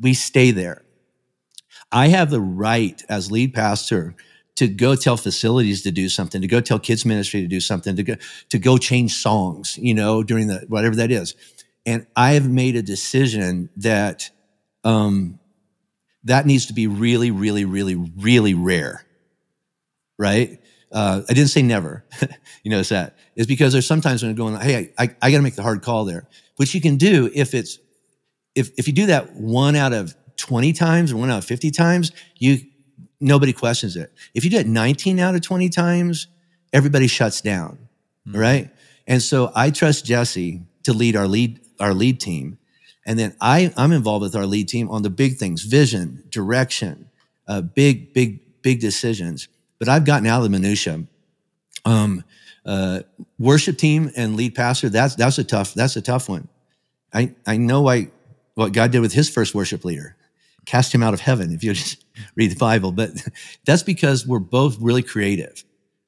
we 0.00 0.14
stay 0.14 0.50
there. 0.50 0.82
I 1.92 2.08
have 2.08 2.30
the 2.30 2.40
right 2.40 3.02
as 3.08 3.30
lead 3.30 3.54
pastor 3.54 4.14
to 4.56 4.66
go 4.66 4.94
tell 4.94 5.16
facilities 5.16 5.82
to 5.82 5.90
do 5.90 6.08
something, 6.08 6.40
to 6.40 6.48
go 6.48 6.60
tell 6.60 6.78
kids 6.78 7.04
ministry 7.04 7.42
to 7.42 7.46
do 7.46 7.60
something, 7.60 7.96
to 7.96 8.02
go 8.02 8.16
to 8.48 8.58
go 8.58 8.78
change 8.78 9.14
songs, 9.14 9.78
you 9.78 9.94
know, 9.94 10.22
during 10.22 10.48
the 10.48 10.64
whatever 10.68 10.96
that 10.96 11.10
is. 11.10 11.34
And 11.84 12.06
I 12.16 12.32
have 12.32 12.50
made 12.50 12.74
a 12.74 12.82
decision 12.82 13.70
that 13.76 14.30
um, 14.82 15.38
that 16.24 16.46
needs 16.46 16.66
to 16.66 16.72
be 16.72 16.86
really, 16.86 17.30
really, 17.30 17.64
really, 17.64 17.94
really 17.94 18.54
rare, 18.54 19.04
right? 20.18 20.60
Uh, 20.92 21.22
I 21.28 21.32
didn't 21.32 21.50
say 21.50 21.62
never. 21.62 22.04
you 22.62 22.70
notice 22.70 22.90
that 22.90 23.16
is 23.34 23.46
because 23.46 23.72
there's 23.72 23.86
sometimes 23.86 24.22
when 24.22 24.30
I'm 24.30 24.36
going, 24.36 24.56
hey, 24.60 24.92
I, 24.98 25.04
I, 25.04 25.16
I 25.22 25.30
got 25.30 25.38
to 25.38 25.42
make 25.42 25.56
the 25.56 25.62
hard 25.62 25.82
call 25.82 26.04
there, 26.04 26.28
which 26.56 26.74
you 26.74 26.80
can 26.80 26.96
do 26.96 27.30
if 27.34 27.54
it's 27.54 27.78
if 28.54 28.70
if 28.78 28.86
you 28.86 28.94
do 28.94 29.06
that 29.06 29.34
one 29.34 29.76
out 29.76 29.92
of 29.92 30.14
20 30.36 30.72
times 30.72 31.12
or 31.12 31.16
one 31.16 31.30
out 31.30 31.38
of 31.38 31.44
50 31.44 31.70
times, 31.70 32.12
you 32.38 32.58
nobody 33.20 33.52
questions 33.52 33.96
it. 33.96 34.12
If 34.34 34.44
you 34.44 34.50
do 34.50 34.58
it 34.58 34.66
19 34.66 35.18
out 35.18 35.34
of 35.34 35.40
20 35.40 35.68
times, 35.68 36.28
everybody 36.72 37.06
shuts 37.06 37.40
down, 37.40 37.88
right? 38.26 38.70
And 39.06 39.22
so 39.22 39.52
I 39.54 39.70
trust 39.70 40.04
Jesse 40.04 40.62
to 40.84 40.92
lead 40.92 41.16
our 41.16 41.26
lead 41.26 41.60
our 41.78 41.94
lead 41.94 42.20
team, 42.20 42.58
and 43.04 43.18
then 43.18 43.36
I 43.40 43.72
I'm 43.76 43.92
involved 43.92 44.22
with 44.22 44.36
our 44.36 44.46
lead 44.46 44.68
team 44.68 44.88
on 44.88 45.02
the 45.02 45.10
big 45.10 45.36
things, 45.36 45.62
vision, 45.62 46.24
direction, 46.30 47.10
uh, 47.46 47.60
big 47.60 48.12
big 48.12 48.62
big 48.62 48.80
decisions. 48.80 49.48
But 49.78 49.88
I've 49.88 50.04
gotten 50.04 50.26
out 50.26 50.38
of 50.38 50.44
the 50.44 50.50
minutia. 50.50 51.04
Um, 51.84 52.24
uh, 52.64 53.00
worship 53.38 53.78
team 53.78 54.10
and 54.16 54.34
lead 54.36 54.54
pastor 54.54 54.88
that's 54.88 55.14
that's 55.14 55.38
a 55.38 55.44
tough 55.44 55.72
that's 55.74 55.96
a 55.96 56.02
tough 56.02 56.28
one. 56.28 56.48
I 57.14 57.32
I 57.46 57.56
know 57.58 57.82
what 57.82 58.72
God 58.72 58.90
did 58.90 59.00
with 59.00 59.12
his 59.12 59.30
first 59.30 59.54
worship 59.54 59.84
leader, 59.84 60.16
cast 60.64 60.92
him 60.92 61.02
out 61.02 61.14
of 61.14 61.20
heaven. 61.20 61.52
If 61.52 61.62
you 61.62 61.72
just 61.74 62.04
read 62.34 62.50
the 62.50 62.56
Bible, 62.56 62.90
but 62.90 63.10
that's 63.64 63.84
because 63.84 64.26
we're 64.26 64.40
both 64.40 64.78
really 64.80 65.02
creative. 65.02 65.64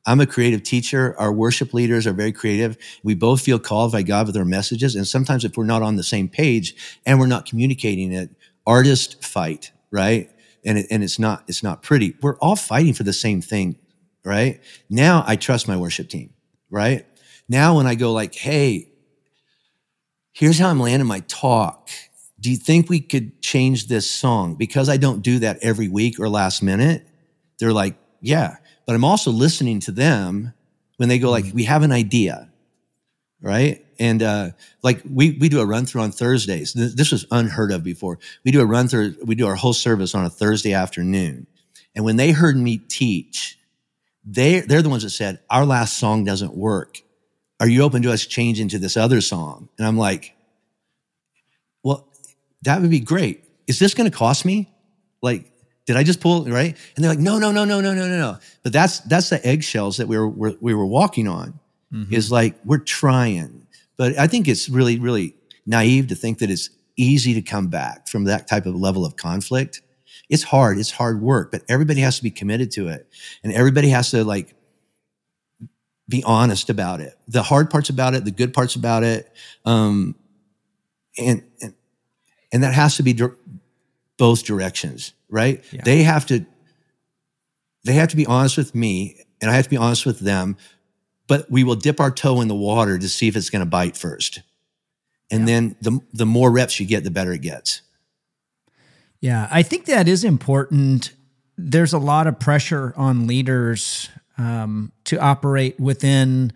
I'm 0.06 0.20
a 0.20 0.26
creative 0.26 0.62
teacher. 0.62 1.14
Our 1.18 1.30
worship 1.30 1.74
leaders 1.74 2.06
are 2.06 2.14
very 2.14 2.32
creative. 2.32 2.78
We 3.02 3.14
both 3.14 3.42
feel 3.42 3.58
called 3.58 3.92
by 3.92 4.02
God 4.02 4.26
with 4.26 4.36
our 4.38 4.44
messages. 4.44 4.96
And 4.96 5.06
sometimes 5.06 5.44
if 5.44 5.56
we're 5.56 5.64
not 5.64 5.82
on 5.82 5.96
the 5.96 6.02
same 6.02 6.30
page 6.30 6.74
and 7.04 7.20
we're 7.20 7.26
not 7.26 7.44
communicating 7.44 8.12
it, 8.12 8.30
artists 8.66 9.14
fight, 9.26 9.70
right? 9.90 10.30
And, 10.64 10.78
it, 10.78 10.86
and 10.90 11.04
it's 11.04 11.18
not, 11.18 11.44
it's 11.46 11.62
not 11.62 11.82
pretty. 11.82 12.14
We're 12.20 12.36
all 12.38 12.56
fighting 12.56 12.94
for 12.94 13.04
the 13.04 13.12
same 13.12 13.40
thing, 13.40 13.78
right? 14.24 14.60
Now 14.90 15.24
I 15.26 15.36
trust 15.36 15.68
my 15.68 15.76
worship 15.76 16.08
team, 16.08 16.34
right? 16.70 17.06
Now 17.48 17.76
when 17.76 17.86
I 17.86 17.94
go 17.94 18.12
like, 18.12 18.34
Hey, 18.34 18.90
here's 20.32 20.58
how 20.58 20.68
I'm 20.68 20.80
landing 20.80 21.08
my 21.08 21.20
talk. 21.20 21.90
Do 22.40 22.50
you 22.50 22.56
think 22.56 22.88
we 22.88 23.00
could 23.00 23.42
change 23.42 23.88
this 23.88 24.08
song? 24.08 24.54
Because 24.54 24.88
I 24.88 24.96
don't 24.96 25.22
do 25.22 25.40
that 25.40 25.58
every 25.62 25.88
week 25.88 26.20
or 26.20 26.28
last 26.28 26.62
minute. 26.62 27.06
They're 27.58 27.72
like, 27.72 27.96
yeah, 28.20 28.56
but 28.86 28.94
I'm 28.94 29.04
also 29.04 29.30
listening 29.30 29.80
to 29.80 29.92
them 29.92 30.54
when 30.96 31.08
they 31.08 31.18
go 31.18 31.30
like, 31.30 31.46
mm-hmm. 31.46 31.56
we 31.56 31.64
have 31.64 31.82
an 31.82 31.92
idea, 31.92 32.48
right? 33.40 33.84
And 33.98 34.22
uh, 34.22 34.50
like 34.82 35.02
we 35.10 35.32
we 35.40 35.48
do 35.48 35.60
a 35.60 35.66
run 35.66 35.86
through 35.86 36.02
on 36.02 36.12
Thursdays. 36.12 36.72
This 36.72 37.10
was 37.10 37.26
unheard 37.30 37.72
of 37.72 37.82
before. 37.82 38.18
We 38.44 38.52
do 38.52 38.60
a 38.60 38.66
run 38.66 38.88
through. 38.88 39.16
We 39.24 39.34
do 39.34 39.46
our 39.46 39.56
whole 39.56 39.72
service 39.72 40.14
on 40.14 40.24
a 40.24 40.30
Thursday 40.30 40.72
afternoon. 40.72 41.46
And 41.96 42.04
when 42.04 42.16
they 42.16 42.30
heard 42.30 42.56
me 42.56 42.78
teach, 42.78 43.58
they 44.24 44.60
they're 44.60 44.82
the 44.82 44.88
ones 44.88 45.02
that 45.02 45.10
said 45.10 45.40
our 45.50 45.66
last 45.66 45.98
song 45.98 46.24
doesn't 46.24 46.54
work. 46.54 47.02
Are 47.60 47.68
you 47.68 47.82
open 47.82 48.02
to 48.02 48.12
us 48.12 48.24
changing 48.24 48.68
to 48.68 48.78
this 48.78 48.96
other 48.96 49.20
song? 49.20 49.68
And 49.78 49.86
I'm 49.86 49.98
like, 49.98 50.36
well, 51.82 52.08
that 52.62 52.80
would 52.80 52.90
be 52.90 53.00
great. 53.00 53.44
Is 53.66 53.80
this 53.80 53.94
going 53.94 54.08
to 54.08 54.16
cost 54.16 54.44
me? 54.44 54.72
Like, 55.22 55.50
did 55.86 55.96
I 55.96 56.04
just 56.04 56.20
pull 56.20 56.44
right? 56.44 56.76
And 56.94 57.04
they're 57.04 57.10
like, 57.10 57.18
no, 57.18 57.38
no, 57.38 57.50
no, 57.50 57.64
no, 57.64 57.80
no, 57.80 57.94
no, 57.94 58.06
no, 58.06 58.18
no. 58.18 58.38
But 58.62 58.72
that's 58.72 59.00
that's 59.00 59.30
the 59.30 59.44
eggshells 59.44 59.96
that 59.96 60.06
we 60.06 60.16
were, 60.16 60.28
were 60.28 60.54
we 60.60 60.74
were 60.74 60.86
walking 60.86 61.26
on. 61.26 61.58
Is 62.12 62.30
like 62.30 62.54
we're 62.66 62.78
trying, 62.78 63.66
but 63.98 64.18
I 64.18 64.26
think 64.26 64.48
it's 64.48 64.70
really, 64.70 64.98
really 64.98 65.34
naive 65.66 66.06
to 66.08 66.14
think 66.14 66.38
that 66.38 66.50
it's 66.50 66.70
easy 66.96 67.34
to 67.34 67.42
come 67.42 67.68
back 67.68 68.08
from 68.08 68.24
that 68.24 68.48
type 68.48 68.64
of 68.64 68.74
level 68.74 69.04
of 69.04 69.16
conflict. 69.16 69.82
It's 70.30 70.42
hard. 70.42 70.78
It's 70.78 70.90
hard 70.90 71.20
work, 71.20 71.50
but 71.50 71.62
everybody 71.68 72.00
has 72.00 72.16
to 72.16 72.22
be 72.22 72.30
committed 72.30 72.70
to 72.72 72.88
it, 72.88 73.06
and 73.42 73.52
everybody 73.52 73.90
has 73.90 74.10
to 74.12 74.24
like 74.24 74.54
be 76.08 76.24
honest 76.24 76.70
about 76.70 77.00
it. 77.00 77.14
The 77.28 77.42
hard 77.42 77.70
parts 77.70 77.90
about 77.90 78.14
it, 78.14 78.24
the 78.24 78.30
good 78.30 78.54
parts 78.54 78.74
about 78.74 79.02
it, 79.02 79.30
um, 79.64 80.14
and 81.18 81.42
and 81.60 81.74
and 82.52 82.62
that 82.62 82.74
has 82.74 82.96
to 82.96 83.02
be 83.02 83.12
dir- 83.12 83.36
both 84.16 84.44
directions, 84.44 85.12
right? 85.28 85.64
Yeah. 85.72 85.82
They 85.84 86.02
have 86.02 86.26
to 86.26 86.46
they 87.84 87.94
have 87.94 88.08
to 88.08 88.16
be 88.16 88.26
honest 88.26 88.56
with 88.56 88.74
me, 88.74 89.24
and 89.40 89.50
I 89.50 89.54
have 89.54 89.64
to 89.64 89.70
be 89.70 89.76
honest 89.76 90.04
with 90.04 90.20
them. 90.20 90.56
But 91.28 91.50
we 91.50 91.62
will 91.62 91.76
dip 91.76 92.00
our 92.00 92.10
toe 92.10 92.40
in 92.40 92.48
the 92.48 92.54
water 92.54 92.98
to 92.98 93.08
see 93.08 93.28
if 93.28 93.36
it's 93.36 93.50
going 93.50 93.60
to 93.60 93.70
bite 93.70 93.96
first, 93.96 94.40
and 95.30 95.46
then 95.46 95.76
the 95.80 96.00
the 96.12 96.26
more 96.26 96.50
reps 96.50 96.80
you 96.80 96.86
get, 96.86 97.04
the 97.04 97.10
better 97.10 97.32
it 97.32 97.42
gets. 97.42 97.82
Yeah, 99.20 99.48
I 99.50 99.62
think 99.62 99.86
that 99.86 100.08
is 100.08 100.24
important. 100.24 101.12
There's 101.56 101.92
a 101.92 101.98
lot 101.98 102.26
of 102.26 102.38
pressure 102.38 102.94
on 102.96 103.26
leaders 103.26 104.08
um, 104.38 104.92
to 105.04 105.18
operate 105.18 105.78
within 105.78 106.52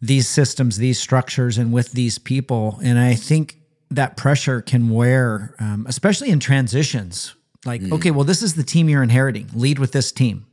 these 0.00 0.26
systems, 0.26 0.78
these 0.78 0.98
structures, 0.98 1.58
and 1.58 1.72
with 1.72 1.92
these 1.92 2.18
people. 2.18 2.80
And 2.82 2.98
I 2.98 3.14
think 3.14 3.58
that 3.90 4.16
pressure 4.16 4.60
can 4.60 4.88
wear, 4.88 5.54
um, 5.58 5.86
especially 5.88 6.30
in 6.30 6.40
transitions. 6.40 7.34
Like, 7.64 7.82
okay, 7.92 8.10
well, 8.10 8.24
this 8.24 8.42
is 8.42 8.54
the 8.54 8.62
team 8.62 8.88
you're 8.88 9.02
inheriting. 9.02 9.48
Lead 9.52 9.78
with 9.78 9.92
this 9.92 10.12
team. 10.12 10.46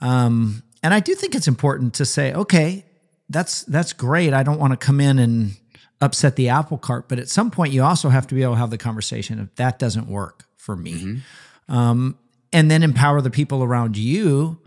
Um, 0.00 0.62
and 0.82 0.92
I 0.92 1.00
do 1.00 1.14
think 1.14 1.34
it's 1.34 1.48
important 1.48 1.94
to 1.94 2.04
say, 2.04 2.32
okay, 2.34 2.84
that's 3.28 3.64
that's 3.64 3.92
great. 3.92 4.32
I 4.32 4.42
don't 4.42 4.58
want 4.58 4.72
to 4.72 4.76
come 4.76 5.00
in 5.00 5.18
and 5.18 5.56
upset 6.00 6.36
the 6.36 6.48
apple 6.48 6.78
cart, 6.78 7.08
but 7.08 7.18
at 7.18 7.28
some 7.28 7.50
point 7.50 7.72
you 7.72 7.82
also 7.82 8.08
have 8.08 8.26
to 8.26 8.34
be 8.34 8.42
able 8.42 8.54
to 8.54 8.58
have 8.58 8.70
the 8.70 8.78
conversation 8.78 9.38
if 9.38 9.54
that 9.56 9.78
doesn't 9.78 10.08
work 10.08 10.44
for 10.56 10.76
me. 10.76 10.92
Mm-hmm. 10.94 11.74
Um, 11.74 12.18
and 12.52 12.70
then 12.70 12.82
empower 12.82 13.20
the 13.20 13.30
people 13.30 13.62
around 13.62 13.96
you 13.96 14.58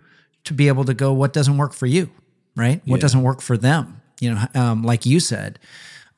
to 0.46 0.54
be 0.54 0.68
able 0.68 0.86
to 0.86 0.94
go, 0.94 1.14
what 1.14 1.34
doesn't 1.34 1.58
work 1.58 1.74
for 1.74 1.86
you, 1.86 2.10
right? 2.56 2.82
What 2.86 2.98
yeah. 2.98 3.02
doesn't 3.02 3.22
work 3.22 3.42
for 3.42 3.58
them? 3.58 4.02
You 4.20 4.34
know, 4.34 4.46
um, 4.56 4.84
like 4.84 5.06
you 5.06 5.20
said, 5.20 5.60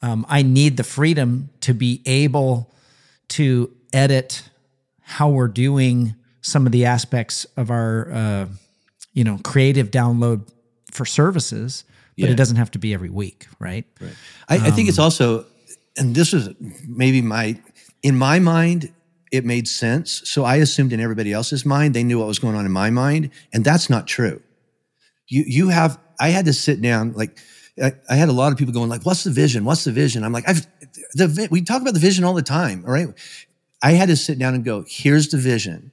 um, 0.01 0.25
I 0.29 0.43
need 0.43 0.77
the 0.77 0.83
freedom 0.83 1.49
to 1.61 1.73
be 1.73 2.01
able 2.05 2.71
to 3.29 3.71
edit 3.91 4.49
how 5.01 5.29
we're 5.29 5.47
doing 5.47 6.15
some 6.41 6.65
of 6.65 6.71
the 6.71 6.85
aspects 6.85 7.45
of 7.57 7.71
our, 7.71 8.11
uh, 8.11 8.45
you 9.13 9.23
know, 9.23 9.39
creative 9.43 9.89
download 9.89 10.47
for 10.91 11.05
services, 11.05 11.83
but 12.17 12.25
yeah. 12.25 12.31
it 12.31 12.35
doesn't 12.35 12.57
have 12.57 12.71
to 12.71 12.79
be 12.79 12.93
every 12.93 13.09
week, 13.09 13.47
right? 13.59 13.85
Right. 14.01 14.13
I, 14.49 14.57
um, 14.57 14.63
I 14.63 14.71
think 14.71 14.89
it's 14.89 14.97
um, 14.97 15.03
also, 15.03 15.45
and 15.95 16.15
this 16.15 16.33
is 16.33 16.49
maybe 16.87 17.21
my, 17.21 17.59
in 18.01 18.17
my 18.17 18.39
mind, 18.39 18.91
it 19.31 19.45
made 19.45 19.67
sense. 19.67 20.21
So 20.25 20.43
I 20.43 20.55
assumed 20.55 20.93
in 20.93 20.99
everybody 20.99 21.33
else's 21.33 21.65
mind, 21.65 21.93
they 21.93 22.03
knew 22.03 22.19
what 22.19 22.27
was 22.27 22.39
going 22.39 22.55
on 22.55 22.65
in 22.65 22.71
my 22.71 22.89
mind. 22.89 23.29
And 23.53 23.63
that's 23.63 23.89
not 23.89 24.07
true. 24.07 24.41
You, 25.27 25.43
you 25.45 25.69
have, 25.69 25.99
I 26.19 26.29
had 26.29 26.45
to 26.45 26.53
sit 26.53 26.81
down, 26.81 27.13
like, 27.13 27.37
I, 27.81 27.91
I 28.09 28.15
had 28.15 28.29
a 28.29 28.33
lot 28.33 28.51
of 28.51 28.57
people 28.57 28.73
going 28.73 28.89
like, 28.89 29.05
what's 29.05 29.23
the 29.23 29.29
vision? 29.29 29.63
What's 29.63 29.83
the 29.83 29.91
vision? 29.91 30.23
I'm 30.23 30.31
like, 30.31 30.49
I've, 30.49 30.65
the, 31.13 31.47
we 31.51 31.61
talk 31.61 31.81
about 31.81 31.93
the 31.93 31.99
vision 31.99 32.23
all 32.23 32.33
the 32.33 32.41
time. 32.41 32.83
All 32.87 32.91
right. 32.91 33.09
I 33.83 33.91
had 33.91 34.07
to 34.07 34.15
sit 34.15 34.39
down 34.39 34.55
and 34.55 34.65
go, 34.65 34.83
here's 34.87 35.27
the 35.27 35.37
vision. 35.37 35.91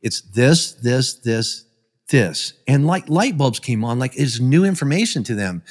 It's 0.00 0.22
this, 0.22 0.72
this, 0.72 1.14
this, 1.14 1.65
this. 2.08 2.52
And 2.66 2.86
like 2.86 3.08
light 3.08 3.36
bulbs 3.36 3.60
came 3.60 3.84
on, 3.84 3.98
like 3.98 4.16
it's 4.16 4.40
new 4.40 4.64
information 4.64 5.24
to 5.24 5.34
them 5.34 5.62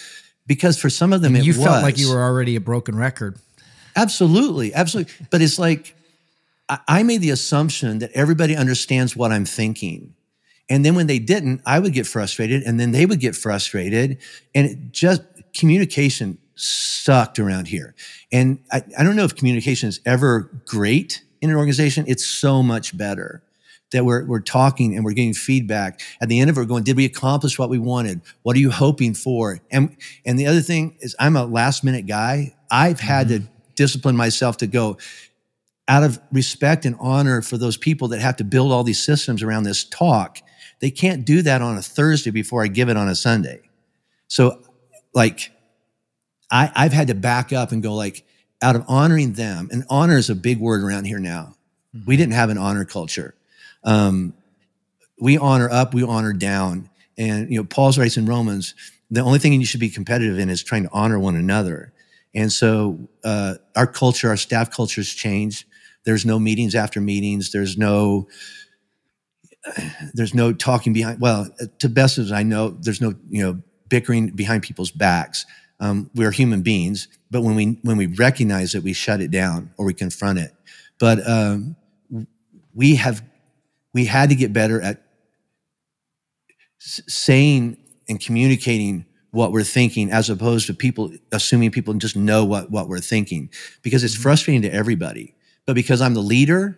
because 0.48 0.80
for 0.80 0.90
some 0.90 1.14
of 1.14 1.22
them, 1.22 1.36
you 1.36 1.54
was, 1.54 1.64
felt 1.64 1.84
like 1.84 1.98
you 1.98 2.10
were 2.10 2.22
already 2.22 2.56
a 2.56 2.62
broken 2.62 2.96
record. 2.96 3.40
Absolutely. 3.96 4.74
Absolutely. 4.74 5.14
But 5.30 5.42
it's 5.42 5.58
like, 5.58 5.96
I 6.70 7.04
made 7.04 7.22
the 7.22 7.30
assumption 7.30 8.00
that 8.00 8.12
everybody 8.14 8.56
understands 8.56 9.16
what 9.16 9.32
I'm 9.32 9.46
thinking. 9.46 10.16
And 10.68 10.84
then 10.84 10.96
when 10.96 11.06
they 11.06 11.20
didn't, 11.20 11.62
I 11.66 11.80
would 11.80 11.94
get 11.94 12.08
frustrated 12.08 12.64
and 12.64 12.80
then 12.80 12.92
they 12.92 13.06
would 13.06 13.20
get 13.20 13.36
frustrated. 13.36 14.18
And 14.56 14.68
it 14.68 14.92
just 14.92 15.22
communication 15.54 16.40
sucked 16.56 17.38
around 17.38 17.68
here. 17.68 17.94
And 18.32 18.60
I, 18.72 18.84
I 18.98 19.04
don't 19.04 19.16
know 19.16 19.26
if 19.26 19.36
communication 19.36 19.90
is 19.90 20.00
ever 20.06 20.50
great 20.66 21.24
in 21.40 21.52
an 21.52 21.56
organization. 21.56 22.06
It's 22.08 22.26
so 22.26 22.64
much 22.64 22.98
better 22.98 23.44
that 23.96 24.06
we're, 24.06 24.26
we're 24.26 24.40
talking 24.40 24.96
and 24.96 25.04
we're 25.04 25.14
getting 25.14 25.34
feedback. 25.34 26.00
At 26.22 26.30
the 26.30 26.40
end 26.40 26.50
of 26.50 26.58
it, 26.58 26.60
we're 26.60 26.66
going, 26.66 26.84
did 26.84 26.96
we 26.96 27.06
accomplish 27.06 27.58
what 27.58 27.70
we 27.70 27.80
wanted? 27.80 28.22
What 28.44 28.56
are 28.56 28.60
you 28.60 28.72
hoping 28.72 29.14
for? 29.14 29.60
And, 29.72 29.98
and 30.26 30.38
the 30.38 30.48
other 30.48 30.62
thing 30.62 30.98
is 31.00 31.16
I'm 31.20 31.36
a 31.36 31.46
last 31.46 31.84
minute 31.84 32.06
guy. 32.06 32.56
I've 32.70 33.00
had 33.00 33.28
mm-hmm. 33.28 33.46
to 33.46 33.52
discipline 33.76 34.16
myself 34.16 34.58
to 34.58 34.68
go, 34.68 34.98
out 35.88 36.04
of 36.04 36.20
respect 36.32 36.86
and 36.86 36.96
honor 37.00 37.42
for 37.42 37.58
those 37.58 37.78
people 37.78 38.08
that 38.10 38.20
have 38.20 38.36
to 38.38 38.44
build 38.44 38.72
all 38.72 38.84
these 38.84 39.04
systems 39.04 39.44
around 39.44 39.64
this 39.64 39.84
talk, 39.84 40.40
they 40.80 40.90
can't 40.90 41.26
do 41.26 41.42
that 41.44 41.62
on 41.62 41.78
a 41.78 41.82
Thursday 41.82 42.32
before 42.32 42.64
I 42.64 42.68
give 42.68 42.90
it 42.90 42.98
on 42.98 43.08
a 43.08 43.16
Sunday. 43.16 43.62
So, 44.28 44.62
like, 45.14 45.52
I, 46.52 46.72
I've 46.76 46.94
had 46.94 47.08
to 47.08 47.16
back 47.16 47.54
up 47.54 47.72
and 47.72 47.84
go, 47.84 47.94
like, 47.94 48.26
out 48.62 48.76
of 48.76 48.84
honoring 48.88 49.34
them, 49.34 49.70
and 49.72 49.84
honor 49.90 50.18
is 50.18 50.30
a 50.30 50.36
big 50.36 50.60
word 50.60 50.82
around 50.84 51.06
here 51.06 51.20
now. 51.20 51.56
Mm-hmm. 51.96 52.06
We 52.08 52.18
didn't 52.18 52.34
have 52.34 52.50
an 52.50 52.58
honor 52.58 52.86
culture. 52.86 53.36
Um, 53.86 54.34
we 55.20 55.38
honor 55.38 55.70
up, 55.70 55.94
we 55.94 56.04
honor 56.04 56.34
down. 56.34 56.90
And, 57.18 57.50
you 57.50 57.58
know, 57.58 57.64
Paul's 57.64 57.98
writes 57.98 58.18
in 58.18 58.26
Romans, 58.26 58.76
the 59.10 59.22
only 59.22 59.40
thing 59.40 59.54
you 59.54 59.66
should 59.66 59.80
be 59.80 59.90
competitive 59.90 60.38
in 60.38 60.50
is 60.50 60.64
trying 60.64 60.84
to 60.84 60.90
honor 60.92 61.18
one 61.20 61.36
another. 61.36 61.94
And 62.34 62.52
so 62.52 63.08
uh, 63.24 63.56
our 63.76 63.88
culture, 63.88 64.28
our 64.28 64.38
staff 64.38 64.72
culture 64.72 65.00
has 65.00 65.08
changed. 65.08 65.66
There's 66.04 66.26
no 66.26 66.38
meetings 66.38 66.76
after 66.76 67.00
meetings. 67.00 67.52
There's 67.52 67.78
no 67.78 68.28
there's 70.14 70.34
no 70.34 70.54
talking 70.54 70.94
behind. 70.94 71.20
Well, 71.20 71.48
to 71.80 71.90
best 71.90 72.18
as 72.18 72.32
I 72.32 72.44
know, 72.44 72.70
there's 72.70 73.02
no 73.02 73.16
you 73.30 73.44
know 73.44 73.62
bickering 73.90 74.28
behind 74.28 74.64
people's 74.64 74.92
backs. 74.92 75.46
Um, 75.80 76.10
we're 76.16 76.32
human 76.32 76.62
beings, 76.62 77.08
but 77.32 77.42
when 77.42 77.56
we 77.56 77.80
when 77.82 77.98
we 77.98 78.08
recognize 78.08 78.76
it, 78.76 78.84
we 78.84 78.94
shut 78.94 79.22
it 79.22 79.32
down 79.32 79.72
or 79.78 79.86
we 79.86 79.94
confront 79.94 80.40
it. 80.40 80.54
But 81.00 81.28
um, 81.28 81.76
we 82.74 82.96
have 82.96 83.24
we 83.96 84.06
had 84.06 84.30
to 84.30 84.36
get 84.36 84.54
better 84.54 84.80
at 84.80 85.02
saying 86.78 87.78
and 88.08 88.20
communicating 88.20 89.06
what 89.32 89.52
we're 89.52 89.64
thinking 89.64 90.12
as 90.12 90.30
opposed 90.30 90.68
to 90.68 90.74
people 90.76 91.12
assuming 91.32 91.72
people 91.72 91.94
just 91.96 92.16
know 92.16 92.46
what, 92.46 92.70
what 92.70 92.88
we're 92.88 93.00
thinking 93.00 93.50
because 93.82 94.04
it's 94.04 94.14
mm-hmm. 94.14 94.22
frustrating 94.22 94.62
to 94.62 94.72
everybody 94.72 95.36
but 95.66 95.74
because 95.74 96.02
I'm 96.02 96.14
the 96.14 96.22
leader, 96.22 96.78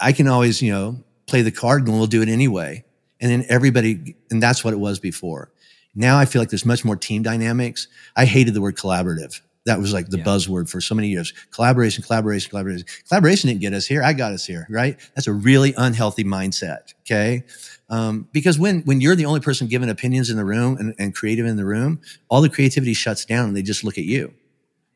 I 0.00 0.12
can 0.12 0.28
always, 0.28 0.62
you 0.62 0.72
know, 0.72 1.02
play 1.26 1.42
the 1.42 1.50
card 1.50 1.86
and 1.86 1.96
we'll 1.96 2.06
do 2.06 2.22
it 2.22 2.28
anyway. 2.28 2.84
And 3.20 3.30
then 3.30 3.44
everybody, 3.48 4.16
and 4.30 4.42
that's 4.42 4.64
what 4.64 4.74
it 4.74 4.78
was 4.78 4.98
before. 4.98 5.50
Now 5.94 6.18
I 6.18 6.24
feel 6.24 6.42
like 6.42 6.50
there's 6.50 6.66
much 6.66 6.84
more 6.84 6.96
team 6.96 7.22
dynamics. 7.22 7.88
I 8.16 8.24
hated 8.24 8.54
the 8.54 8.60
word 8.60 8.76
collaborative. 8.76 9.40
That 9.66 9.78
was 9.78 9.94
like 9.94 10.08
the 10.08 10.18
yeah. 10.18 10.24
buzzword 10.24 10.68
for 10.68 10.80
so 10.80 10.94
many 10.94 11.08
years. 11.08 11.32
Collaboration, 11.50 12.04
collaboration, 12.04 12.50
collaboration. 12.50 12.86
Collaboration 13.08 13.48
didn't 13.48 13.62
get 13.62 13.72
us 13.72 13.86
here. 13.86 14.02
I 14.02 14.12
got 14.12 14.32
us 14.32 14.44
here, 14.44 14.66
right? 14.68 14.98
That's 15.14 15.26
a 15.26 15.32
really 15.32 15.72
unhealthy 15.76 16.22
mindset. 16.24 16.92
Okay. 17.00 17.44
Um, 17.88 18.28
because 18.32 18.58
when, 18.58 18.82
when 18.82 19.00
you're 19.00 19.16
the 19.16 19.24
only 19.24 19.40
person 19.40 19.66
giving 19.66 19.88
opinions 19.88 20.28
in 20.28 20.36
the 20.36 20.44
room 20.44 20.76
and, 20.78 20.94
and 20.98 21.14
creative 21.14 21.46
in 21.46 21.56
the 21.56 21.64
room, 21.64 22.00
all 22.28 22.42
the 22.42 22.50
creativity 22.50 22.92
shuts 22.92 23.24
down 23.24 23.48
and 23.48 23.56
they 23.56 23.62
just 23.62 23.84
look 23.84 23.96
at 23.96 24.04
you. 24.04 24.34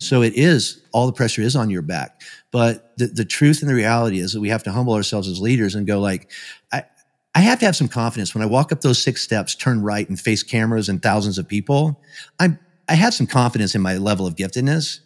So 0.01 0.23
it 0.23 0.35
is, 0.35 0.83
all 0.93 1.07
the 1.07 1.13
pressure 1.13 1.43
is 1.43 1.57
on 1.57 1.71
your 1.71 1.83
back. 1.83 2.23
But 2.51 2.97
the, 2.99 3.07
the 3.07 3.25
truth 3.25 3.63
and 3.63 3.71
the 3.71 3.75
reality 3.75 4.21
is 4.21 4.33
that 4.33 4.41
we 4.41 4.49
have 4.49 4.63
to 4.65 4.73
humble 4.73 4.95
ourselves 4.95 5.29
as 5.29 5.41
leaders 5.41 5.75
and 5.75 5.87
go 5.87 5.99
like, 5.99 6.31
I, 6.73 6.85
I 7.35 7.41
have 7.41 7.59
to 7.61 7.67
have 7.67 7.77
some 7.77 7.89
confidence 7.89 8.35
when 8.35 8.43
I 8.43 8.47
walk 8.47 8.71
up 8.71 8.81
those 8.81 9.03
six 9.03 9.23
steps, 9.23 9.55
turn 9.55 9.83
right 9.83 10.09
and 10.09 10.19
face 10.19 10.43
cameras 10.43 10.89
and 10.89 11.03
thousands 11.03 11.39
of 11.39 11.49
people. 11.49 12.01
I'm, 12.39 12.59
I 12.89 12.95
have 12.95 13.15
some 13.15 13.27
confidence 13.27 13.75
in 13.75 13.83
my 13.83 13.97
level 13.97 14.27
of 14.27 14.35
giftedness 14.35 15.01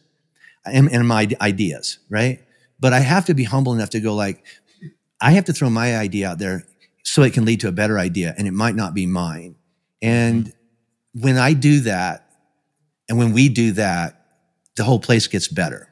and, 0.64 0.90
and 0.92 1.06
my 1.06 1.28
ideas, 1.40 1.98
right? 2.08 2.40
But 2.78 2.92
I 2.92 3.00
have 3.00 3.26
to 3.26 3.34
be 3.34 3.44
humble 3.44 3.72
enough 3.72 3.90
to 3.90 4.00
go 4.00 4.14
like, 4.14 4.44
I 5.20 5.32
have 5.32 5.44
to 5.46 5.52
throw 5.52 5.70
my 5.70 5.96
idea 5.96 6.28
out 6.28 6.38
there 6.38 6.64
so 7.04 7.22
it 7.22 7.32
can 7.32 7.44
lead 7.44 7.60
to 7.60 7.68
a 7.68 7.72
better 7.72 7.98
idea 7.98 8.34
and 8.38 8.46
it 8.46 8.52
might 8.52 8.74
not 8.74 8.94
be 8.94 9.06
mine. 9.06 9.56
And 10.00 10.52
when 11.12 11.36
I 11.36 11.52
do 11.52 11.80
that, 11.80 12.28
and 13.08 13.18
when 13.18 13.32
we 13.32 13.48
do 13.48 13.72
that, 13.72 14.26
the 14.76 14.84
whole 14.84 14.98
place 14.98 15.26
gets 15.26 15.48
better. 15.48 15.88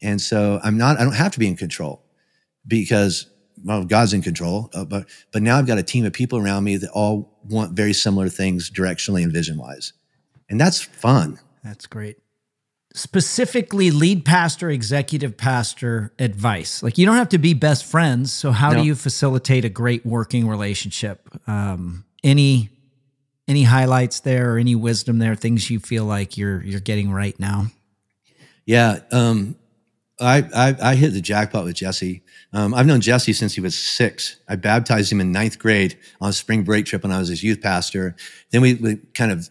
And 0.00 0.20
so 0.20 0.58
I'm 0.62 0.78
not, 0.78 0.98
I 0.98 1.04
don't 1.04 1.12
have 1.12 1.32
to 1.32 1.38
be 1.38 1.46
in 1.46 1.56
control 1.56 2.02
because 2.66 3.26
well, 3.64 3.84
God's 3.84 4.14
in 4.14 4.22
control. 4.22 4.70
Uh, 4.72 4.84
but, 4.84 5.06
but 5.32 5.42
now 5.42 5.58
I've 5.58 5.66
got 5.66 5.78
a 5.78 5.82
team 5.82 6.04
of 6.04 6.12
people 6.12 6.38
around 6.38 6.64
me 6.64 6.76
that 6.76 6.90
all 6.90 7.38
want 7.44 7.72
very 7.72 7.92
similar 7.92 8.28
things 8.28 8.70
directionally 8.70 9.22
and 9.22 9.32
vision 9.32 9.58
wise. 9.58 9.92
And 10.50 10.60
that's 10.60 10.80
fun. 10.80 11.38
That's 11.64 11.86
great. 11.86 12.18
Specifically, 12.92 13.92
lead 13.92 14.24
pastor, 14.24 14.68
executive 14.68 15.36
pastor 15.36 16.12
advice. 16.18 16.82
Like 16.82 16.98
you 16.98 17.06
don't 17.06 17.16
have 17.16 17.28
to 17.28 17.38
be 17.38 17.54
best 17.54 17.84
friends. 17.86 18.32
So, 18.32 18.50
how 18.50 18.70
no. 18.70 18.80
do 18.80 18.86
you 18.86 18.96
facilitate 18.96 19.64
a 19.64 19.68
great 19.68 20.04
working 20.04 20.48
relationship? 20.48 21.28
Um, 21.46 22.04
any 22.24 22.68
any 23.46 23.62
highlights 23.62 24.20
there 24.20 24.54
or 24.54 24.58
any 24.58 24.74
wisdom 24.74 25.18
there? 25.18 25.36
Things 25.36 25.70
you 25.70 25.78
feel 25.78 26.04
like 26.04 26.36
you're 26.36 26.64
you're 26.64 26.80
getting 26.80 27.12
right 27.12 27.38
now? 27.38 27.66
Yeah, 28.66 29.00
um, 29.12 29.54
I, 30.20 30.48
I, 30.54 30.90
I 30.90 30.94
hit 30.96 31.12
the 31.12 31.20
jackpot 31.20 31.64
with 31.64 31.76
Jesse. 31.76 32.22
Um, 32.52 32.74
I've 32.74 32.86
known 32.86 33.00
Jesse 33.00 33.32
since 33.32 33.54
he 33.54 33.60
was 33.60 33.76
six. 33.76 34.36
I 34.48 34.56
baptized 34.56 35.10
him 35.10 35.20
in 35.20 35.32
ninth 35.32 35.58
grade 35.58 35.98
on 36.20 36.30
a 36.30 36.32
spring 36.32 36.62
break 36.62 36.86
trip 36.86 37.02
when 37.02 37.12
I 37.12 37.18
was 37.18 37.28
his 37.28 37.42
youth 37.42 37.62
pastor. 37.62 38.16
Then 38.50 38.60
we, 38.60 38.74
we 38.74 38.96
kind 39.14 39.32
of 39.32 39.48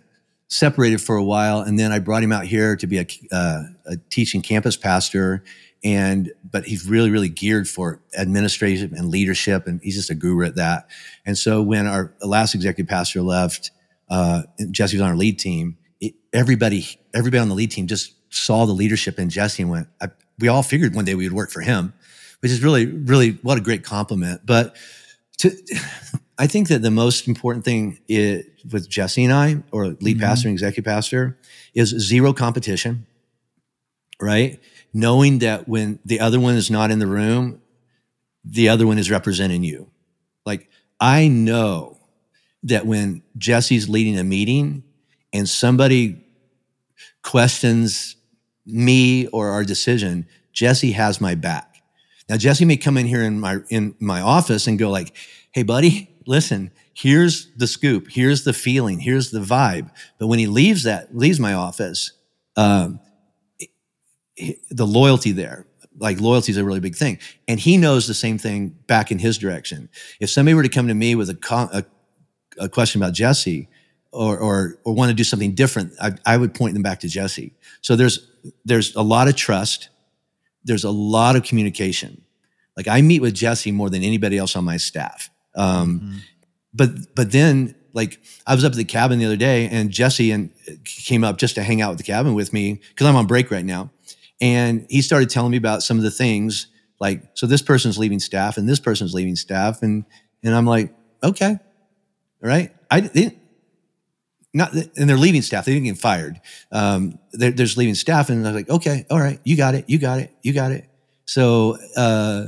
separated 0.50 1.00
for 1.00 1.16
a 1.16 1.24
while, 1.24 1.62
and 1.62 1.80
then 1.80 1.92
I 1.92 2.00
brought 2.00 2.24
him 2.24 2.32
out 2.32 2.46
here 2.46 2.76
to 2.76 2.88
be 2.88 2.98
a, 3.00 3.08
uh, 3.32 3.64
a 3.86 3.98
teaching 4.10 4.42
campus 4.42 4.76
pastor. 4.76 5.44
And 5.82 6.34
but 6.44 6.66
he's 6.66 6.86
really, 6.86 7.10
really 7.10 7.30
geared 7.30 7.70
for 7.70 8.02
administration 8.18 8.94
and 8.98 9.08
leadership, 9.08 9.66
and 9.66 9.80
he's 9.82 9.96
just 9.96 10.10
a 10.10 10.16
guru 10.16 10.46
at 10.46 10.56
that. 10.56 10.90
And 11.26 11.38
so 11.38 11.62
when 11.62 11.88
our 11.88 12.14
last 12.22 12.54
executive 12.54 12.90
pastor 12.90 13.22
left, 13.22 13.72
uh, 14.10 14.42
Jesse 14.72 14.98
was 14.98 15.02
on 15.02 15.10
our 15.10 15.16
lead 15.16 15.40
team. 15.40 15.78
It, 16.02 16.16
everybody, 16.34 16.86
everybody 17.14 17.40
on 17.40 17.48
the 17.48 17.56
lead 17.56 17.72
team 17.72 17.88
just 17.88 18.14
saw 18.30 18.66
the 18.66 18.74
leadership 18.74 19.20
in 19.20 19.30
Jesse 19.30 19.64
and 19.64 19.72
went, 19.72 19.88
I, 20.02 20.10
we 20.40 20.50
all 20.50 20.64
figured 20.64 20.96
one 20.96 21.06
day 21.06 21.16
we 21.16 21.26
would 21.26 21.36
work 21.36 21.50
for 21.50 21.62
him, 21.62 21.94
which 22.42 22.52
is 22.52 22.62
really, 22.62 22.86
really 22.86 23.40
what 23.42 23.58
a 23.58 23.62
great 23.62 23.84
compliment. 23.84 24.42
But 24.46 24.76
to, 25.38 25.52
I 26.40 26.48
think 26.48 26.70
that 26.70 26.82
the 26.82 26.90
most 26.90 27.28
important 27.28 27.66
thing 27.66 28.00
is, 28.08 28.46
with 28.72 28.90
Jesse 28.90 29.26
and 29.26 29.34
I, 29.34 29.62
or 29.72 29.88
lead 29.88 30.00
mm-hmm. 30.00 30.20
pastor 30.22 30.48
and 30.48 30.56
executive 30.56 30.86
pastor, 30.86 31.38
is 31.74 31.90
zero 31.90 32.32
competition, 32.32 33.06
right? 34.22 34.58
Knowing 34.94 35.40
that 35.40 35.68
when 35.68 36.00
the 36.06 36.22
other 36.22 36.40
one 36.40 36.56
is 36.56 36.72
not 36.72 36.92
in 36.92 37.00
the 37.00 37.08
room, 37.08 37.62
the 38.46 38.70
other 38.70 38.88
one 38.88 38.98
is 38.98 39.12
representing 39.12 39.64
you. 39.64 39.92
Like, 40.46 40.70
I 41.00 41.28
know 41.28 42.00
that 42.64 42.86
when 42.86 43.22
Jesse's 43.38 43.90
leading 43.90 44.18
a 44.18 44.24
meeting 44.24 44.84
and 45.34 45.48
somebody 45.48 46.26
questions 47.22 48.16
me 48.66 49.28
or 49.28 49.50
our 49.50 49.66
decision, 49.66 50.26
Jesse 50.54 50.94
has 50.94 51.20
my 51.20 51.36
back. 51.36 51.82
Now 52.30 52.38
Jesse 52.38 52.66
may 52.66 52.78
come 52.78 52.98
in 52.98 53.08
here 53.08 53.24
in 53.24 53.40
my 53.40 53.58
in 53.70 53.96
my 54.00 54.22
office 54.22 54.68
and 54.68 54.78
go 54.78 54.90
like, 54.90 55.16
"Hey 55.52 55.64
buddy, 55.64 56.09
listen, 56.26 56.72
here's 56.94 57.48
the 57.56 57.68
scoop, 57.68 58.08
here's 58.10 58.44
the 58.44 58.54
feeling, 58.54 59.00
here's 59.00 59.32
the 59.32 59.40
vibe." 59.40 59.90
But 60.18 60.28
when 60.28 60.40
he 60.40 60.48
leaves 60.48 60.84
that 60.84 61.16
leaves 61.16 61.40
my 61.40 61.54
office, 61.54 62.12
um, 62.56 63.00
the 64.70 64.88
loyalty 64.88 65.32
there, 65.32 65.66
like 65.98 66.20
loyalty 66.22 66.52
is 66.52 66.58
a 66.58 66.64
really 66.64 66.80
big 66.80 66.96
thing, 66.96 67.20
and 67.48 67.60
he 67.60 67.78
knows 67.78 68.08
the 68.08 68.14
same 68.14 68.38
thing 68.38 68.76
back 68.88 69.12
in 69.12 69.20
his 69.20 69.38
direction. 69.38 69.90
If 70.20 70.30
somebody 70.30 70.56
were 70.56 70.64
to 70.64 70.70
come 70.70 70.88
to 70.88 70.94
me 70.94 71.16
with 71.16 71.30
a, 71.30 71.38
a, 71.74 71.86
a 72.64 72.70
question 72.70 73.02
about 73.02 73.14
Jesse, 73.14 73.70
or, 74.12 74.38
or, 74.38 74.80
or 74.84 74.94
want 74.94 75.10
to 75.10 75.16
do 75.16 75.24
something 75.24 75.54
different, 75.54 75.94
I, 76.02 76.12
I 76.26 76.38
would 76.38 76.54
point 76.54 76.74
them 76.74 76.84
back 76.84 77.00
to 77.02 77.08
Jesse. 77.08 77.54
So 77.82 77.96
there's, 77.96 78.28
there's 78.66 78.96
a 78.96 79.02
lot 79.02 79.28
of 79.28 79.36
trust. 79.36 79.90
There's 80.64 80.84
a 80.84 80.92
lot 80.92 81.36
of 81.36 81.44
communication. 81.44 82.24
Like 82.76 82.88
I 82.88 83.02
meet 83.02 83.22
with 83.22 83.34
Jesse 83.34 83.72
more 83.72 83.90
than 83.90 84.04
anybody 84.04 84.38
else 84.38 84.56
on 84.56 84.64
my 84.64 84.78
staff. 84.78 85.30
Um, 85.60 86.00
mm-hmm. 86.00 86.18
but, 86.74 86.90
but 87.16 87.32
then 87.32 87.76
like 87.94 88.20
I 88.48 88.56
was 88.56 88.64
up 88.64 88.72
at 88.72 88.78
the 88.78 88.86
cabin 88.86 89.20
the 89.20 89.26
other 89.26 89.36
day 89.36 89.68
and 89.68 89.90
Jesse 89.92 90.32
and 90.32 90.52
came 90.86 91.24
up 91.24 91.38
just 91.38 91.56
to 91.56 91.64
hang 91.64 91.82
out 91.82 91.90
with 91.90 91.98
the 91.98 92.04
cabin 92.04 92.34
with 92.34 92.54
me 92.54 92.82
because 92.90 93.08
I'm 93.08 93.16
on 93.16 93.28
break 93.28 93.52
right 93.52 93.66
now. 93.66 93.92
And 94.42 94.86
he 94.90 95.02
started 95.02 95.30
telling 95.30 95.52
me 95.52 95.58
about 95.58 95.84
some 95.84 95.98
of 95.98 96.04
the 96.04 96.12
things 96.12 96.68
like, 97.00 97.24
so 97.34 97.46
this 97.46 97.62
person's 97.62 97.98
leaving 97.98 98.20
staff 98.20 98.58
and 98.58 98.68
this 98.70 98.80
person's 98.80 99.14
leaving 99.14 99.36
staff. 99.36 99.82
And, 99.82 100.06
and 100.44 100.56
I'm 100.56 100.66
like, 100.66 100.94
okay, 101.24 101.58
all 102.44 102.50
right. 102.50 102.74
I 102.90 103.02
didn't, 103.02 103.40
not 104.54 104.74
and 104.74 105.10
they're 105.10 105.18
leaving 105.18 105.42
staff. 105.42 105.66
They 105.66 105.74
didn't 105.74 105.86
get 105.86 105.98
fired. 105.98 106.42
Um, 106.72 107.20
they're, 107.32 107.52
they're, 107.52 107.66
just 107.66 107.78
leaving 107.78 107.96
staff, 107.96 108.30
and 108.30 108.44
they're 108.44 108.54
like, 108.54 108.70
okay, 108.70 109.06
all 109.10 109.20
right, 109.20 109.40
you 109.44 109.56
got 109.56 109.76
it, 109.76 109.86
you 109.88 110.00
got 110.00 110.20
it, 110.20 110.34
you 110.42 110.54
got 110.54 110.72
it. 110.72 110.86
So 111.26 111.78
uh, 111.96 112.46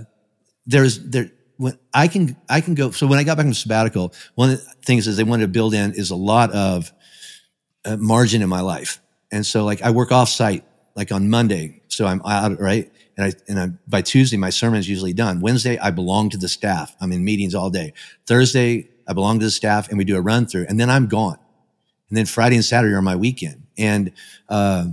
there's 0.65 0.99
there 0.99 1.29
when 1.61 1.77
I 1.93 2.07
can 2.07 2.35
I 2.49 2.59
can 2.61 2.73
go. 2.73 2.89
So 2.91 3.05
when 3.05 3.19
I 3.19 3.23
got 3.23 3.37
back 3.37 3.45
from 3.45 3.53
sabbatical, 3.53 4.13
one 4.33 4.49
of 4.49 4.57
the 4.57 4.65
things 4.83 5.07
is 5.07 5.15
they 5.15 5.23
wanted 5.23 5.43
to 5.43 5.47
build 5.47 5.73
in 5.73 5.93
is 5.93 6.09
a 6.09 6.15
lot 6.15 6.51
of 6.51 6.91
uh, 7.85 7.97
margin 7.97 8.41
in 8.41 8.49
my 8.49 8.61
life, 8.61 8.99
and 9.31 9.45
so 9.45 9.63
like 9.63 9.81
I 9.81 9.91
work 9.91 10.11
off 10.11 10.29
site 10.29 10.65
like 10.95 11.11
on 11.11 11.29
Monday, 11.29 11.81
so 11.87 12.07
I'm 12.07 12.21
out 12.25 12.59
right. 12.59 12.91
And 13.17 13.25
I, 13.25 13.33
and 13.49 13.59
I, 13.59 13.67
by 13.87 14.01
Tuesday, 14.01 14.37
my 14.37 14.49
sermon 14.49 14.79
is 14.79 14.89
usually 14.89 15.13
done. 15.13 15.41
Wednesday, 15.41 15.77
I 15.77 15.91
belong 15.91 16.29
to 16.29 16.37
the 16.37 16.47
staff. 16.47 16.95
I'm 16.99 17.11
in 17.11 17.23
meetings 17.23 17.53
all 17.53 17.69
day. 17.69 17.93
Thursday, 18.25 18.89
I 19.05 19.13
belong 19.13 19.37
to 19.39 19.45
the 19.45 19.51
staff 19.51 19.89
and 19.89 19.97
we 19.97 20.05
do 20.05 20.15
a 20.15 20.21
run 20.21 20.47
through 20.47 20.65
and 20.69 20.79
then 20.79 20.89
I'm 20.89 21.07
gone 21.07 21.37
and 22.11 22.17
then 22.17 22.25
Friday 22.25 22.57
and 22.57 22.65
Saturday 22.65 22.93
are 22.93 23.01
my 23.01 23.15
weekend. 23.15 23.63
And 23.77 24.11
uh, 24.49 24.85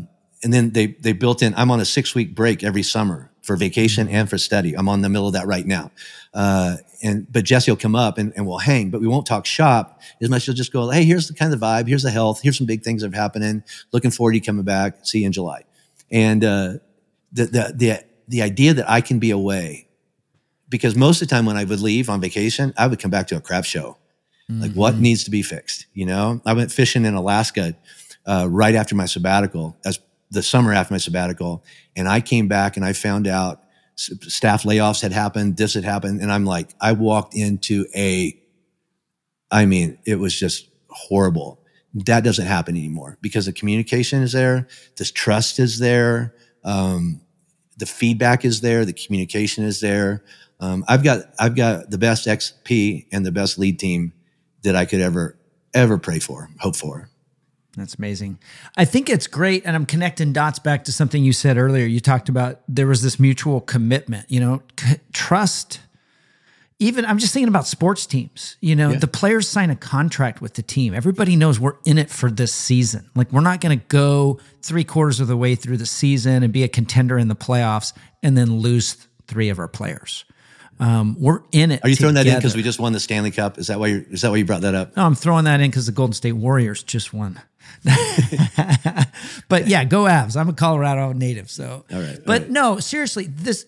and 0.43 0.53
then 0.53 0.71
they 0.71 0.87
they 0.87 1.13
built 1.13 1.43
in. 1.43 1.53
I'm 1.57 1.71
on 1.71 1.81
a 1.81 1.85
six 1.85 2.15
week 2.15 2.35
break 2.35 2.63
every 2.63 2.85
summer 2.85 3.33
for 3.49 3.57
vacation 3.57 4.09
and 4.09 4.31
for 4.31 4.39
study. 4.39 4.75
I'm 4.75 4.89
on 4.89 5.03
the 5.03 5.09
middle 5.09 5.27
of 5.27 5.33
that 5.33 5.49
right 5.49 5.67
now. 5.67 5.91
Uh, 6.33 6.77
and 7.03 7.27
but 7.33 7.45
Jesse 7.45 7.71
will 7.71 7.77
come 7.77 7.97
up 7.97 8.17
and, 8.19 8.33
and 8.37 8.47
we'll 8.47 8.59
hang, 8.59 8.91
but 8.91 9.01
we 9.01 9.09
won't 9.09 9.27
talk 9.27 9.45
shop 9.45 10.01
as 10.23 10.31
much. 10.31 10.47
He'll 10.47 10.55
just 10.55 10.73
go, 10.73 10.89
hey, 10.91 11.05
here's 11.05 11.27
the 11.27 11.35
kind 11.35 11.53
of 11.53 11.59
vibe. 11.59 11.89
Here's 11.89 12.05
the 12.05 12.11
health. 12.11 12.41
Here's 12.43 12.57
some 12.57 12.67
big 12.67 12.85
things 12.85 13.03
that 13.03 13.13
are 13.13 13.17
happening. 13.17 13.65
Looking 13.93 14.13
forward 14.13 14.33
to 14.33 14.37
you 14.37 14.43
coming 14.43 14.65
back. 14.65 15.05
See 15.05 15.21
you 15.21 15.27
in 15.27 15.33
July. 15.33 15.65
And 16.13 16.45
uh, 16.45 16.75
the 17.33 17.47
the 17.47 17.73
the 17.75 18.05
the 18.29 18.43
idea 18.43 18.75
that 18.75 18.89
I 18.89 19.01
can 19.01 19.19
be 19.19 19.33
away 19.33 19.89
because 20.69 20.95
most 20.95 21.23
of 21.23 21.29
the 21.29 21.35
time 21.35 21.47
when 21.47 21.57
I 21.57 21.65
would 21.65 21.81
leave 21.81 22.09
on 22.09 22.21
vacation, 22.21 22.73
I 22.77 22.87
would 22.87 23.01
come 23.01 23.11
back 23.11 23.27
to 23.29 23.37
a 23.37 23.41
crap 23.41 23.65
show 23.65 23.97
Mm-hmm. 24.51 24.63
Like 24.63 24.73
what 24.73 24.95
mm-hmm. 24.95 25.03
needs 25.03 25.25
to 25.25 25.31
be 25.31 25.43
fixed? 25.43 25.87
You 25.93 26.07
know, 26.07 26.41
I 26.47 26.55
went 26.55 26.73
fishing 26.73 27.05
in 27.05 27.15
Alaska 27.15 27.77
uh, 28.27 28.47
right 28.49 28.75
after 28.75 28.95
my 28.95 29.07
sabbatical, 29.07 29.77
as 29.85 29.99
the 30.31 30.43
summer 30.43 30.73
after 30.73 30.95
my 30.95 30.99
sabbatical, 30.99 31.65
and 31.97 32.09
I 32.09 32.21
came 32.21 32.49
back 32.49 32.77
and 32.77 32.85
I 32.85 32.93
found 32.93 33.27
out 33.27 33.63
staff 33.97 34.63
layoffs 34.63 35.03
had 35.03 35.13
happened, 35.13 35.57
this 35.57 35.75
had 35.75 35.85
happened, 35.85 36.21
and 36.21 36.31
I'm 36.31 36.45
like, 36.45 36.75
I 36.81 36.93
walked 36.93 37.35
into 37.35 37.87
a, 37.95 38.39
I 39.51 39.67
mean, 39.67 39.99
it 40.05 40.17
was 40.17 40.39
just 40.39 40.69
horrible. 40.89 41.61
That 41.95 42.23
doesn't 42.23 42.47
happen 42.47 42.77
anymore 42.77 43.19
because 43.21 43.47
the 43.47 43.53
communication 43.53 44.23
is 44.23 44.33
there, 44.33 44.69
this 44.97 45.11
trust 45.11 45.59
is 45.59 45.79
there, 45.79 46.35
um, 46.65 47.23
the 47.79 47.87
feedback 47.87 48.45
is 48.45 48.61
there, 48.61 48.85
the 48.85 48.93
communication 48.93 49.65
is 49.65 49.81
there. 49.81 50.25
Um, 50.61 50.85
I've 50.89 51.05
got 51.05 51.21
I've 51.39 51.55
got 51.55 51.91
the 51.91 51.99
best 51.99 52.27
XP 52.27 53.07
and 53.13 53.25
the 53.25 53.33
best 53.33 53.59
lead 53.59 53.79
team 53.79 54.13
that 54.65 54.75
I 54.75 54.85
could 54.85 55.01
ever, 55.01 55.39
ever 55.73 55.99
pray 55.99 56.19
for, 56.19 56.51
hope 56.59 56.77
for. 56.77 57.09
That's 57.79 57.95
amazing. 57.95 58.39
I 58.77 58.85
think 58.85 59.09
it's 59.09 59.27
great. 59.27 59.65
And 59.65 59.75
I'm 59.75 59.87
connecting 59.87 60.33
dots 60.33 60.59
back 60.59 60.85
to 60.85 60.93
something 60.93 61.25
you 61.25 61.33
said 61.33 61.57
earlier. 61.57 61.87
You 61.87 62.01
talked 62.01 62.29
about 62.29 62.61
there 62.69 62.87
was 62.87 63.03
this 63.03 63.19
mutual 63.19 63.61
commitment, 63.61 64.31
you 64.31 64.41
know, 64.41 64.63
c- 64.79 64.97
trust. 65.13 65.81
Even 66.81 67.05
I'm 67.05 67.19
just 67.19 67.33
thinking 67.33 67.49
about 67.49 67.67
sports 67.67 68.07
teams. 68.07 68.57
You 68.61 68.77
know, 68.77 68.91
yeah. 68.91 68.99
the 68.99 69.09
players 69.09 69.49
sign 69.49 69.71
a 69.71 69.77
contract 69.77 70.41
with 70.41 70.55
the 70.55 70.63
team. 70.63 70.95
Everybody 70.95 71.35
knows 71.35 71.59
we're 71.59 71.77
in 71.85 71.99
it 71.99 72.11
for 72.11 72.31
this 72.31 72.55
season. 72.55 73.11
Like, 73.17 73.33
we're 73.33 73.41
not 73.41 73.61
going 73.61 73.79
to 73.79 73.85
go 73.87 74.39
three 74.63 74.85
quarters 74.85 75.19
of 75.19 75.27
the 75.27 75.37
way 75.37 75.55
through 75.55 75.79
the 75.79 75.87
season 75.87 76.43
and 76.43 76.53
be 76.53 76.63
a 76.63 76.69
contender 76.69 77.19
in 77.19 77.29
the 77.29 77.37
playoffs 77.37 77.93
and 78.23 78.37
then 78.37 78.59
lose 78.59 79.09
three 79.27 79.49
of 79.49 79.59
our 79.59 79.69
players. 79.69 80.25
Um, 80.81 81.17
we're 81.19 81.43
in 81.53 81.73
it. 81.73 81.85
Are 81.85 81.89
you 81.89 81.97
throwing 81.97 82.15
that 82.15 82.27
in 82.27 82.37
because 82.37 82.55
we 82.55 82.63
just 82.63 82.79
won 82.79 82.93
the 82.93 83.01
Stanley 83.01 83.31
Cup? 83.31 83.59
Is 83.59 83.67
that 83.67 83.81
why 83.81 83.89
you 83.89 84.07
is 84.11 84.23
that 84.23 84.31
why 84.31 84.37
you 84.37 84.45
brought 84.45 84.63
that 84.63 84.75
up? 84.75 84.97
No, 84.97 85.05
I'm 85.05 85.15
throwing 85.15 85.45
that 85.45 85.61
in 85.61 85.71
because 85.71 85.87
the 85.87 85.93
Golden 85.93 86.13
State 86.13 86.33
Warriors 86.33 86.83
just 86.83 87.13
won. 87.13 87.41
but 89.49 89.67
yeah, 89.67 89.85
go 89.85 90.05
Avs. 90.05 90.37
I'm 90.37 90.49
a 90.49 90.53
Colorado 90.53 91.13
native, 91.13 91.51
so. 91.51 91.85
All 91.93 92.01
right. 92.01 92.19
But 92.25 92.43
all 92.43 92.47
right. 92.47 92.51
no, 92.51 92.79
seriously, 92.81 93.27
this 93.27 93.67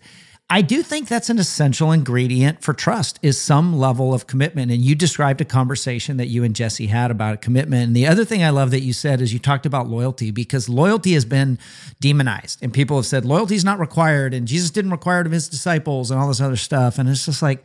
I 0.52 0.62
do 0.62 0.82
think 0.82 1.06
that's 1.06 1.30
an 1.30 1.38
essential 1.38 1.92
ingredient 1.92 2.60
for 2.60 2.74
trust 2.74 3.20
is 3.22 3.40
some 3.40 3.78
level 3.78 4.12
of 4.12 4.26
commitment. 4.26 4.72
And 4.72 4.82
you 4.82 4.96
described 4.96 5.40
a 5.40 5.44
conversation 5.44 6.16
that 6.16 6.26
you 6.26 6.42
and 6.42 6.56
Jesse 6.56 6.88
had 6.88 7.12
about 7.12 7.34
a 7.34 7.36
commitment. 7.36 7.86
And 7.86 7.96
the 7.96 8.08
other 8.08 8.24
thing 8.24 8.42
I 8.42 8.50
love 8.50 8.72
that 8.72 8.80
you 8.80 8.92
said 8.92 9.20
is 9.20 9.32
you 9.32 9.38
talked 9.38 9.64
about 9.64 9.86
loyalty 9.86 10.32
because 10.32 10.68
loyalty 10.68 11.12
has 11.12 11.24
been 11.24 11.56
demonized 12.00 12.64
and 12.64 12.72
people 12.72 12.96
have 12.96 13.06
said 13.06 13.24
loyalty 13.24 13.54
is 13.54 13.64
not 13.64 13.78
required 13.78 14.34
and 14.34 14.48
Jesus 14.48 14.72
didn't 14.72 14.90
require 14.90 15.20
it 15.20 15.26
of 15.26 15.32
his 15.32 15.48
disciples 15.48 16.10
and 16.10 16.18
all 16.18 16.26
this 16.26 16.40
other 16.40 16.56
stuff. 16.56 16.98
And 16.98 17.08
it's 17.08 17.26
just 17.26 17.42
like, 17.42 17.62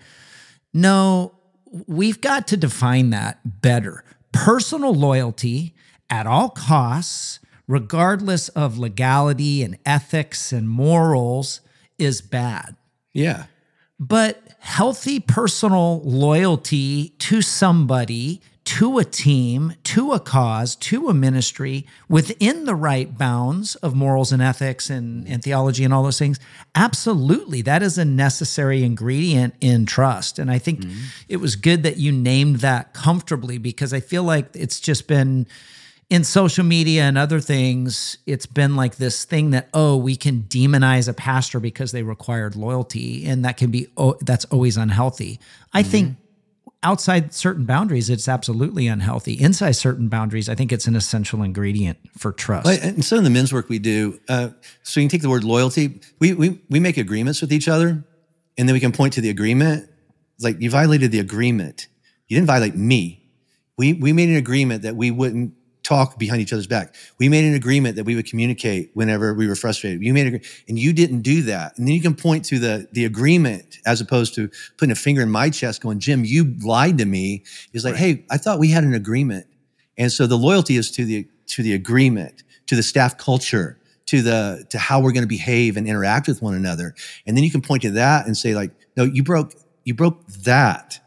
no, 0.71 1.33
we've 1.87 2.21
got 2.21 2.47
to 2.49 2.57
define 2.57 3.09
that 3.09 3.61
better. 3.61 4.03
Personal 4.31 4.93
loyalty 4.93 5.73
at 6.07 6.27
all 6.27 6.49
costs, 6.49 7.39
regardless 7.67 8.49
of 8.49 8.77
legality 8.77 9.63
and 9.63 9.79
ethics 9.87 10.51
and 10.51 10.69
morals 10.69 11.61
is 11.97 12.21
bad. 12.21 12.75
Yeah. 13.13 13.45
But 13.99 14.41
healthy 14.59 15.19
personal 15.19 16.01
loyalty 16.03 17.09
to 17.19 17.41
somebody, 17.41 18.41
to 18.65 18.97
a 18.97 19.05
team, 19.05 19.75
to 19.83 20.11
a 20.11 20.19
cause, 20.19 20.75
to 20.75 21.07
a 21.07 21.13
ministry 21.13 21.85
within 22.09 22.65
the 22.65 22.75
right 22.75 23.17
bounds 23.17 23.75
of 23.75 23.95
morals 23.95 24.31
and 24.31 24.41
ethics 24.41 24.89
and, 24.89 25.27
and 25.27 25.43
theology 25.43 25.83
and 25.83 25.93
all 25.93 26.03
those 26.03 26.19
things. 26.19 26.39
Absolutely. 26.73 27.61
That 27.61 27.83
is 27.83 27.97
a 27.97 28.05
necessary 28.05 28.83
ingredient 28.83 29.53
in 29.61 29.85
trust. 29.85 30.39
And 30.39 30.51
I 30.51 30.57
think 30.57 30.81
mm-hmm. 30.81 31.05
it 31.29 31.37
was 31.37 31.55
good 31.55 31.83
that 31.83 31.97
you 31.97 32.11
named 32.11 32.57
that 32.57 32.93
comfortably 32.93 33.57
because 33.57 33.93
I 33.93 33.99
feel 33.99 34.23
like 34.23 34.47
it's 34.55 34.79
just 34.79 35.07
been 35.07 35.47
in 36.09 36.23
social 36.23 36.63
media 36.63 37.03
and 37.03 37.17
other 37.17 37.39
things, 37.39 38.17
it's 38.25 38.45
been 38.45 38.75
like 38.75 38.97
this 38.97 39.25
thing 39.25 39.51
that 39.51 39.69
oh, 39.73 39.97
we 39.97 40.15
can 40.15 40.43
demonize 40.43 41.07
a 41.07 41.13
pastor 41.13 41.59
because 41.59 41.91
they 41.91 42.03
required 42.03 42.55
loyalty, 42.55 43.25
and 43.25 43.43
that 43.43 43.57
can 43.57 43.71
be 43.71 43.87
oh, 43.97 44.15
that's 44.21 44.45
always 44.45 44.77
unhealthy. 44.77 45.39
I 45.73 45.81
mm-hmm. 45.81 45.91
think 45.91 46.17
outside 46.83 47.33
certain 47.33 47.65
boundaries, 47.65 48.11
it's 48.11 48.27
absolutely 48.27 48.87
unhealthy. 48.87 49.33
Inside 49.33 49.71
certain 49.71 50.07
boundaries, 50.07 50.47
I 50.47 50.53
think 50.53 50.71
it's 50.71 50.85
an 50.85 50.95
essential 50.95 51.41
ingredient 51.41 51.97
for 52.15 52.31
trust. 52.31 52.67
and 52.67 53.03
some 53.03 53.17
of 53.17 53.23
the 53.23 53.31
men's 53.31 53.51
work 53.51 53.67
we 53.67 53.79
do, 53.79 54.19
uh, 54.29 54.49
so 54.83 54.99
you 54.99 55.05
can 55.05 55.09
take 55.09 55.23
the 55.23 55.29
word 55.29 55.43
loyalty. 55.43 55.99
We 56.19 56.33
we 56.33 56.61
we 56.69 56.79
make 56.79 56.97
agreements 56.97 57.41
with 57.41 57.51
each 57.51 57.67
other, 57.67 58.03
and 58.57 58.69
then 58.69 58.73
we 58.73 58.79
can 58.79 58.91
point 58.91 59.13
to 59.13 59.21
the 59.21 59.31
agreement. 59.31 59.89
It's 60.35 60.43
like 60.43 60.61
you 60.61 60.69
violated 60.69 61.11
the 61.11 61.19
agreement. 61.19 61.87
You 62.27 62.37
didn't 62.37 62.47
violate 62.47 62.75
me. 62.75 63.23
We 63.75 63.93
we 63.93 64.13
made 64.13 64.29
an 64.29 64.35
agreement 64.35 64.83
that 64.83 64.95
we 64.95 65.09
wouldn't 65.09 65.53
talk 65.85 66.17
behind 66.17 66.41
each 66.41 66.51
other's 66.51 66.65
back. 66.65 66.95
We 67.19 67.29
made 67.29 67.45
an 67.45 67.53
agreement 67.53 67.95
that 67.95 68.05
we 68.05 68.15
would 68.15 68.25
communicate 68.25 68.89
whenever 68.95 69.35
we 69.35 69.47
were 69.47 69.55
frustrated. 69.55 70.01
You 70.01 70.13
made 70.15 70.33
a, 70.33 70.39
and 70.67 70.79
you 70.79 70.91
didn't 70.91 71.21
do 71.21 71.43
that. 71.43 71.77
And 71.77 71.87
then 71.87 71.93
you 71.93 72.01
can 72.01 72.15
point 72.15 72.43
to 72.45 72.59
the 72.59 72.87
the 72.91 73.05
agreement 73.05 73.77
as 73.85 74.01
opposed 74.01 74.33
to 74.35 74.49
putting 74.77 74.91
a 74.91 74.95
finger 74.95 75.21
in 75.21 75.29
my 75.29 75.49
chest, 75.51 75.81
going, 75.81 75.99
"Jim, 75.99 76.25
you 76.25 76.55
lied 76.63 76.97
to 76.97 77.05
me." 77.05 77.43
Is 77.71 77.85
like, 77.85 77.93
right. 77.93 77.99
"Hey, 77.99 78.25
I 78.31 78.37
thought 78.37 78.59
we 78.59 78.71
had 78.71 78.83
an 78.83 78.95
agreement." 78.95 79.45
And 79.97 80.11
so 80.11 80.25
the 80.25 80.37
loyalty 80.37 80.75
is 80.75 80.89
to 80.91 81.05
the 81.05 81.27
to 81.47 81.61
the 81.61 81.73
agreement, 81.73 82.43
to 82.65 82.75
the 82.75 82.83
staff 82.83 83.17
culture, 83.17 83.79
to 84.07 84.23
the 84.23 84.65
to 84.71 84.79
how 84.79 84.99
we're 84.99 85.13
going 85.13 85.23
to 85.23 85.27
behave 85.27 85.77
and 85.77 85.87
interact 85.87 86.27
with 86.27 86.41
one 86.41 86.55
another. 86.55 86.95
And 87.27 87.37
then 87.37 87.43
you 87.43 87.51
can 87.51 87.61
point 87.61 87.83
to 87.83 87.91
that 87.91 88.25
and 88.25 88.35
say, 88.35 88.55
like, 88.55 88.71
"No, 88.97 89.03
you 89.03 89.21
broke 89.21 89.53
you 89.83 89.93
broke 89.93 90.25
that." 90.27 90.99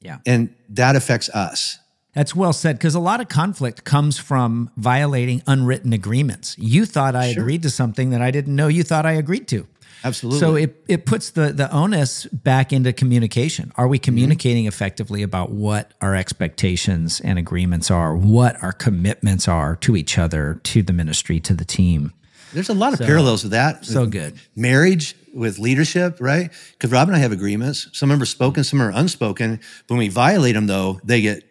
Yeah. 0.00 0.18
And 0.24 0.54
that 0.70 0.96
affects 0.96 1.28
us 1.30 1.80
That's 2.16 2.34
well 2.34 2.54
said 2.54 2.78
because 2.78 2.94
a 2.94 3.00
lot 3.00 3.20
of 3.20 3.28
conflict 3.28 3.84
comes 3.84 4.18
from 4.18 4.70
violating 4.78 5.42
unwritten 5.46 5.92
agreements. 5.92 6.56
You 6.58 6.86
thought 6.86 7.14
I 7.14 7.32
Sure. 7.32 7.42
agreed 7.42 7.62
to 7.64 7.70
something 7.70 8.08
that 8.08 8.22
I 8.22 8.30
didn't 8.30 8.56
know 8.56 8.68
you 8.68 8.84
thought 8.84 9.04
I 9.04 9.12
agreed 9.12 9.46
to. 9.48 9.66
Absolutely. 10.02 10.40
So 10.40 10.54
it, 10.54 10.82
it 10.88 11.04
puts 11.04 11.28
the, 11.28 11.52
the 11.52 11.70
onus 11.70 12.24
back 12.26 12.72
into 12.72 12.94
communication. 12.94 13.70
Are 13.76 13.86
we 13.86 13.98
mm-hmm. 13.98 14.04
communicating 14.04 14.64
effectively 14.64 15.22
about 15.22 15.50
what 15.50 15.92
our 16.00 16.16
expectations 16.16 17.20
and 17.20 17.38
agreements 17.38 17.90
are, 17.90 18.16
what 18.16 18.62
our 18.62 18.72
commitments 18.72 19.46
are 19.46 19.76
to 19.76 19.94
each 19.94 20.16
other, 20.16 20.58
to 20.64 20.82
the 20.82 20.94
ministry, 20.94 21.38
to 21.40 21.52
the 21.52 21.66
team? 21.66 22.14
There's 22.54 22.70
a 22.70 22.74
lot 22.74 22.94
of 22.94 23.00
parallels 23.00 23.42
with 23.42 23.52
that. 23.52 23.84
So 23.84 24.02
with 24.02 24.12
good. 24.12 24.40
Marriage 24.54 25.16
with 25.34 25.58
leadership, 25.58 26.16
right? 26.20 26.50
Because 26.72 26.90
Rob 26.90 27.08
and 27.08 27.16
I 27.16 27.20
have 27.20 27.32
agreements. 27.32 27.90
Some 27.92 28.10
of 28.10 28.14
them 28.16 28.22
are 28.22 28.26
spoken, 28.26 28.64
some 28.64 28.80
are 28.80 28.90
unspoken. 28.90 29.60
But 29.86 29.94
when 29.94 29.98
we 29.98 30.08
violate 30.08 30.54
them, 30.54 30.66
though, 30.66 30.98
they 31.04 31.20
get 31.20 31.42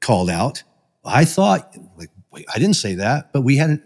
called 0.00 0.30
out. 0.30 0.62
I 1.04 1.24
thought, 1.24 1.76
like, 1.96 2.10
wait, 2.30 2.46
I 2.54 2.58
didn't 2.58 2.76
say 2.76 2.94
that, 2.96 3.32
but 3.32 3.42
we 3.42 3.56
hadn't. 3.56 3.82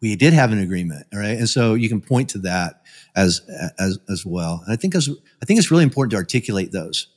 We 0.00 0.16
did 0.16 0.32
have 0.32 0.50
an 0.50 0.58
agreement, 0.58 1.06
all 1.12 1.20
right. 1.20 1.38
And 1.38 1.48
so 1.48 1.74
you 1.74 1.88
can 1.88 2.00
point 2.00 2.30
to 2.30 2.38
that 2.40 2.82
as 3.14 3.40
as 3.78 3.98
as 4.08 4.26
well. 4.26 4.62
And 4.64 4.72
I 4.72 4.76
think 4.76 4.94
as 4.94 5.08
I 5.40 5.44
think 5.44 5.58
it's 5.58 5.70
really 5.70 5.84
important 5.84 6.10
to 6.12 6.16
articulate 6.16 6.72
those. 6.72 7.08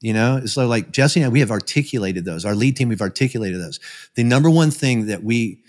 You 0.00 0.12
know, 0.12 0.36
it's 0.36 0.52
so 0.52 0.66
like 0.66 0.92
Jesse 0.92 1.20
and 1.20 1.26
I, 1.26 1.30
we 1.30 1.40
have 1.40 1.50
articulated 1.50 2.24
those. 2.24 2.44
Our 2.44 2.54
lead 2.54 2.76
team, 2.76 2.90
we've 2.90 3.00
articulated 3.00 3.60
those. 3.60 3.80
The 4.14 4.24
number 4.24 4.50
one 4.50 4.70
thing 4.70 5.06
that 5.06 5.24
we 5.24 5.62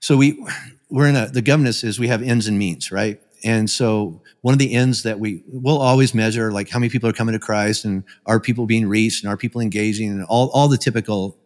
so 0.00 0.16
we 0.16 0.42
we're 0.90 1.08
in 1.08 1.16
a 1.16 1.26
the 1.26 1.42
governance 1.42 1.84
is 1.84 1.98
we 1.98 2.08
have 2.08 2.22
ends 2.22 2.46
and 2.46 2.58
means 2.58 2.90
right 2.92 3.20
and 3.44 3.68
so 3.68 4.20
one 4.40 4.52
of 4.52 4.58
the 4.58 4.74
ends 4.74 5.02
that 5.02 5.20
we 5.20 5.42
will 5.46 5.78
always 5.78 6.14
measure 6.14 6.52
like 6.52 6.68
how 6.68 6.78
many 6.78 6.90
people 6.90 7.08
are 7.08 7.12
coming 7.12 7.32
to 7.32 7.38
christ 7.38 7.84
and 7.84 8.04
are 8.26 8.40
people 8.40 8.66
being 8.66 8.88
reached 8.88 9.22
and 9.22 9.32
are 9.32 9.36
people 9.36 9.60
engaging 9.60 10.10
and 10.10 10.24
all, 10.24 10.50
all 10.50 10.68
the 10.68 10.78
typical 10.78 11.36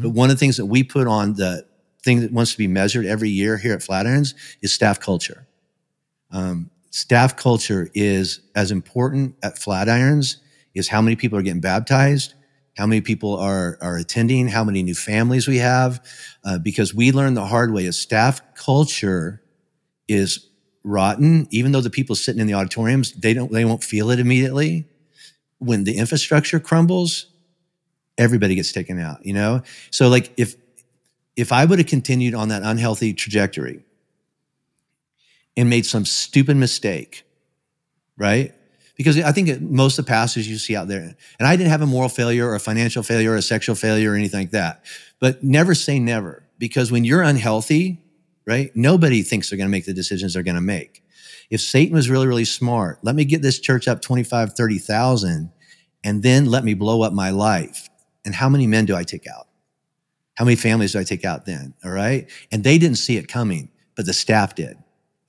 but 0.00 0.10
one 0.10 0.30
of 0.30 0.36
the 0.36 0.40
things 0.40 0.56
that 0.56 0.66
we 0.66 0.82
put 0.82 1.06
on 1.06 1.34
the 1.34 1.66
thing 2.02 2.20
that 2.20 2.32
wants 2.32 2.52
to 2.52 2.58
be 2.58 2.68
measured 2.68 3.04
every 3.04 3.28
year 3.28 3.58
here 3.58 3.74
at 3.74 3.80
flatirons 3.80 4.34
is 4.62 4.72
staff 4.72 5.00
culture. 5.00 5.46
Um, 6.30 6.70
staff 6.90 7.36
culture 7.36 7.90
is 7.94 8.40
as 8.54 8.70
important 8.70 9.34
at 9.42 9.56
flatirons 9.56 10.36
is 10.74 10.88
how 10.88 11.02
many 11.02 11.16
people 11.16 11.38
are 11.38 11.42
getting 11.42 11.60
baptized 11.60 12.34
how 12.76 12.86
many 12.86 13.00
people 13.00 13.36
are 13.36 13.78
are 13.80 13.96
attending, 13.96 14.48
how 14.48 14.62
many 14.62 14.82
new 14.82 14.94
families 14.94 15.48
we 15.48 15.56
have, 15.56 16.04
uh, 16.44 16.58
because 16.58 16.94
we 16.94 17.10
learned 17.10 17.36
the 17.36 17.46
hard 17.46 17.72
way 17.72 17.86
is 17.86 17.98
staff 17.98 18.42
culture 18.54 19.42
is 20.08 20.46
rotten. 20.86 21.46
Even 21.50 21.72
though 21.72 21.80
the 21.80 21.90
people 21.90 22.16
sitting 22.16 22.40
in 22.40 22.46
the 22.46 22.54
auditoriums 22.54 23.12
they 23.12 23.34
don't 23.34 23.52
they 23.52 23.64
won't 23.64 23.84
feel 23.84 24.10
it 24.10 24.20
immediately. 24.20 24.86
When 25.58 25.84
the 25.84 25.96
infrastructure 25.96 26.60
crumbles, 26.60 27.26
everybody 28.18 28.54
gets 28.54 28.72
taken 28.72 28.98
out. 29.00 29.24
You 29.24 29.34
know, 29.34 29.62
so 29.90 30.08
like 30.08 30.32
if 30.36 30.54
if 31.36 31.52
I 31.52 31.64
would 31.64 31.78
have 31.78 31.88
continued 31.88 32.34
on 32.34 32.48
that 32.48 32.62
unhealthy 32.62 33.12
trajectory 33.12 33.82
and 35.56 35.68
made 35.68 35.86
some 35.86 36.04
stupid 36.04 36.56
mistake, 36.56 37.24
right? 38.16 38.54
because 38.96 39.20
I 39.20 39.30
think 39.30 39.60
most 39.60 39.98
of 39.98 40.06
the 40.06 40.08
pastors 40.08 40.48
you 40.48 40.56
see 40.56 40.74
out 40.74 40.88
there, 40.88 41.14
and 41.38 41.46
I 41.46 41.54
didn't 41.56 41.70
have 41.70 41.82
a 41.82 41.86
moral 41.86 42.08
failure 42.08 42.48
or 42.48 42.54
a 42.54 42.60
financial 42.60 43.02
failure 43.02 43.32
or 43.32 43.36
a 43.36 43.42
sexual 43.42 43.76
failure 43.76 44.12
or 44.12 44.14
anything 44.14 44.40
like 44.40 44.50
that, 44.52 44.84
but 45.20 45.44
never 45.44 45.74
say 45.74 45.98
never 45.98 46.42
because 46.58 46.90
when 46.90 47.04
you're 47.04 47.22
unhealthy, 47.22 48.02
right, 48.46 48.70
nobody 48.74 49.22
thinks 49.22 49.50
they're 49.50 49.56
going 49.56 49.68
to 49.68 49.72
make 49.72 49.86
the 49.86 49.92
decisions 49.92 50.34
they're 50.34 50.42
going 50.42 50.54
to 50.54 50.60
make. 50.60 51.02
If 51.50 51.60
Satan 51.60 51.94
was 51.94 52.10
really, 52.10 52.26
really 52.26 52.44
smart, 52.44 52.98
let 53.02 53.14
me 53.14 53.24
get 53.24 53.42
this 53.42 53.60
church 53.60 53.88
up 53.88 54.00
25, 54.00 54.54
30,000 54.54 55.50
and 56.04 56.22
then 56.22 56.46
let 56.46 56.64
me 56.64 56.74
blow 56.74 57.02
up 57.02 57.12
my 57.12 57.30
life. 57.30 57.88
And 58.24 58.34
how 58.34 58.48
many 58.48 58.66
men 58.66 58.84
do 58.84 58.96
I 58.96 59.02
take 59.02 59.26
out? 59.26 59.48
How 60.34 60.44
many 60.44 60.56
families 60.56 60.92
do 60.92 60.98
I 60.98 61.04
take 61.04 61.24
out 61.24 61.46
then? 61.46 61.74
All 61.84 61.90
right. 61.90 62.30
And 62.52 62.62
they 62.62 62.78
didn't 62.78 62.98
see 62.98 63.16
it 63.16 63.28
coming, 63.28 63.70
but 63.96 64.06
the 64.06 64.12
staff 64.12 64.54
did. 64.54 64.76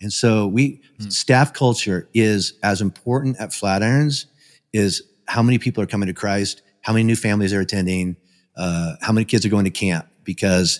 And 0.01 0.13
so 0.13 0.47
we 0.47 0.81
staff 1.09 1.53
culture 1.53 2.07
is 2.13 2.53
as 2.61 2.81
important 2.81 3.37
at 3.39 3.49
Flatirons 3.49 4.25
is 4.73 5.01
how 5.27 5.41
many 5.41 5.57
people 5.57 5.81
are 5.83 5.87
coming 5.87 6.07
to 6.07 6.13
Christ, 6.13 6.61
how 6.81 6.93
many 6.93 7.03
new 7.03 7.15
families 7.15 7.53
are 7.53 7.61
attending, 7.61 8.15
uh, 8.55 8.95
how 9.01 9.11
many 9.11 9.25
kids 9.25 9.45
are 9.45 9.49
going 9.49 9.65
to 9.65 9.71
camp. 9.71 10.07
Because 10.23 10.79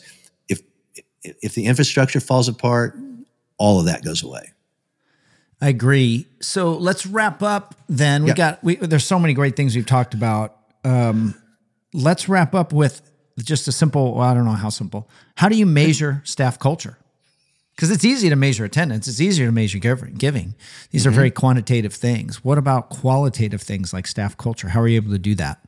if 1.24 1.54
the 1.54 1.66
infrastructure 1.66 2.20
falls 2.20 2.48
apart, 2.48 2.98
all 3.58 3.80
of 3.80 3.86
that 3.86 4.04
goes 4.04 4.24
away. 4.24 4.52
I 5.60 5.70
agree. 5.70 6.28
So 6.40 6.74
let's 6.78 7.06
wrap 7.08 7.42
up 7.42 7.76
then. 7.90 8.24
We 8.24 8.30
Yeah. 8.30 8.36
got 8.36 8.64
we 8.64 8.76
there's 8.76 9.06
so 9.06 9.18
many 9.20 9.34
great 9.34 9.56
things 9.56 9.76
we've 9.76 9.86
talked 9.86 10.14
about. 10.14 10.56
Um, 10.84 11.34
let's 11.94 12.30
wrap 12.30 12.54
up 12.54 12.72
with 12.72 13.02
just 13.40 13.68
a 13.68 13.72
simple, 13.72 14.14
well, 14.16 14.28
I 14.28 14.34
don't 14.34 14.46
know 14.46 14.52
how 14.52 14.70
simple. 14.70 15.10
How 15.36 15.50
do 15.50 15.56
you 15.56 15.66
measure 15.66 16.22
staff 16.26 16.60
culture? 16.60 16.98
Because 17.76 17.92
it's 17.92 18.06
easy 18.06 18.30
to 18.30 18.36
measure 18.36 18.66
attendance. 18.66 19.08
It's 19.08 19.22
easier 19.22 19.46
to 19.48 19.52
measure 19.52 19.78
giving. 19.80 20.16
giving. 20.16 20.56
These 20.92 21.02
Mm-hmm. 21.04 21.10
are 21.10 21.12
very 21.16 21.32
quantitative 21.32 21.94
things. 21.94 22.44
What 22.44 22.58
about 22.58 22.90
qualitative 22.90 23.62
things 23.62 23.94
like 23.94 24.08
staff 24.08 24.36
culture? 24.38 24.70
How 24.70 24.82
are 24.82 24.88
you 24.88 24.96
able 24.96 25.12
to 25.12 25.20
do 25.20 25.36
that? 25.36 25.60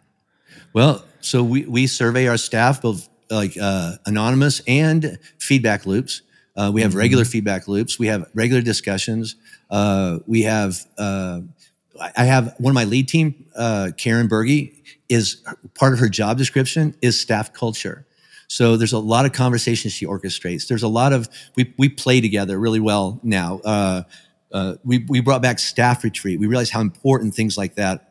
Well, 0.74 1.04
so 1.22 1.44
we, 1.44 1.66
we 1.66 1.86
survey 1.88 2.28
our 2.28 2.38
staff, 2.38 2.82
both 2.82 3.08
like 3.30 3.56
uh, 3.60 3.96
anonymous 4.06 4.62
and 4.68 5.20
feedback 5.38 5.86
loops. 5.86 6.22
Uh, 6.56 6.72
we 6.74 6.82
have 6.82 6.96
regular 6.96 7.26
feedback 7.26 7.68
loops. 7.68 7.98
We 7.98 8.08
have 8.08 8.30
regular 8.34 8.62
discussions. 8.62 9.36
Uh, 9.70 10.20
we 10.28 10.44
have, 10.44 10.86
uh, 10.98 11.42
I 12.18 12.26
have 12.26 12.56
one 12.58 12.72
of 12.72 12.76
my 12.76 12.86
lead 12.86 13.08
team, 13.08 13.46
uh, 13.56 13.92
Karen 13.98 14.28
Berge, 14.28 14.72
is 15.10 15.44
part 15.74 15.94
of 15.94 16.00
her 16.00 16.10
job 16.10 16.38
description 16.38 16.96
is 17.02 17.20
staff 17.20 17.54
culture. 17.54 18.06
So 18.48 18.78
there's 18.78 18.94
a 18.94 19.00
lot 19.00 19.26
of 19.26 19.32
conversations 19.32 19.94
she 19.94 20.06
orchestrates. 20.06 20.68
There's 20.68 20.84
a 20.84 20.88
lot 20.88 21.14
of 21.14 21.30
we 21.56 21.74
we 21.78 21.88
play 21.88 22.20
together 22.20 22.60
really 22.60 22.80
well 22.80 23.20
now. 23.22 23.60
Uh, 23.64 24.04
uh, 24.52 24.76
we 24.84 25.06
we 25.08 25.22
brought 25.22 25.42
back 25.42 25.60
staff 25.60 26.04
retreat. 26.04 26.40
We 26.40 26.48
realized 26.48 26.74
how 26.74 26.82
important 26.82 27.36
things 27.36 27.58
like 27.58 27.76
that 27.76 28.09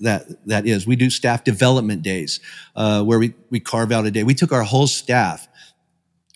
that 0.00 0.46
that 0.46 0.66
is. 0.66 0.86
We 0.86 0.96
do 0.96 1.10
staff 1.10 1.44
development 1.44 2.02
days 2.02 2.40
uh, 2.76 3.02
where 3.04 3.18
we 3.18 3.34
we 3.50 3.60
carve 3.60 3.92
out 3.92 4.06
a 4.06 4.10
day. 4.10 4.24
We 4.24 4.34
took 4.34 4.52
our 4.52 4.62
whole 4.62 4.86
staff 4.86 5.48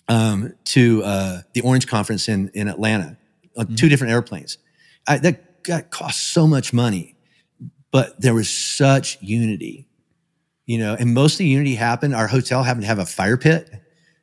um, 0.08 0.54
to 0.66 1.02
uh, 1.04 1.40
the 1.52 1.62
Orange 1.62 1.86
Conference 1.86 2.28
in 2.28 2.50
in 2.54 2.68
Atlanta 2.68 3.16
on 3.56 3.74
two 3.76 3.88
different 3.88 4.12
airplanes. 4.12 4.58
I, 5.06 5.18
that 5.18 5.62
got 5.62 5.90
cost 5.90 6.32
so 6.32 6.46
much 6.46 6.72
money, 6.72 7.16
but 7.90 8.20
there 8.20 8.34
was 8.34 8.48
such 8.48 9.18
unity, 9.20 9.88
you 10.66 10.78
know. 10.78 10.96
And 10.98 11.14
most 11.14 11.34
of 11.34 11.38
the 11.38 11.46
unity 11.46 11.74
happened. 11.74 12.14
Our 12.14 12.26
hotel 12.26 12.62
happened 12.62 12.82
to 12.82 12.88
have 12.88 12.98
a 12.98 13.06
fire 13.06 13.36
pit 13.36 13.70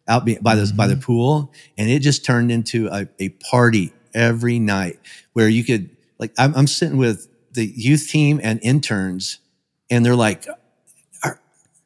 out 0.08 0.28
by 0.42 0.56
the 0.56 0.72
by 0.76 0.88
the 0.88 0.98
pool, 0.98 1.54
and 1.78 1.90
it 1.90 2.00
just 2.00 2.26
turned 2.26 2.52
into 2.52 2.88
a, 2.88 3.08
a 3.20 3.30
party 3.30 3.94
every 4.14 4.60
night 4.60 5.00
where 5.34 5.50
you 5.50 5.64
could 5.64 5.90
like 6.20 6.34
I'm, 6.38 6.54
I'm 6.56 6.68
sitting 6.68 6.98
with 6.98 7.28
the 7.54 7.66
youth 7.66 8.08
team 8.10 8.40
and 8.44 8.60
interns, 8.64 9.40
and 9.90 10.06
they're 10.06 10.16
like, 10.16 10.48
our 11.24 11.40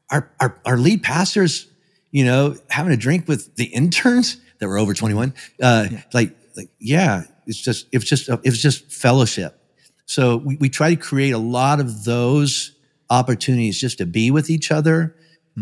our 0.10 0.32
our, 0.40 0.62
our 0.66 0.78
lead 0.78 1.04
pastors, 1.04 1.68
you 2.12 2.26
know, 2.26 2.56
having 2.70 2.94
a 2.94 2.98
drink 2.98 3.28
with 3.28 3.56
the 3.56 3.66
interns 3.66 4.38
that 4.60 4.68
were 4.68 4.78
over 4.78 4.94
21. 4.94 5.34
Uh, 5.62 5.88
Like 6.14 6.36
like 6.56 6.70
yeah, 6.80 7.24
it's 7.48 7.62
just 7.62 7.88
it 7.92 7.98
was 7.98 8.10
just 8.10 8.30
it 8.30 8.46
was 8.46 8.62
just 8.62 8.92
fellowship. 8.92 9.60
So 10.06 10.38
we, 10.38 10.56
we 10.58 10.70
try 10.70 10.94
to 10.94 11.02
create 11.02 11.32
a 11.32 11.40
lot 11.40 11.80
of 11.80 12.04
those 12.04 12.72
opportunities 13.10 13.80
just 13.80 13.98
to 13.98 14.06
be 14.06 14.32
with 14.32 14.50
each 14.50 14.72
other, 14.72 15.16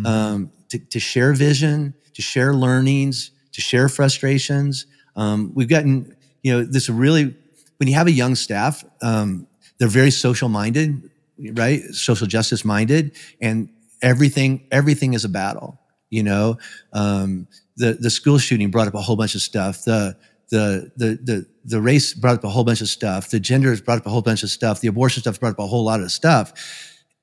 um, 0.06 0.52
to, 0.70 0.80
to 0.80 1.00
share 1.00 1.34
vision, 1.34 1.94
to 2.14 2.22
share 2.22 2.54
learnings, 2.54 3.32
to 3.54 3.62
share 3.62 3.90
frustrations. 3.90 4.86
Um, 5.16 5.52
we've 5.54 5.70
gotten, 5.70 6.16
you 6.42 6.54
know, 6.54 6.64
this 6.64 6.90
really, 6.90 7.36
when 7.78 7.88
you 7.88 7.96
have 7.96 8.08
a 8.08 8.12
young 8.12 8.36
staff, 8.36 8.84
um, 9.02 9.48
they're 9.80 9.88
very 9.88 10.12
social 10.12 10.50
minded, 10.50 11.10
right? 11.54 11.82
Social 11.92 12.28
justice 12.28 12.64
minded, 12.64 13.16
and 13.42 13.70
everything, 14.02 14.68
everything 14.72 15.14
is 15.14 15.26
a 15.26 15.30
battle. 15.30 15.80
You 16.10 16.24
know, 16.24 16.58
um, 16.92 17.48
the 17.78 17.94
the 17.94 18.10
school 18.10 18.38
shooting 18.38 18.70
brought 18.72 18.88
up 18.88 18.94
a 18.94 19.02
whole 19.02 19.16
bunch 19.16 19.36
of 19.36 19.42
stuff. 19.42 19.84
The 19.84 20.16
the 20.50 20.92
the 20.96 21.20
the 21.24 21.46
the 21.66 21.82
race 21.82 22.14
brought 22.14 22.36
up 22.36 22.44
a 22.44 22.50
whole 22.50 22.64
bunch 22.64 22.82
of 22.82 22.88
stuff. 22.88 23.30
The 23.30 23.40
genders 23.40 23.82
brought 23.82 24.00
up 24.00 24.06
a 24.06 24.10
whole 24.10 24.22
bunch 24.22 24.44
of 24.44 24.50
stuff. 24.50 24.82
The 24.82 24.88
abortion 24.88 25.22
stuff 25.22 25.40
brought 25.40 25.54
up 25.54 25.60
a 25.60 25.68
whole 25.68 25.84
lot 25.84 26.02
of 26.02 26.12
stuff, 26.12 26.54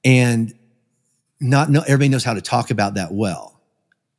and 0.04 0.52
not 1.40 1.70
no 1.70 1.80
everybody 1.82 2.08
knows 2.08 2.24
how 2.24 2.34
to 2.34 2.40
talk 2.40 2.70
about 2.70 2.94
that 2.94 3.12
well, 3.12 3.60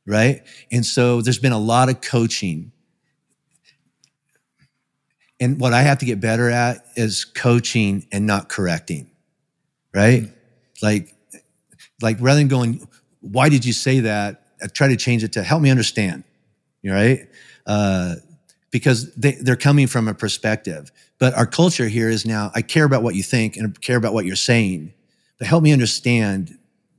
right? 0.06 0.42
And 0.70 0.84
so 0.84 1.20
there's 1.20 1.38
been 1.38 1.52
a 1.52 1.58
lot 1.58 1.88
of 1.88 2.00
coaching. 2.00 2.72
And 5.42 5.58
what 5.58 5.72
I 5.72 5.82
have 5.82 5.98
to 5.98 6.04
get 6.04 6.20
better 6.20 6.48
at 6.48 6.86
is 6.94 7.24
coaching 7.24 8.06
and 8.12 8.28
not 8.28 8.48
correcting, 8.48 9.10
right? 9.92 10.28
Like, 10.80 11.16
like 12.00 12.18
rather 12.20 12.38
than 12.38 12.46
going, 12.46 12.86
why 13.20 13.48
did 13.48 13.64
you 13.64 13.72
say 13.72 14.00
that? 14.00 14.44
I 14.62 14.68
try 14.68 14.86
to 14.86 14.96
change 14.96 15.24
it 15.24 15.32
to 15.32 15.42
help 15.42 15.60
me 15.60 15.68
understand, 15.68 16.22
right? 16.84 17.28
Uh, 17.66 18.14
because 18.70 19.12
they, 19.16 19.32
they're 19.32 19.56
coming 19.56 19.88
from 19.88 20.06
a 20.06 20.14
perspective. 20.14 20.92
But 21.18 21.34
our 21.34 21.46
culture 21.46 21.88
here 21.88 22.08
is 22.08 22.24
now, 22.24 22.52
I 22.54 22.62
care 22.62 22.84
about 22.84 23.02
what 23.02 23.16
you 23.16 23.24
think 23.24 23.56
and 23.56 23.66
I 23.66 23.80
care 23.80 23.96
about 23.96 24.14
what 24.14 24.24
you're 24.24 24.36
saying, 24.36 24.94
but 25.38 25.48
help 25.48 25.64
me 25.64 25.72
understand 25.72 26.56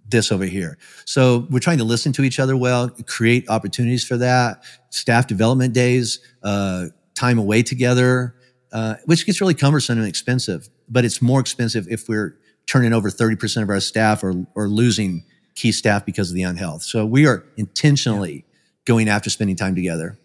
this 0.09 0.33
over 0.33 0.43
here. 0.43 0.77
So 1.05 1.47
we're 1.49 1.59
trying 1.59 1.77
to 1.77 1.85
listen 1.85 2.11
to 2.11 2.23
each 2.23 2.41
other 2.41 2.57
well, 2.57 2.89
create 3.07 3.47
opportunities 3.47 4.03
for 4.03 4.17
that, 4.17 4.65
staff 4.89 5.27
development 5.27 5.73
days, 5.73 6.19
uh, 6.43 6.87
time 7.23 7.37
away 7.39 7.63
together, 7.63 8.35
uh, 8.73 8.95
which 9.05 9.25
gets 9.25 9.39
really 9.39 9.53
cumbersome 9.53 9.97
and 9.97 10.07
expensive. 10.07 10.67
But 10.89 11.05
it's 11.05 11.21
more 11.21 11.39
expensive 11.39 11.87
if 11.89 12.09
we're 12.09 12.37
turning 12.67 12.93
over 12.93 13.09
30% 13.09 13.63
of 13.63 13.69
our 13.69 13.79
staff 13.79 14.23
or, 14.23 14.45
or 14.55 14.67
losing 14.67 15.23
key 15.55 15.71
staff 15.71 16.05
because 16.05 16.29
of 16.29 16.35
the 16.35 16.43
unhealth. 16.43 16.83
So 16.83 17.05
we 17.05 17.25
are 17.25 17.45
intentionally 17.55 18.33
yeah. 18.33 18.41
going 18.85 19.07
after 19.07 19.29
spending 19.29 19.55
time 19.55 19.75
together. 19.75 20.17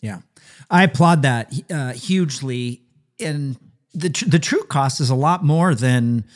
Yeah. 0.00 0.20
I 0.70 0.84
applaud 0.84 1.22
that 1.22 1.52
uh, 1.70 1.92
hugely. 1.92 2.82
And 3.18 3.56
the, 3.94 4.10
tr- 4.10 4.28
the 4.28 4.38
true 4.38 4.62
cost 4.64 5.00
is 5.00 5.10
a 5.10 5.14
lot 5.14 5.44
more 5.44 5.74
than 5.74 6.26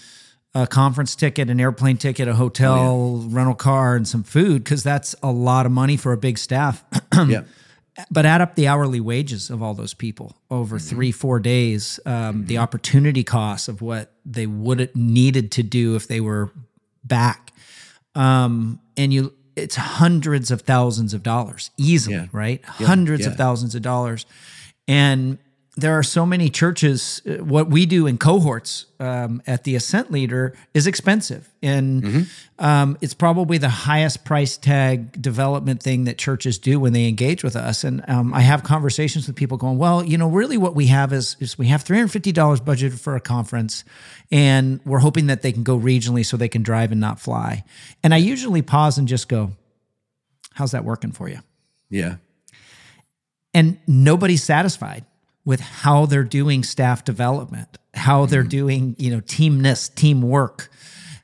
a 0.55 0.67
conference 0.67 1.15
ticket, 1.15 1.51
an 1.51 1.61
airplane 1.61 1.99
ticket, 1.99 2.27
a 2.27 2.35
hotel, 2.35 2.79
oh, 2.79 3.21
yeah. 3.21 3.29
rental 3.37 3.55
car, 3.55 3.95
and 3.95 4.09
some 4.09 4.25
food, 4.25 4.65
because 4.65 4.83
that's 4.83 5.15
a 5.23 5.31
lot 5.31 5.67
of 5.67 5.73
money 5.73 5.97
for 5.97 6.13
a 6.13 6.17
big 6.17 6.39
staff. 6.39 6.85
yeah. 7.29 7.43
But 8.11 8.27
add 8.27 8.41
up 8.41 8.55
the 8.55 8.69
hourly 8.69 9.01
wages 9.01 9.51
of 9.51 9.63
all 9.63 9.75
those 9.75 9.95
people 9.95 10.37
over 10.51 10.77
mm-hmm. 10.77 10.89
three, 10.89 11.13
four 11.13 11.41
days, 11.41 12.01
um, 12.07 12.13
mm-hmm. 12.13 12.45
the 12.47 12.59
opportunity 12.59 13.25
costs 13.25 13.69
of 13.69 13.83
what 13.83 14.13
they 14.25 14.47
would 14.47 14.81
have 14.81 14.97
needed 14.97 15.53
to 15.53 15.63
do 15.63 15.97
if 15.97 16.09
they 16.09 16.21
were 16.21 16.53
back. 17.05 17.53
Um, 18.15 18.81
and 18.97 19.13
you, 19.13 19.35
it's 19.57 19.77
hundreds 19.77 20.51
of 20.51 20.63
thousands 20.63 21.15
of 21.15 21.23
dollars 21.23 21.71
easily, 21.77 22.17
yeah. 22.17 22.27
right? 22.33 22.61
Yeah. 22.79 22.87
Hundreds 22.87 23.27
of 23.27 23.37
thousands 23.37 23.75
of 23.75 23.83
dollars. 23.83 24.27
And 24.89 25.39
there 25.81 25.99
are 25.99 26.03
so 26.03 26.27
many 26.27 26.49
churches. 26.49 27.23
Uh, 27.27 27.43
what 27.45 27.69
we 27.69 27.87
do 27.87 28.07
in 28.07 28.19
cohorts 28.19 28.87
um, 28.99 29.43
at 29.47 29.65
the 29.65 29.75
Ascent 29.75 30.11
Leader 30.11 30.55
is 30.75 30.87
expensive, 30.87 31.51
and 31.63 32.03
mm-hmm. 32.03 32.65
um, 32.65 32.99
it's 33.01 33.15
probably 33.15 33.59
the 33.59 33.69
highest 33.69 34.25
price 34.25 34.57
tag 34.57 35.21
development 35.21 35.83
thing 35.83 36.05
that 36.05 36.19
churches 36.19 36.59
do 36.59 36.79
when 36.79 36.93
they 36.93 37.09
engage 37.09 37.43
with 37.43 37.57
us. 37.57 37.85
And 37.85 38.05
um, 38.09 38.35
I 38.35 38.41
have 38.41 38.63
conversations 38.63 39.27
with 39.27 39.37
people 39.37 39.57
going, 39.57 39.79
"Well, 39.79 40.05
you 40.05 40.19
know, 40.19 40.29
really, 40.29 40.59
what 40.59 40.75
we 40.75 40.87
have 40.87 41.13
is, 41.13 41.37
is 41.41 41.59
we 41.59 41.67
have 41.69 41.83
three 41.83 41.97
hundred 41.97 42.13
fifty 42.13 42.33
dollars 42.33 42.61
budgeted 42.61 42.99
for 42.99 43.17
a 43.17 43.21
conference, 43.21 43.85
and 44.31 44.81
we're 44.85 44.99
hoping 44.99 45.27
that 45.29 45.43
they 45.43 45.53
can 45.53 45.63
go 45.63 45.79
regionally 45.79 46.25
so 46.25 46.37
they 46.37 46.49
can 46.49 46.63
drive 46.63 46.93
and 46.93 47.01
not 47.01 47.21
fly." 47.21 47.65
And 48.03 48.13
I 48.15 48.19
usually 48.19 48.63
pause 48.63 48.99
and 48.99 49.09
just 49.09 49.29
go, 49.29 49.53
"How's 50.55 50.73
that 50.73 50.85
working 50.85 51.13
for 51.13 51.29
you?" 51.29 51.41
Yeah. 51.89 52.17
And 53.53 53.79
nobody's 53.87 54.45
satisfied 54.45 55.05
with 55.45 55.61
how 55.61 56.07
they're 56.07 56.25
doing 56.25 56.63
staff 56.63 57.05
development, 57.05 57.79
how 57.95 58.27
they're 58.27 58.43
mm-hmm. 58.43 58.49
doing, 58.49 58.97
you 58.99 59.11
know, 59.11 59.21
teamness, 59.21 59.95
teamwork. 59.95 60.71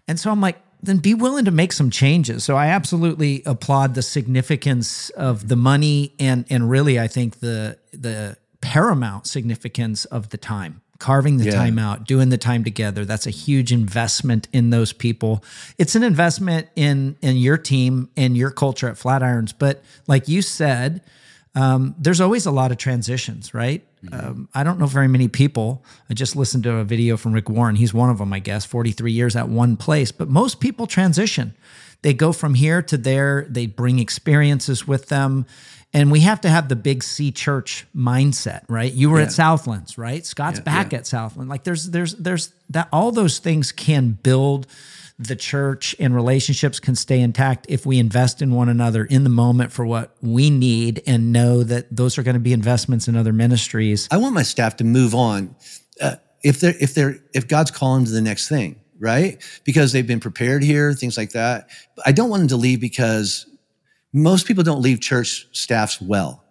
And 0.08 0.18
so 0.18 0.30
I'm 0.30 0.40
like, 0.40 0.58
then 0.82 0.98
be 0.98 1.14
willing 1.14 1.44
to 1.44 1.50
make 1.50 1.72
some 1.72 1.90
changes. 1.90 2.44
So 2.44 2.56
I 2.56 2.68
absolutely 2.68 3.42
applaud 3.44 3.94
the 3.94 4.02
significance 4.02 5.10
of 5.10 5.48
the 5.48 5.56
money 5.56 6.14
and 6.18 6.44
and 6.50 6.70
really 6.70 6.98
I 6.98 7.08
think 7.08 7.40
the 7.40 7.78
the 7.92 8.36
paramount 8.60 9.26
significance 9.26 10.04
of 10.06 10.30
the 10.30 10.38
time. 10.38 10.82
Carving 10.98 11.36
the 11.36 11.44
yeah. 11.44 11.52
time 11.52 11.78
out, 11.78 12.06
doing 12.06 12.30
the 12.30 12.38
time 12.38 12.64
together. 12.64 13.04
That's 13.04 13.26
a 13.26 13.30
huge 13.30 13.70
investment 13.70 14.48
in 14.54 14.70
those 14.70 14.94
people. 14.94 15.44
It's 15.76 15.94
an 15.94 16.02
investment 16.02 16.68
in 16.74 17.16
in 17.20 17.36
your 17.36 17.58
team 17.58 18.08
and 18.16 18.34
your 18.34 18.50
culture 18.50 18.88
at 18.88 18.96
Flatirons. 18.96 19.52
But 19.58 19.82
like 20.06 20.26
you 20.26 20.40
said, 20.40 21.02
um, 21.56 21.94
there's 21.98 22.20
always 22.20 22.44
a 22.44 22.50
lot 22.50 22.70
of 22.70 22.76
transitions, 22.76 23.54
right? 23.54 23.82
Mm-hmm. 24.04 24.28
Um, 24.28 24.48
I 24.54 24.62
don't 24.62 24.78
know 24.78 24.86
very 24.86 25.08
many 25.08 25.26
people. 25.26 25.82
I 26.08 26.14
just 26.14 26.36
listened 26.36 26.64
to 26.64 26.76
a 26.76 26.84
video 26.84 27.16
from 27.16 27.32
Rick 27.32 27.48
Warren. 27.48 27.76
He's 27.76 27.94
one 27.94 28.10
of 28.10 28.18
them, 28.18 28.32
I 28.34 28.40
guess, 28.40 28.66
43 28.66 29.10
years 29.10 29.34
at 29.34 29.48
one 29.48 29.78
place. 29.78 30.12
But 30.12 30.28
most 30.28 30.60
people 30.60 30.86
transition. 30.86 31.56
They 32.02 32.12
go 32.12 32.32
from 32.32 32.54
here 32.54 32.82
to 32.82 32.98
there, 32.98 33.46
they 33.48 33.66
bring 33.66 33.98
experiences 33.98 34.86
with 34.86 35.08
them. 35.08 35.46
And 35.94 36.12
we 36.12 36.20
have 36.20 36.42
to 36.42 36.50
have 36.50 36.68
the 36.68 36.76
big 36.76 37.02
C 37.02 37.32
church 37.32 37.86
mindset, 37.96 38.64
right? 38.68 38.92
You 38.92 39.08
were 39.08 39.18
yeah. 39.18 39.26
at 39.26 39.32
Southlands, 39.32 39.96
right? 39.96 40.26
Scott's 40.26 40.58
yeah, 40.58 40.64
back 40.64 40.92
yeah. 40.92 40.98
at 40.98 41.06
Southland. 41.06 41.48
Like 41.48 41.64
there's 41.64 41.90
there's 41.90 42.14
there's 42.16 42.52
that 42.68 42.88
all 42.92 43.12
those 43.12 43.38
things 43.38 43.72
can 43.72 44.10
build 44.10 44.66
the 45.18 45.36
church 45.36 45.96
and 45.98 46.14
relationships 46.14 46.78
can 46.78 46.94
stay 46.94 47.20
intact 47.20 47.66
if 47.68 47.86
we 47.86 47.98
invest 47.98 48.42
in 48.42 48.52
one 48.52 48.68
another 48.68 49.04
in 49.04 49.24
the 49.24 49.30
moment 49.30 49.72
for 49.72 49.86
what 49.86 50.14
we 50.20 50.50
need 50.50 51.02
and 51.06 51.32
know 51.32 51.62
that 51.62 51.94
those 51.94 52.18
are 52.18 52.22
going 52.22 52.34
to 52.34 52.40
be 52.40 52.52
investments 52.52 53.08
in 53.08 53.16
other 53.16 53.32
ministries. 53.32 54.08
I 54.10 54.18
want 54.18 54.34
my 54.34 54.42
staff 54.42 54.76
to 54.76 54.84
move 54.84 55.14
on 55.14 55.56
uh, 56.00 56.16
if 56.42 56.60
they're 56.60 56.74
if 56.78 56.94
they're 56.94 57.18
if 57.34 57.48
God's 57.48 57.70
calling 57.70 58.04
to 58.04 58.10
the 58.10 58.20
next 58.20 58.48
thing, 58.48 58.78
right? 58.98 59.42
Because 59.64 59.92
they've 59.92 60.06
been 60.06 60.20
prepared 60.20 60.62
here, 60.62 60.92
things 60.92 61.16
like 61.16 61.30
that. 61.30 61.70
I 62.04 62.12
don't 62.12 62.28
want 62.28 62.40
them 62.40 62.48
to 62.48 62.56
leave 62.56 62.80
because 62.80 63.46
most 64.12 64.46
people 64.46 64.64
don't 64.64 64.82
leave 64.82 65.00
church 65.00 65.48
staffs 65.52 66.00
well. 66.00 66.44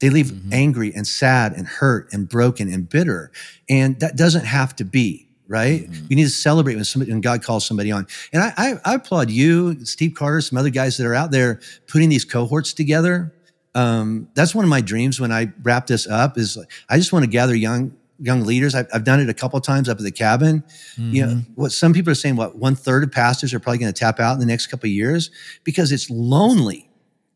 They 0.00 0.10
leave 0.10 0.26
mm-hmm. 0.26 0.52
angry 0.52 0.92
and 0.94 1.06
sad 1.06 1.52
and 1.52 1.66
hurt 1.66 2.12
and 2.12 2.28
broken 2.28 2.72
and 2.72 2.88
bitter. 2.88 3.32
And 3.68 3.98
that 4.00 4.16
doesn't 4.16 4.44
have 4.44 4.74
to 4.76 4.84
be 4.84 5.27
right? 5.48 5.82
Mm-hmm. 5.82 6.06
You 6.10 6.16
need 6.16 6.24
to 6.24 6.30
celebrate 6.30 6.74
when 6.76 6.84
somebody 6.84 7.10
when 7.10 7.22
God 7.22 7.42
calls 7.42 7.66
somebody 7.66 7.90
on. 7.90 8.06
And 8.32 8.42
I, 8.42 8.52
I, 8.56 8.74
I, 8.84 8.94
applaud 8.94 9.30
you, 9.30 9.84
Steve 9.84 10.14
Carter, 10.14 10.42
some 10.42 10.58
other 10.58 10.70
guys 10.70 10.98
that 10.98 11.06
are 11.06 11.14
out 11.14 11.30
there 11.30 11.60
putting 11.88 12.10
these 12.10 12.24
cohorts 12.24 12.74
together. 12.74 13.34
Um, 13.74 14.28
that's 14.34 14.54
one 14.54 14.64
of 14.64 14.68
my 14.68 14.80
dreams 14.80 15.20
when 15.20 15.32
I 15.32 15.52
wrap 15.62 15.86
this 15.86 16.06
up. 16.06 16.38
Is 16.38 16.58
I 16.88 16.98
just 16.98 17.12
want 17.12 17.24
to 17.24 17.30
gather 17.30 17.54
young 17.54 17.96
young 18.20 18.42
leaders. 18.44 18.74
I've, 18.74 18.88
I've 18.92 19.04
done 19.04 19.20
it 19.20 19.28
a 19.28 19.34
couple 19.34 19.60
times 19.60 19.88
up 19.88 19.98
at 19.98 20.04
the 20.04 20.12
cabin. 20.12 20.62
Mm-hmm. 20.96 21.12
You 21.12 21.26
know 21.26 21.32
mm-hmm. 21.32 21.52
what 21.54 21.72
some 21.72 21.92
people 21.92 22.12
are 22.12 22.16
saying. 22.16 22.36
What 22.36 22.56
one 22.56 22.76
third 22.76 23.02
of 23.02 23.10
pastors 23.10 23.54
are 23.54 23.60
probably 23.60 23.78
going 23.78 23.92
to 23.92 23.98
tap 23.98 24.20
out 24.20 24.34
in 24.34 24.40
the 24.40 24.46
next 24.46 24.66
couple 24.66 24.86
of 24.86 24.92
years 24.92 25.30
because 25.64 25.92
it's 25.92 26.10
lonely. 26.10 26.84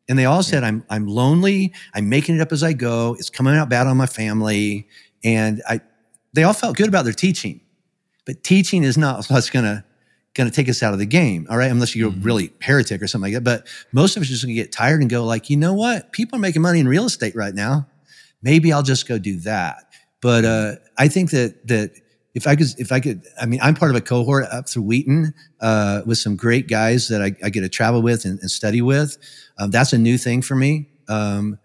And 0.08 0.18
they 0.18 0.26
all 0.26 0.42
said, 0.42 0.64
"I'm 0.64 0.84
I'm 0.90 1.06
lonely. 1.06 1.72
I'm 1.94 2.08
making 2.08 2.36
it 2.36 2.40
up 2.40 2.52
as 2.52 2.62
I 2.62 2.74
go. 2.74 3.16
It's 3.18 3.30
coming 3.30 3.54
out 3.54 3.70
bad 3.70 3.86
on 3.86 3.96
my 3.96 4.06
family." 4.06 4.88
And 5.24 5.62
I, 5.68 5.80
they 6.32 6.42
all 6.42 6.52
felt 6.52 6.76
good 6.76 6.88
about 6.88 7.04
their 7.04 7.12
teaching 7.12 7.60
but 8.26 8.42
teaching 8.42 8.84
is 8.84 8.96
not 8.96 9.26
what's 9.26 9.50
going 9.50 9.64
to 9.64 9.84
going 10.34 10.48
to 10.48 10.54
take 10.54 10.68
us 10.68 10.82
out 10.82 10.92
of 10.92 10.98
the 10.98 11.06
game. 11.06 11.46
All 11.50 11.56
right. 11.56 11.70
Unless 11.70 11.94
you're 11.94 12.10
mm-hmm. 12.10 12.22
really 12.22 12.52
heretic 12.60 13.02
or 13.02 13.06
something 13.06 13.32
like 13.32 13.44
that. 13.44 13.44
But 13.44 13.66
most 13.92 14.16
of 14.16 14.22
us 14.22 14.28
are 14.28 14.32
just 14.32 14.44
going 14.44 14.54
to 14.54 14.60
get 14.60 14.72
tired 14.72 15.00
and 15.00 15.10
go 15.10 15.24
like, 15.24 15.50
you 15.50 15.56
know 15.56 15.74
what? 15.74 16.12
People 16.12 16.36
are 16.36 16.40
making 16.40 16.62
money 16.62 16.80
in 16.80 16.88
real 16.88 17.04
estate 17.04 17.36
right 17.36 17.54
now. 17.54 17.86
Maybe 18.42 18.72
I'll 18.72 18.82
just 18.82 19.06
go 19.06 19.18
do 19.18 19.38
that. 19.40 19.84
But, 20.20 20.44
uh, 20.44 20.74
I 20.98 21.08
think 21.08 21.30
that, 21.30 21.66
that 21.68 21.92
if 22.34 22.46
I 22.46 22.56
could, 22.56 22.68
if 22.78 22.92
I 22.92 23.00
could, 23.00 23.22
I 23.40 23.46
mean, 23.46 23.60
I'm 23.62 23.74
part 23.74 23.90
of 23.90 23.96
a 23.96 24.00
cohort 24.00 24.46
up 24.50 24.68
through 24.68 24.84
Wheaton, 24.84 25.34
uh, 25.60 26.02
with 26.06 26.18
some 26.18 26.36
great 26.36 26.66
guys 26.66 27.08
that 27.08 27.20
I, 27.20 27.32
I 27.44 27.50
get 27.50 27.60
to 27.60 27.68
travel 27.68 28.00
with 28.00 28.24
and, 28.24 28.38
and 28.40 28.50
study 28.50 28.80
with. 28.80 29.18
Um, 29.58 29.70
that's 29.70 29.92
a 29.92 29.98
new 29.98 30.16
thing 30.16 30.40
for 30.40 30.54
me. 30.54 30.88
Um, 31.08 31.58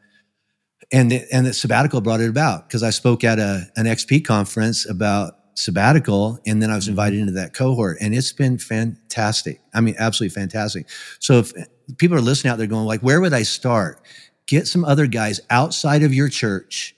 and 0.92 1.12
the, 1.12 1.24
and 1.32 1.46
the 1.46 1.54
sabbatical 1.54 2.02
brought 2.02 2.20
it 2.20 2.30
about 2.30 2.68
because 2.68 2.84
I 2.84 2.90
spoke 2.90 3.24
at 3.24 3.40
a, 3.40 3.68
an 3.76 3.86
XP 3.86 4.26
conference 4.26 4.90
about 4.90 5.37
sabbatical 5.58 6.40
and 6.46 6.62
then 6.62 6.70
I 6.70 6.76
was 6.76 6.86
mm-hmm. 6.86 6.92
invited 6.92 7.20
into 7.20 7.32
that 7.34 7.54
cohort 7.54 7.98
and 8.00 8.14
it's 8.14 8.32
been 8.32 8.60
fantastic. 8.60 9.60
I 9.74 9.82
mean, 9.82 9.96
absolutely 9.98 10.36
fantastic. 10.36 10.88
So 11.20 11.40
if 11.40 11.52
people 11.98 12.16
are 12.16 12.22
listening 12.22 12.52
out 12.52 12.60
there 12.60 12.68
going 12.68 12.86
like, 12.86 13.02
where 13.02 13.20
would 13.20 13.34
I 13.34 13.42
start? 13.42 14.00
Get 14.46 14.68
some 14.68 14.86
other 14.86 15.08
guys 15.08 15.42
outside 15.50 16.04
of 16.04 16.14
your 16.14 16.30
church 16.30 16.96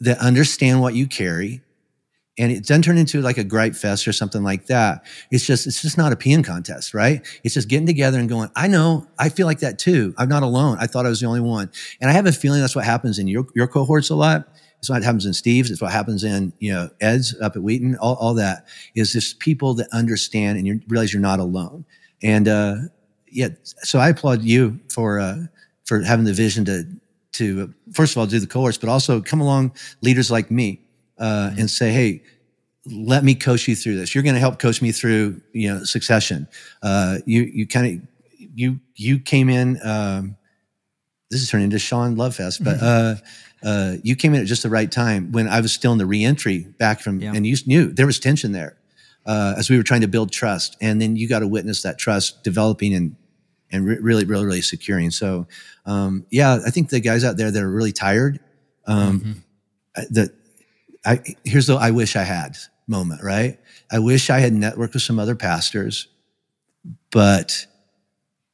that 0.00 0.18
understand 0.18 0.80
what 0.80 0.94
you 0.94 1.06
carry. 1.06 1.60
And 2.38 2.50
it 2.50 2.64
doesn't 2.64 2.82
turn 2.82 2.96
into 2.96 3.20
like 3.20 3.36
a 3.36 3.44
gripe 3.44 3.74
fest 3.74 4.08
or 4.08 4.12
something 4.14 4.42
like 4.42 4.66
that. 4.66 5.04
It's 5.30 5.44
just, 5.44 5.66
it's 5.66 5.82
just 5.82 5.98
not 5.98 6.12
a 6.12 6.16
peeing 6.16 6.44
contest, 6.44 6.94
right? 6.94 7.26
It's 7.44 7.52
just 7.52 7.68
getting 7.68 7.86
together 7.86 8.18
and 8.18 8.30
going, 8.30 8.48
I 8.56 8.68
know, 8.68 9.06
I 9.18 9.28
feel 9.28 9.46
like 9.46 9.58
that 9.58 9.78
too. 9.78 10.14
I'm 10.16 10.28
not 10.28 10.42
alone. 10.42 10.78
I 10.80 10.86
thought 10.86 11.04
I 11.04 11.10
was 11.10 11.20
the 11.20 11.26
only 11.26 11.40
one. 11.40 11.70
And 12.00 12.08
I 12.08 12.14
have 12.14 12.26
a 12.26 12.32
feeling 12.32 12.60
that's 12.62 12.76
what 12.76 12.86
happens 12.86 13.18
in 13.18 13.28
your, 13.28 13.46
your 13.54 13.66
cohorts 13.66 14.08
a 14.08 14.14
lot 14.14 14.48
it's 14.78 14.88
what 14.88 15.02
happens 15.02 15.26
in 15.26 15.34
Steve's. 15.34 15.70
It's 15.70 15.80
what 15.80 15.92
happens 15.92 16.22
in, 16.22 16.52
you 16.60 16.72
know, 16.72 16.88
Ed's 17.00 17.38
up 17.40 17.56
at 17.56 17.62
Wheaton. 17.62 17.96
All, 17.96 18.14
all 18.16 18.34
that 18.34 18.66
is 18.94 19.12
just 19.12 19.40
people 19.40 19.74
that 19.74 19.88
understand 19.92 20.56
and 20.56 20.66
you 20.66 20.80
realize 20.88 21.12
you're 21.12 21.20
not 21.20 21.40
alone. 21.40 21.84
And, 22.22 22.46
uh, 22.46 22.76
yeah, 23.30 23.48
so 23.62 23.98
I 23.98 24.10
applaud 24.10 24.42
you 24.42 24.78
for, 24.88 25.18
uh, 25.18 25.46
for 25.84 26.02
having 26.02 26.24
the 26.24 26.32
vision 26.32 26.64
to, 26.66 26.86
to, 27.32 27.62
uh, 27.62 27.92
first 27.92 28.12
of 28.12 28.18
all, 28.18 28.26
do 28.26 28.38
the 28.38 28.46
course, 28.46 28.78
but 28.78 28.88
also 28.88 29.20
come 29.20 29.40
along 29.40 29.72
leaders 30.00 30.30
like 30.30 30.50
me, 30.50 30.80
uh, 31.18 31.48
mm-hmm. 31.50 31.60
and 31.60 31.70
say, 31.70 31.90
Hey, 31.90 32.22
let 32.86 33.24
me 33.24 33.34
coach 33.34 33.68
you 33.68 33.76
through 33.76 33.96
this. 33.96 34.14
You're 34.14 34.24
going 34.24 34.34
to 34.34 34.40
help 34.40 34.58
coach 34.58 34.80
me 34.80 34.92
through, 34.92 35.40
you 35.52 35.68
know, 35.68 35.84
succession. 35.84 36.48
Uh, 36.82 37.18
you, 37.26 37.42
you 37.42 37.66
kind 37.66 37.86
of, 37.86 38.08
you, 38.54 38.80
you 38.94 39.18
came 39.18 39.50
in, 39.50 39.78
um, 39.84 40.36
this 41.30 41.42
is 41.42 41.50
turning 41.50 41.64
into 41.64 41.78
Sean 41.78 42.16
Lovefest, 42.16 42.64
but, 42.64 42.76
mm-hmm. 42.76 43.22
uh, 43.22 43.28
uh, 43.62 43.94
you 44.02 44.16
came 44.16 44.34
in 44.34 44.40
at 44.40 44.46
just 44.46 44.62
the 44.62 44.70
right 44.70 44.90
time 44.90 45.32
when 45.32 45.48
I 45.48 45.60
was 45.60 45.72
still 45.72 45.92
in 45.92 45.98
the 45.98 46.06
reentry 46.06 46.60
back 46.78 47.00
from, 47.00 47.20
yeah. 47.20 47.32
and 47.34 47.46
you 47.46 47.56
knew 47.66 47.92
there 47.92 48.06
was 48.06 48.18
tension 48.18 48.52
there 48.52 48.76
uh, 49.26 49.54
as 49.56 49.68
we 49.68 49.76
were 49.76 49.82
trying 49.82 50.02
to 50.02 50.08
build 50.08 50.32
trust, 50.32 50.76
and 50.80 51.00
then 51.00 51.16
you 51.16 51.28
got 51.28 51.40
to 51.40 51.48
witness 51.48 51.82
that 51.82 51.98
trust 51.98 52.42
developing 52.44 52.94
and 52.94 53.16
and 53.70 53.84
re- 53.84 53.98
really, 54.00 54.24
really, 54.24 54.46
really 54.46 54.62
securing. 54.62 55.10
So, 55.10 55.46
um, 55.84 56.24
yeah, 56.30 56.58
I 56.64 56.70
think 56.70 56.88
the 56.88 57.00
guys 57.00 57.22
out 57.22 57.36
there 57.36 57.50
that 57.50 57.62
are 57.62 57.70
really 57.70 57.92
tired, 57.92 58.40
um, 58.86 59.20
mm-hmm. 59.20 60.14
that 60.14 60.30
I 61.04 61.20
here's 61.44 61.66
the 61.66 61.74
I 61.74 61.90
wish 61.90 62.16
I 62.16 62.22
had 62.22 62.56
moment, 62.86 63.22
right? 63.22 63.58
I 63.90 63.98
wish 63.98 64.30
I 64.30 64.38
had 64.38 64.52
networked 64.52 64.94
with 64.94 65.02
some 65.02 65.18
other 65.18 65.36
pastors, 65.36 66.08
but 67.10 67.66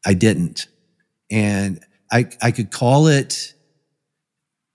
I 0.05 0.15
didn't. 0.15 0.69
And 1.31 1.81
I, 2.13 2.29
I 2.43 2.51
could 2.51 2.71
call 2.71 3.07
it, 3.07 3.54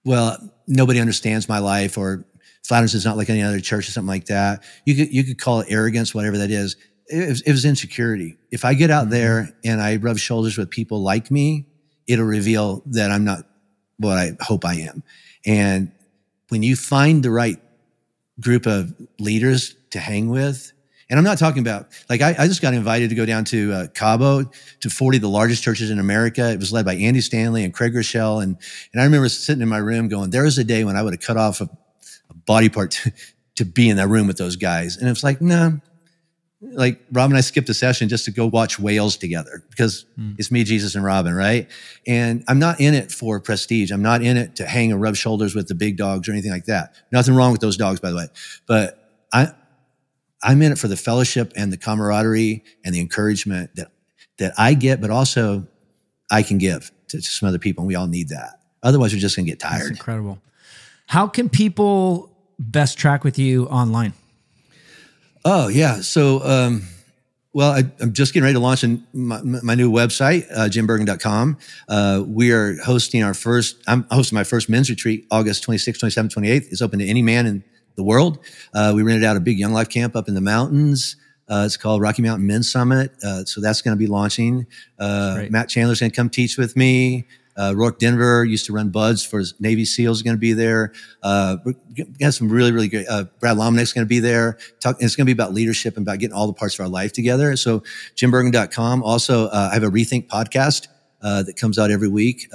well, 0.10 0.40
nobody 0.66 1.00
understands 1.00 1.48
my 1.48 1.60
life 1.60 1.96
or 1.96 2.26
Flatirons 2.68 2.96
is 2.96 3.06
not 3.06 3.16
like 3.16 3.30
any 3.30 3.44
other 3.44 3.60
church 3.60 3.88
or 3.88 3.92
something 3.92 4.08
like 4.08 4.26
that. 4.26 4.64
You 4.84 4.96
could, 4.96 5.14
you 5.14 5.24
could 5.24 5.40
call 5.40 5.60
it 5.60 5.68
arrogance, 5.70 6.16
whatever 6.16 6.40
that 6.40 6.50
is. 6.50 6.78
It 7.10 7.30
was, 7.30 7.42
it 7.42 7.52
was 7.52 7.64
insecurity. 7.64 8.36
If 8.50 8.66
I 8.66 8.74
get 8.74 8.90
out 8.90 9.04
mm-hmm. 9.04 9.12
there 9.12 9.56
and 9.64 9.80
I 9.80 9.98
rub 9.98 10.18
shoulders 10.18 10.58
with 10.58 10.72
people 10.72 11.04
like 11.04 11.30
me, 11.30 11.68
it'll 12.08 12.26
reveal 12.26 12.82
that 12.88 13.12
I'm 13.12 13.24
not 13.24 13.46
what 13.98 14.18
I 14.18 14.32
hope 14.42 14.66
I 14.66 14.78
am. 14.78 15.04
And 15.46 15.92
when 16.48 16.64
you 16.64 16.76
find 16.76 17.22
the 17.22 17.30
right 17.30 17.60
group 18.40 18.66
of 18.66 18.92
leaders 19.20 19.76
to 19.92 20.00
hang 20.00 20.30
with, 20.30 20.74
and 21.10 21.18
I'm 21.18 21.26
not 21.26 21.40
talking 21.40 21.62
about 21.62 21.88
like 22.10 22.22
I, 22.22 22.36
I 22.38 22.48
just 22.48 22.62
got 22.62 22.74
invited 22.74 23.10
to 23.10 23.16
go 23.16 23.26
down 23.26 23.44
to 23.46 23.74
uh, 23.74 23.88
Cabo 23.88 24.44
to 24.82 24.90
40 24.90 25.18
of 25.18 25.22
the 25.22 25.30
largest 25.30 25.64
churches 25.64 25.90
in 25.90 26.00
America. 26.00 26.52
It 26.52 26.60
was 26.60 26.72
led 26.72 26.86
by 26.86 26.96
Andy 26.96 27.22
Stanley 27.22 27.64
and 27.64 27.74
Craig 27.74 27.94
Groeschel, 27.94 28.44
and 28.44 28.58
and 28.94 29.02
I 29.02 29.06
remember 29.06 29.28
sitting 29.30 29.62
in 29.62 29.70
my 29.70 29.78
room 29.78 30.08
going, 30.08 30.30
"There 30.30 30.44
was 30.44 30.58
a 30.58 30.64
day 30.64 30.84
when 30.84 30.96
I 30.96 31.02
would 31.02 31.14
have 31.14 31.22
cut 31.22 31.38
off 31.38 31.62
a, 31.62 31.70
a 32.30 32.34
body 32.34 32.70
part 32.70 32.92
to, 32.92 33.12
to, 33.56 33.66
be 33.66 33.90
in 33.90 33.98
that 33.98 34.08
room 34.08 34.28
with 34.28 34.38
those 34.38 34.56
guys," 34.56 34.98
and 34.98 35.10
it's 35.10 35.24
like, 35.24 35.42
no. 35.42 35.70
Nah. 35.70 35.78
Like 36.62 37.00
Rob 37.14 37.30
and 37.30 37.38
I 37.38 37.40
skipped 37.40 37.70
a 37.70 37.74
session 37.74 38.10
just 38.10 38.26
to 38.26 38.32
go 38.32 38.46
watch 38.46 38.78
whales 38.78 39.16
together 39.16 39.64
because 39.70 40.04
mm. 40.20 40.36
it's 40.38 40.52
me, 40.52 40.66
Jesus, 40.66 40.94
and 40.94 41.06
Robin, 41.06 41.34
right? 41.34 41.70
And 42.06 42.44
I'm 42.50 42.60
not 42.60 42.82
in 42.82 42.94
it 42.94 43.14
for 43.14 43.40
prestige. 43.40 43.92
I'm 43.92 44.02
not 44.02 44.22
in 44.22 44.36
it 44.36 44.58
to 44.58 44.66
hang 44.66 44.92
and 44.92 45.00
rub 45.00 45.16
shoulders 45.16 45.56
with 45.56 45.70
the 45.70 45.74
big 45.74 45.96
dogs 45.96 46.28
or 46.28 46.34
anything 46.34 46.52
like 46.52 46.66
that. 46.66 46.96
Nothing 47.14 47.36
wrong 47.36 47.54
with 47.54 47.62
those 47.62 47.78
dogs, 47.78 48.02
by 48.02 48.10
the 48.10 48.18
way. 48.18 48.28
But 48.68 49.10
I, 49.32 49.54
I'm 50.42 50.62
in 50.62 50.72
it 50.72 50.78
for 50.78 50.88
the 50.88 50.98
fellowship 50.98 51.52
and 51.56 51.72
the 51.72 51.78
camaraderie 51.78 52.64
and 52.86 52.96
the 52.96 53.00
encouragement 53.00 53.76
that 53.76 53.92
that 54.38 54.54
I 54.58 54.74
get, 54.74 55.02
but 55.02 55.10
also 55.10 55.68
I 56.32 56.44
can 56.44 56.58
give 56.58 56.92
to, 57.10 57.18
to 57.18 57.24
some 57.24 57.50
other 57.50 57.60
people. 57.60 57.82
And 57.82 57.88
we 57.88 57.96
all 57.96 58.08
need 58.08 58.30
that. 58.30 58.62
Otherwise, 58.82 59.14
we're 59.14 59.20
just 59.20 59.36
going 59.36 59.46
to 59.46 59.52
get 59.52 59.60
tired. 59.60 59.82
That's 59.82 59.90
incredible. 59.90 60.40
How 61.08 61.28
can 61.28 61.50
people 61.50 62.32
best 62.58 62.98
track 62.98 63.24
with 63.24 63.38
you 63.38 63.66
online? 63.66 64.14
Oh 65.44 65.68
yeah. 65.68 66.02
So, 66.02 66.44
um, 66.44 66.84
well, 67.52 67.72
I, 67.72 67.84
am 68.00 68.14
just 68.14 68.34
getting 68.34 68.44
ready 68.44 68.54
to 68.54 68.60
launch 68.60 68.86
my, 69.14 69.42
my 69.42 69.74
new 69.74 69.92
website, 69.92 70.46
uh, 70.52 70.70
jimburgen.com. 70.70 71.58
Uh, 71.88 72.24
we 72.28 72.52
are 72.52 72.76
hosting 72.84 73.24
our 73.24 73.34
first, 73.34 73.78
I'm 73.88 74.06
hosting 74.12 74.36
my 74.36 74.44
first 74.44 74.70
men's 74.70 74.90
retreat, 74.90 75.26
August 75.32 75.64
26, 75.64 75.98
27, 76.00 76.30
28th. 76.30 76.72
It's 76.72 76.82
open 76.82 77.00
to 77.00 77.08
any 77.08 77.24
man 77.24 77.48
in 77.48 77.64
the 77.96 78.04
world. 78.04 78.40
Uh, 78.74 78.94
we 78.96 79.04
rented 79.04 79.24
out 79.24 79.38
a 79.38 79.40
big 79.40 79.60
Young 79.60 79.74
Life 79.74 79.90
camp 79.90 80.16
up 80.16 80.28
in 80.28 80.36
the 80.36 80.42
mountains. 80.42 81.16
Uh, 81.50 81.64
it's 81.66 81.78
called 81.78 82.02
Rocky 82.02 82.22
Mountain 82.22 82.46
Men's 82.46 82.72
Summit. 82.72 83.12
Uh, 83.24 83.44
so 83.44 83.60
that's 83.60 83.82
going 83.82 83.96
to 83.96 84.00
be 84.00 84.08
launching. 84.08 84.68
Uh, 85.00 85.46
Matt 85.50 85.68
Chandler's 85.68 86.00
going 86.00 86.12
to 86.12 86.16
come 86.16 86.30
teach 86.30 86.58
with 86.58 86.78
me. 86.78 87.26
Uh, 87.58 87.74
Rorke 87.76 88.00
Denver 88.00 88.46
used 88.46 88.66
to 88.68 88.74
run 88.74 88.90
BUD/S 88.90 89.26
for 89.26 89.44
Navy 89.60 89.84
SEALs, 89.84 90.22
going 90.22 90.38
to 90.38 90.40
be 90.40 90.54
there. 90.54 90.94
Uh, 91.22 91.58
we 91.66 91.76
got 92.18 92.34
some 92.34 92.50
really, 92.50 92.72
really 92.72 92.88
great. 92.88 93.06
Uh, 93.10 93.26
Brad 93.42 93.58
Lomenick's 93.58 93.92
going 93.92 94.06
to 94.06 94.10
be 94.10 94.20
there. 94.20 94.58
Talk, 94.80 94.96
it's 95.02 95.18
going 95.18 95.26
to 95.26 95.34
be 95.34 95.34
about 95.34 95.54
leadership 95.54 95.98
and 95.98 96.08
about 96.08 96.20
getting 96.20 96.34
all 96.34 96.48
the 96.48 96.54
parts 96.54 96.76
of 96.76 96.84
our 96.86 96.88
life 96.88 97.12
together. 97.12 97.58
So 97.58 97.84
jimburgen.com. 98.16 99.04
Also, 99.04 99.48
uh, 99.48 99.70
I 99.72 99.74
have 99.74 99.84
a 99.84 99.90
Rethink 99.90 100.28
podcast 100.28 100.88
uh, 101.22 101.44
that 101.44 101.58
comes 101.58 101.78
out 101.78 101.92
every 101.92 102.08
week. 102.08 102.48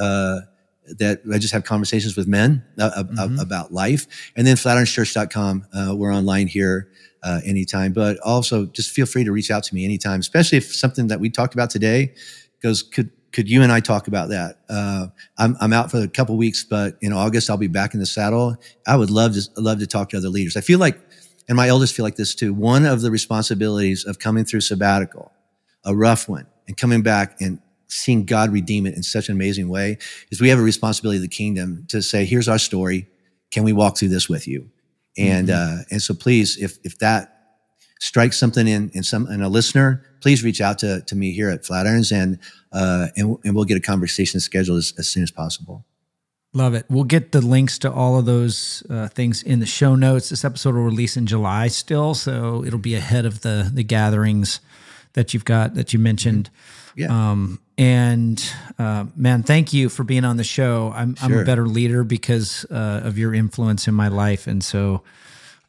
That 0.99 1.23
I 1.33 1.39
just 1.39 1.53
have 1.55 1.65
conversations 1.65 2.17
with 2.17 2.27
men 2.27 2.63
uh, 2.79 3.05
mm-hmm. 3.05 3.39
about 3.39 3.73
life. 3.73 4.07
And 4.37 4.47
then 4.47 4.57
flatironschurch.com. 4.57 5.67
Uh, 5.73 5.95
we're 5.97 6.13
online 6.13 6.47
here 6.47 6.91
uh, 7.23 7.41
anytime, 7.45 7.93
but 7.93 8.19
also 8.21 8.67
just 8.67 8.91
feel 8.91 9.07
free 9.07 9.25
to 9.25 9.33
reach 9.33 9.51
out 9.51 9.63
to 9.65 9.75
me 9.75 9.85
anytime, 9.85 10.21
especially 10.21 10.59
if 10.59 10.75
something 10.75 11.09
that 11.09 11.21
we 11.21 11.31
talked 11.31 11.55
about 11.55 11.71
today 11.71 12.15
goes, 12.63 12.83
could, 12.83 13.11
could 13.33 13.49
you 13.49 13.63
and 13.63 13.73
I 13.73 13.81
talk 13.81 14.07
about 14.07 14.29
that? 14.29 14.59
Uh, 14.69 15.07
I'm, 15.39 15.57
I'm 15.61 15.73
out 15.73 15.91
for 15.91 15.99
a 15.99 16.07
couple 16.07 16.37
weeks, 16.37 16.65
but 16.65 16.97
in 17.01 17.13
August, 17.13 17.49
I'll 17.49 17.57
be 17.57 17.67
back 17.67 17.95
in 17.95 18.01
the 18.01 18.07
saddle. 18.07 18.57
I 18.87 18.97
would 18.97 19.11
love 19.11 19.35
to, 19.35 19.49
love 19.57 19.79
to 19.79 19.87
talk 19.87 20.11
to 20.11 20.19
other 20.19 20.29
leaders. 20.29 20.57
I 20.57 20.61
feel 20.61 20.79
like, 20.79 21.01
and 21.49 21.57
my 21.57 21.69
elders 21.69 21.91
feel 21.91 22.05
like 22.05 22.17
this 22.17 22.35
too. 22.35 22.53
One 22.53 22.85
of 22.85 23.01
the 23.01 23.11
responsibilities 23.11 24.05
of 24.05 24.19
coming 24.19 24.45
through 24.45 24.61
sabbatical, 24.61 25.33
a 25.85 25.95
rough 25.97 26.29
one, 26.29 26.47
and 26.69 26.77
coming 26.77 27.03
back 27.03 27.41
and 27.41 27.59
seeing 27.95 28.25
God 28.25 28.53
redeem 28.53 28.87
it 28.87 28.95
in 28.95 29.03
such 29.03 29.29
an 29.29 29.35
amazing 29.37 29.69
way 29.69 29.99
is 30.31 30.41
we 30.41 30.49
have 30.49 30.59
a 30.59 30.63
responsibility 30.63 31.19
of 31.19 31.23
the 31.23 31.29
kingdom 31.29 31.87
to 31.89 32.03
say, 32.03 32.25
here's 32.25 32.49
our 32.49 32.59
story. 32.59 33.07
Can 33.53 33.63
we 33.63 33.73
walk 33.73 33.97
through 33.97 34.09
this 34.09 34.29
with 34.29 34.49
you? 34.49 34.69
And, 35.17 35.49
mm-hmm. 35.49 35.81
uh, 35.81 35.83
and 35.91 36.03
so 36.03 36.13
please, 36.13 36.57
if, 36.57 36.79
if 36.83 36.99
that 36.99 37.31
strikes 38.01 38.37
something 38.37 38.67
in, 38.67 38.91
in 38.95 39.05
some, 39.05 39.29
in 39.29 39.43
a 39.43 39.49
listener, 39.49 40.05
please 40.21 40.43
reach 40.43 40.61
out 40.61 40.81
to, 40.81 41.03
to 41.03 41.15
me 41.15 41.31
here 41.33 41.51
at 41.51 41.63
Flatirons 41.63 42.11
and, 42.11 42.41
uh, 42.73 43.09
and, 43.17 43.39
and 43.45 43.55
we'll 43.55 43.65
get 43.65 43.77
a 43.77 43.81
conversation 43.81 44.41
scheduled 44.41 44.79
as, 44.79 44.93
as 44.99 45.07
soon 45.07 45.23
as 45.23 45.31
possible. 45.31 45.85
Love 46.53 46.75
it. 46.75 46.87
We'll 46.89 47.05
get 47.05 47.31
the 47.31 47.41
links 47.41 47.79
to 47.81 47.93
all 47.93 48.19
of 48.19 48.27
those 48.27 48.83
uh, 48.91 49.09
things 49.09 49.43
in 49.43 49.61
the 49.61 49.67
show 49.67 49.95
notes. 49.95 50.31
This 50.31 50.45
episode 50.45 50.75
will 50.75 50.83
release 50.83 51.17
in 51.17 51.27
July 51.27 51.69
still, 51.69 52.15
so 52.15 52.65
it'll 52.65 52.79
be 52.79 52.95
ahead 52.95 53.27
of 53.27 53.41
the 53.41 53.69
the 53.75 53.83
gatherings 53.83 54.61
that 55.15 55.35
you've 55.35 55.45
got 55.45 55.75
that 55.75 55.93
you 55.93 55.99
mentioned. 55.99 56.51
Yeah. 56.95 57.31
Um, 57.31 57.61
and 57.77 58.43
uh, 58.79 59.07
man, 59.17 59.43
thank 59.43 59.73
you 59.73 59.89
for 59.89 60.05
being 60.05 60.25
on 60.25 60.37
the 60.37 60.45
show. 60.45 60.93
I'm, 60.95 61.17
sure. 61.17 61.27
I'm 61.27 61.39
a 61.39 61.45
better 61.45 61.67
leader 61.67 62.05
because 62.05 62.65
uh, 62.71 63.03
of 63.05 63.19
your 63.19 63.35
influence 63.35 63.89
in 63.89 63.95
my 63.95 64.09
life, 64.09 64.47
and 64.47 64.63
so 64.63 65.03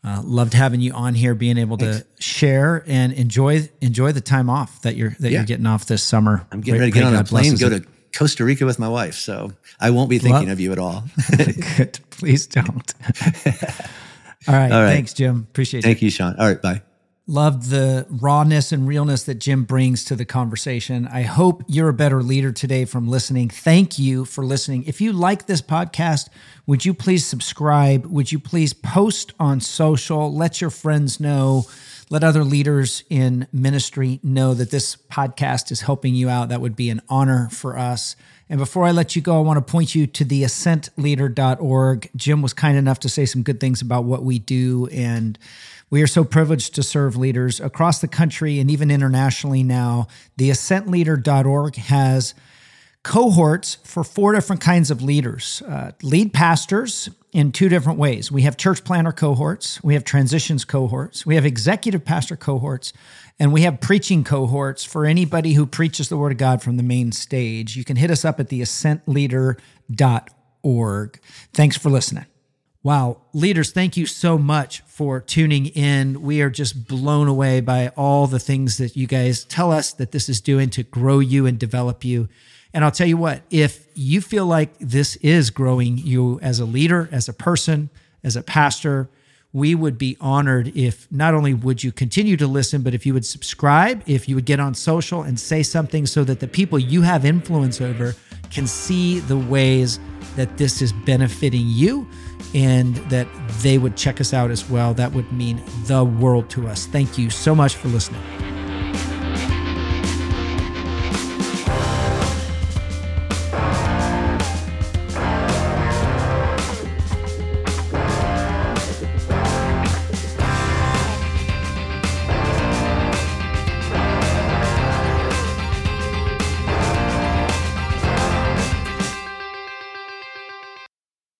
uh, 0.04 0.22
loved 0.24 0.54
having 0.54 0.82
you 0.82 0.94
on 0.94 1.16
here, 1.16 1.34
being 1.34 1.58
able 1.58 1.78
Thanks. 1.78 2.00
to 2.00 2.22
share 2.22 2.84
and 2.86 3.12
enjoy 3.14 3.70
enjoy 3.82 4.12
the 4.12 4.22
time 4.22 4.50
off 4.52 4.82
that 4.84 4.96
you're 4.96 5.16
that 5.20 5.32
yeah. 5.32 5.40
you're 5.40 5.46
getting 5.46 5.66
off 5.66 5.88
this 5.88 6.04
summer. 6.04 6.46
I'm 6.52 6.62
getting 6.62 6.80
ready 6.80 6.92
to 6.92 7.00
get 7.00 7.06
on 7.06 7.16
a 7.16 7.24
plane 7.24 7.52
and 7.52 7.60
go 7.60 7.70
to 7.70 7.84
Costa 8.16 8.46
Rica 8.46 8.66
with 8.66 8.78
my 8.78 8.88
wife, 8.88 9.16
so 9.16 9.52
I 9.80 9.90
won't 9.90 10.10
be 10.10 10.20
thinking 10.20 10.52
of 10.52 10.60
you 10.60 10.72
at 10.72 10.80
all. 10.80 11.06
Good, 11.38 12.00
please 12.12 12.46
don't. 12.46 12.94
all, 14.48 14.54
right. 14.54 14.72
all 14.72 14.84
right, 14.84 14.94
thanks, 14.94 15.14
Jim. 15.14 15.48
Appreciate 15.50 15.80
it. 15.80 15.84
Thank 15.84 16.04
you, 16.04 16.12
Sean. 16.12 16.36
All 16.38 16.48
right, 16.48 16.62
bye. 16.62 16.84
Love 17.28 17.72
the 17.72 18.06
rawness 18.08 18.72
and 18.72 18.88
realness 18.88 19.24
that 19.24 19.40
Jim 19.40 19.64
brings 19.64 20.06
to 20.06 20.16
the 20.16 20.26
conversation. 20.26 21.08
I 21.08 21.24
hope 21.24 21.64
you're 21.68 21.90
a 21.90 21.94
better 21.94 22.22
leader 22.22 22.52
today 22.52 22.86
from 22.86 23.08
listening. 23.08 23.50
Thank 23.50 23.98
you 23.98 24.26
for 24.26 24.46
listening. 24.46 24.84
If 24.84 25.02
you 25.02 25.12
like 25.12 25.48
this 25.48 25.62
podcast, 25.62 26.30
would 26.68 26.86
you 26.86 26.94
please 26.94 27.26
subscribe? 27.26 28.06
Would 28.06 28.32
you 28.32 28.38
please 28.38 28.74
post 28.74 29.34
on 29.40 29.60
social? 29.60 30.32
Let 30.32 30.62
your 30.62 30.70
friends 30.70 31.20
know. 31.20 31.66
Let 32.12 32.24
other 32.24 32.44
leaders 32.44 33.04
in 33.10 33.48
ministry 33.52 34.20
know 34.22 34.54
that 34.54 34.70
this 34.70 34.96
podcast 34.96 35.72
is 35.72 35.82
helping 35.82 36.14
you 36.14 36.30
out. 36.30 36.50
That 36.50 36.62
would 36.62 36.76
be 36.76 36.92
an 36.92 37.02
honor 37.10 37.50
for 37.50 37.76
us. 37.76 38.16
And 38.48 38.60
before 38.60 38.86
I 38.86 38.92
let 38.92 39.16
you 39.16 39.24
go, 39.24 39.38
I 39.38 39.42
want 39.42 39.58
to 39.58 39.72
point 39.72 39.96
you 39.96 40.06
to 40.06 40.24
the 40.24 40.44
ascentleader.org. 40.44 42.12
Jim 42.16 42.44
was 42.44 42.54
kind 42.54 42.78
enough 42.78 43.00
to 43.00 43.10
say 43.10 43.26
some 43.26 43.42
good 43.42 43.60
things 43.60 43.82
about 43.82 44.04
what 44.04 44.24
we 44.24 44.38
do 44.38 44.88
and 44.92 45.40
we 45.90 46.02
are 46.02 46.08
so 46.08 46.24
privileged 46.24 46.74
to 46.76 46.84
serve 46.84 47.16
leaders 47.16 47.60
across 47.60 48.00
the 48.00 48.08
country 48.08 48.60
and 48.60 48.72
even 48.72 48.90
internationally 48.90 49.64
now. 49.64 50.08
The 50.38 50.50
ascentleader.org 50.50 51.76
has 51.76 52.34
cohorts 53.04 53.76
for 53.84 54.04
four 54.04 54.34
different 54.34 54.64
kinds 54.64 54.90
of 54.90 55.04
leaders 55.04 55.62
uh, 55.68 55.92
lead 56.02 56.34
pastors 56.34 57.10
in 57.32 57.52
two 57.52 57.70
different 57.70 58.00
ways. 58.00 58.32
We 58.32 58.42
have 58.42 58.58
church 58.58 58.84
planter 58.84 59.12
cohorts, 59.12 59.84
we 59.84 59.94
have 59.94 60.04
transitions 60.04 60.66
cohorts, 60.66 61.24
we 61.26 61.36
have 61.36 61.46
executive 61.46 62.04
pastor 62.04 62.36
cohorts, 62.36 62.92
and 63.38 63.54
we 63.54 63.62
have 63.62 63.80
preaching 63.80 64.24
cohorts 64.24 64.84
for 64.84 65.06
anybody 65.06 65.54
who 65.54 65.68
preaches 65.68 66.10
the 66.10 66.18
word 66.18 66.32
of 66.32 66.40
God 66.40 66.64
from 66.64 66.78
the 66.78 66.84
main 66.84 67.12
stage. 67.12 67.76
You 67.76 67.84
can 67.84 67.98
hit 67.98 68.10
us 68.10 68.26
up 68.26 68.40
at 68.40 68.50
the 68.50 68.62
ascentleader.org. 68.62 71.20
Thanks 71.54 71.78
for 71.78 71.92
listening. 71.92 72.26
Wow. 72.86 73.18
Leaders, 73.34 73.72
thank 73.72 73.98
you 73.98 74.06
so 74.06 74.38
much 74.38 74.82
for 74.82 75.20
tuning 75.20 75.66
in. 75.66 76.22
We 76.22 76.44
are 76.44 76.52
just 76.52 76.88
blown 76.88 77.28
away 77.28 77.60
by 77.60 77.88
all 77.98 78.28
the 78.28 78.38
things 78.38 78.78
that 78.78 78.96
you 78.96 79.08
guys 79.08 79.44
tell 79.44 79.72
us 79.72 79.92
that 79.94 80.12
this 80.12 80.30
is 80.30 80.40
doing 80.40 80.70
to 80.70 80.84
grow 80.84 81.18
you 81.18 81.48
and 81.48 81.58
develop 81.58 82.06
you. 82.06 82.30
And 82.76 82.86
I'll 82.86 82.92
tell 82.92 83.08
you 83.08 83.18
what, 83.18 83.42
if 83.50 83.88
you 83.96 84.22
feel 84.22 84.46
like 84.46 84.78
this 84.78 85.16
is 85.16 85.50
growing 85.50 85.98
you 85.98 86.40
as 86.44 86.60
a 86.60 86.66
leader, 86.66 87.10
as 87.12 87.28
a 87.28 87.34
person, 87.34 87.90
as 88.24 88.36
a 88.36 88.44
pastor, 88.44 89.10
we 89.52 89.74
would 89.74 89.98
be 89.98 90.16
honored 90.22 90.68
if 90.76 91.12
not 91.12 91.34
only 91.34 91.56
would 91.56 91.84
you 91.84 91.92
continue 91.92 92.38
to 92.38 92.46
listen, 92.46 92.84
but 92.84 92.94
if 92.94 93.04
you 93.04 93.16
would 93.16 93.26
subscribe, 93.26 94.04
if 94.06 94.30
you 94.30 94.36
would 94.36 94.46
get 94.46 94.60
on 94.60 94.76
social 94.76 95.24
and 95.24 95.40
say 95.40 95.64
something 95.64 96.06
so 96.06 96.24
that 96.24 96.40
the 96.40 96.48
people 96.48 96.78
you 96.78 97.02
have 97.02 97.26
influence 97.26 97.82
over 97.82 98.14
can 98.52 98.68
see 98.68 99.22
the 99.22 99.38
ways 99.38 100.00
that 100.36 100.58
this 100.58 100.84
is 100.84 100.94
benefiting 100.94 101.66
you 101.66 102.08
and 102.54 102.96
that 103.10 103.28
they 103.62 103.78
would 103.78 103.96
check 103.98 104.22
us 104.22 104.34
out 104.34 104.52
as 104.52 104.70
well. 104.70 104.94
That 104.94 105.14
would 105.14 105.32
mean 105.32 105.62
the 105.86 106.04
world 106.04 106.50
to 106.52 106.68
us. 106.68 106.86
Thank 106.86 107.18
you 107.18 107.30
so 107.30 107.56
much 107.56 107.76
for 107.76 107.88
listening. 107.90 108.22